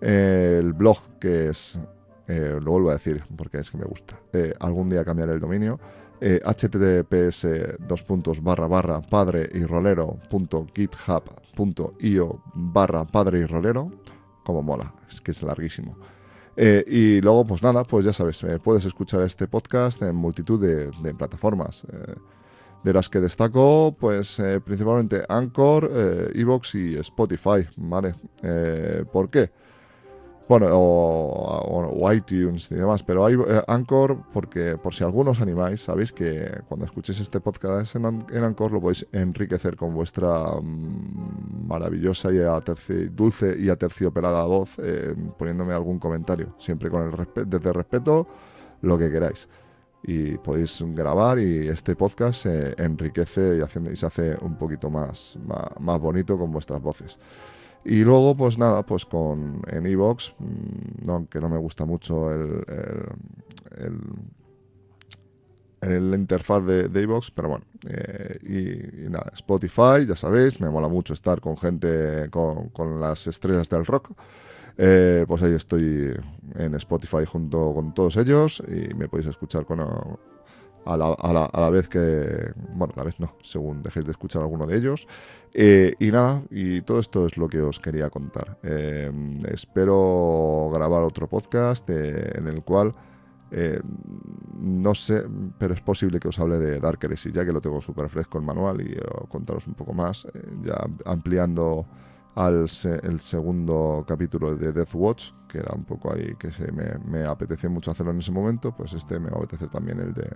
el 0.00 0.72
blog 0.72 0.98
que 1.20 1.48
es, 1.50 1.78
eh, 2.26 2.58
lo 2.60 2.72
vuelvo 2.72 2.90
a 2.90 2.94
decir 2.94 3.22
porque 3.36 3.58
es 3.58 3.70
que 3.70 3.78
me 3.78 3.84
gusta, 3.84 4.18
algún 4.58 4.90
día 4.90 5.04
cambiaré 5.04 5.34
el 5.34 5.40
dominio, 5.40 5.78
https 6.24 7.46
dos 7.80 8.02
puntos 8.02 8.42
barra 8.42 8.66
barra 8.66 9.02
padre 9.02 9.48
y 9.52 9.64
rolero 9.64 10.18
punto 10.30 10.66
github.io 10.74 12.42
barra 12.54 13.04
padre 13.04 13.40
y 13.40 13.44
rolero 13.44 13.90
como 14.44 14.62
mola, 14.62 14.94
es 15.08 15.20
que 15.20 15.32
es 15.32 15.42
larguísimo. 15.42 15.96
Eh, 16.56 16.84
y 16.86 17.20
luego, 17.20 17.44
pues 17.46 17.62
nada, 17.62 17.82
pues 17.84 18.04
ya 18.04 18.12
sabes, 18.12 18.42
eh, 18.44 18.60
puedes 18.62 18.84
escuchar 18.84 19.22
este 19.22 19.48
podcast 19.48 20.00
en 20.02 20.14
multitud 20.14 20.60
de, 20.60 21.14
plataformas. 21.14 21.84
Eh, 21.92 22.14
de 22.84 22.92
las 22.92 23.08
que 23.08 23.18
destaco, 23.18 23.96
pues 23.98 24.42
principalmente 24.62 25.24
Anchor, 25.26 25.90
Evox 26.34 26.74
y 26.74 26.96
Spotify, 26.96 27.66
¿vale? 27.78 28.14
¿Por 29.10 29.30
qué? 29.30 29.50
Bueno, 30.46 30.68
o, 30.72 32.12
iTunes 32.12 32.70
y 32.70 32.74
demás, 32.74 33.02
pero 33.02 33.24
hay 33.24 33.34
eh, 33.34 33.62
Anchor, 33.66 34.18
porque 34.30 34.76
por 34.76 34.94
si 34.94 35.02
algunos 35.02 35.40
animáis, 35.40 35.80
sabéis 35.80 36.12
que 36.12 36.60
cuando 36.68 36.84
escuchéis 36.84 37.20
este 37.20 37.40
podcast 37.40 37.96
en, 37.96 38.04
Anchor 38.04 38.72
lo 38.72 38.80
podéis 38.80 39.06
enriquecer 39.12 39.74
con 39.74 39.94
vuestra 39.94 40.60
mm, 40.60 41.66
maravillosa 41.66 42.30
y 42.30 42.36
dulce 43.08 43.56
y 43.58 43.70
aterciopelada 43.70 44.44
voz, 44.44 44.74
eh, 44.78 45.14
poniéndome 45.38 45.72
algún 45.72 45.98
comentario, 45.98 46.54
siempre 46.58 46.90
con 46.90 47.02
el 47.08 47.48
desde 47.48 47.72
respeto, 47.72 48.26
lo 48.82 48.98
que 48.98 49.10
queráis. 49.10 49.48
Y 50.02 50.36
podéis 50.36 50.78
grabar 50.88 51.38
y 51.38 51.68
este 51.68 51.96
podcast 51.96 52.42
se 52.42 52.74
enriquece 52.76 53.56
y, 53.58 53.88
y 53.90 53.96
se 53.96 54.06
hace 54.06 54.36
un 54.42 54.58
poquito 54.58 54.90
más, 54.90 55.38
más 55.80 55.98
bonito 55.98 56.36
con 56.36 56.52
vuestras 56.52 56.82
voces. 56.82 57.18
Y 57.84 58.02
luego, 58.02 58.36
pues 58.36 58.56
nada, 58.56 58.84
pues 58.84 59.04
con 59.04 59.62
en 59.68 59.86
Evox, 59.86 60.34
mm, 60.38 61.06
no, 61.06 61.14
aunque 61.14 61.40
no 61.40 61.48
me 61.48 61.58
gusta 61.58 61.84
mucho 61.84 62.32
el, 62.32 62.64
el, 63.76 64.00
el, 65.82 66.14
interfaz 66.14 66.64
de, 66.64 66.88
de 66.88 67.02
Evox, 67.02 67.30
pero 67.30 67.48
bueno, 67.50 67.64
eh, 67.88 68.38
y, 68.42 69.10
nada, 69.10 69.30
Spotify, 69.34 70.06
ya 70.08 70.16
sabéis, 70.16 70.60
me 70.60 70.70
mola 70.70 70.88
mucho 70.88 71.12
estar 71.12 71.40
con 71.40 71.58
gente, 71.58 72.30
con, 72.30 72.70
con 72.70 73.00
las 73.00 73.26
estrellas 73.26 73.68
del 73.68 73.84
rock. 73.84 74.12
Eh, 74.76 75.24
pues 75.28 75.40
ahí 75.42 75.52
estoy 75.52 76.10
en 76.56 76.74
Spotify 76.74 77.24
junto 77.24 77.72
con 77.74 77.94
todos 77.94 78.16
ellos 78.16 78.60
y 78.66 78.92
me 78.94 79.08
podéis 79.08 79.28
escuchar 79.28 79.64
con, 79.66 79.80
a 80.84 80.96
la, 80.96 81.12
a, 81.12 81.32
la, 81.32 81.44
a 81.46 81.60
la, 81.60 81.70
vez 81.70 81.88
que, 81.88 82.52
bueno, 82.74 82.92
a 82.96 82.98
la 82.98 83.04
vez 83.04 83.18
no, 83.18 83.36
según 83.42 83.82
dejéis 83.82 84.06
de 84.06 84.12
escuchar 84.12 84.42
alguno 84.42 84.66
de 84.66 84.76
ellos. 84.76 85.06
Eh, 85.56 85.94
y 86.00 86.10
nada, 86.10 86.42
y 86.50 86.80
todo 86.80 86.98
esto 86.98 87.26
es 87.26 87.36
lo 87.36 87.48
que 87.48 87.60
os 87.62 87.78
quería 87.78 88.10
contar. 88.10 88.58
Eh, 88.64 89.10
espero 89.48 90.68
grabar 90.72 91.04
otro 91.04 91.28
podcast 91.28 91.88
eh, 91.90 92.32
en 92.36 92.48
el 92.48 92.62
cual, 92.62 92.94
no 94.58 94.96
sé, 94.96 95.22
pero 95.58 95.74
es 95.74 95.80
posible 95.80 96.18
que 96.18 96.26
os 96.26 96.40
hable 96.40 96.58
de 96.58 96.80
Dark 96.80 96.98
Heresy, 97.00 97.30
ya 97.30 97.44
que 97.44 97.52
lo 97.52 97.60
tengo 97.60 97.80
súper 97.80 98.08
fresco 98.08 98.38
en 98.38 98.44
manual 98.44 98.80
y 98.80 98.96
contaros 99.28 99.68
un 99.68 99.74
poco 99.74 99.92
más, 99.92 100.26
ya 100.60 100.74
ampliando 101.04 101.86
al 102.34 102.66
el 103.02 103.20
segundo 103.20 104.04
capítulo 104.08 104.56
de 104.56 104.72
Death 104.72 104.94
Watch, 104.94 105.30
que 105.48 105.58
era 105.58 105.72
un 105.72 105.84
poco 105.84 106.12
ahí 106.12 106.34
que 106.36 106.50
se 106.50 106.72
me, 106.72 106.98
me 107.06 107.24
apeteció 107.24 107.70
mucho 107.70 107.92
hacerlo 107.92 108.10
en 108.10 108.18
ese 108.18 108.32
momento, 108.32 108.74
pues 108.76 108.92
este 108.92 109.20
me 109.20 109.30
va 109.30 109.36
a 109.36 109.38
apetecer 109.38 109.68
también 109.68 110.00
el 110.00 110.12
de 110.12 110.28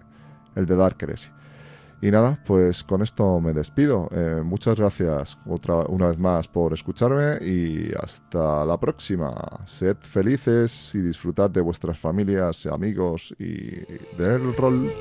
el 0.59 0.67
de 0.67 0.77
Dark 0.77 0.97
Heresy. 1.01 1.31
Y 2.01 2.11
nada, 2.13 2.39
pues 2.47 2.85
con 2.85 3.03
esto 3.03 3.41
me 3.41 3.53
despido. 3.53 4.09
Eh, 4.13 4.41
muchas 4.45 4.77
gracias 4.77 5.37
otra 5.47 5.85
una 5.89 6.09
vez 6.09 6.19
más 6.19 6.47
por 6.47 6.73
escucharme 6.73 7.45
y 7.45 7.91
hasta 8.01 8.65
la 8.65 8.79
próxima. 8.79 9.35
Sed 9.67 9.97
felices 10.01 10.95
y 10.95 11.01
disfrutad 11.01 11.51
de 11.51 11.61
vuestras 11.61 11.99
familias, 11.99 12.67
amigos 12.67 13.35
y 13.39 13.81
del 14.17 14.55
rol. 14.57 14.93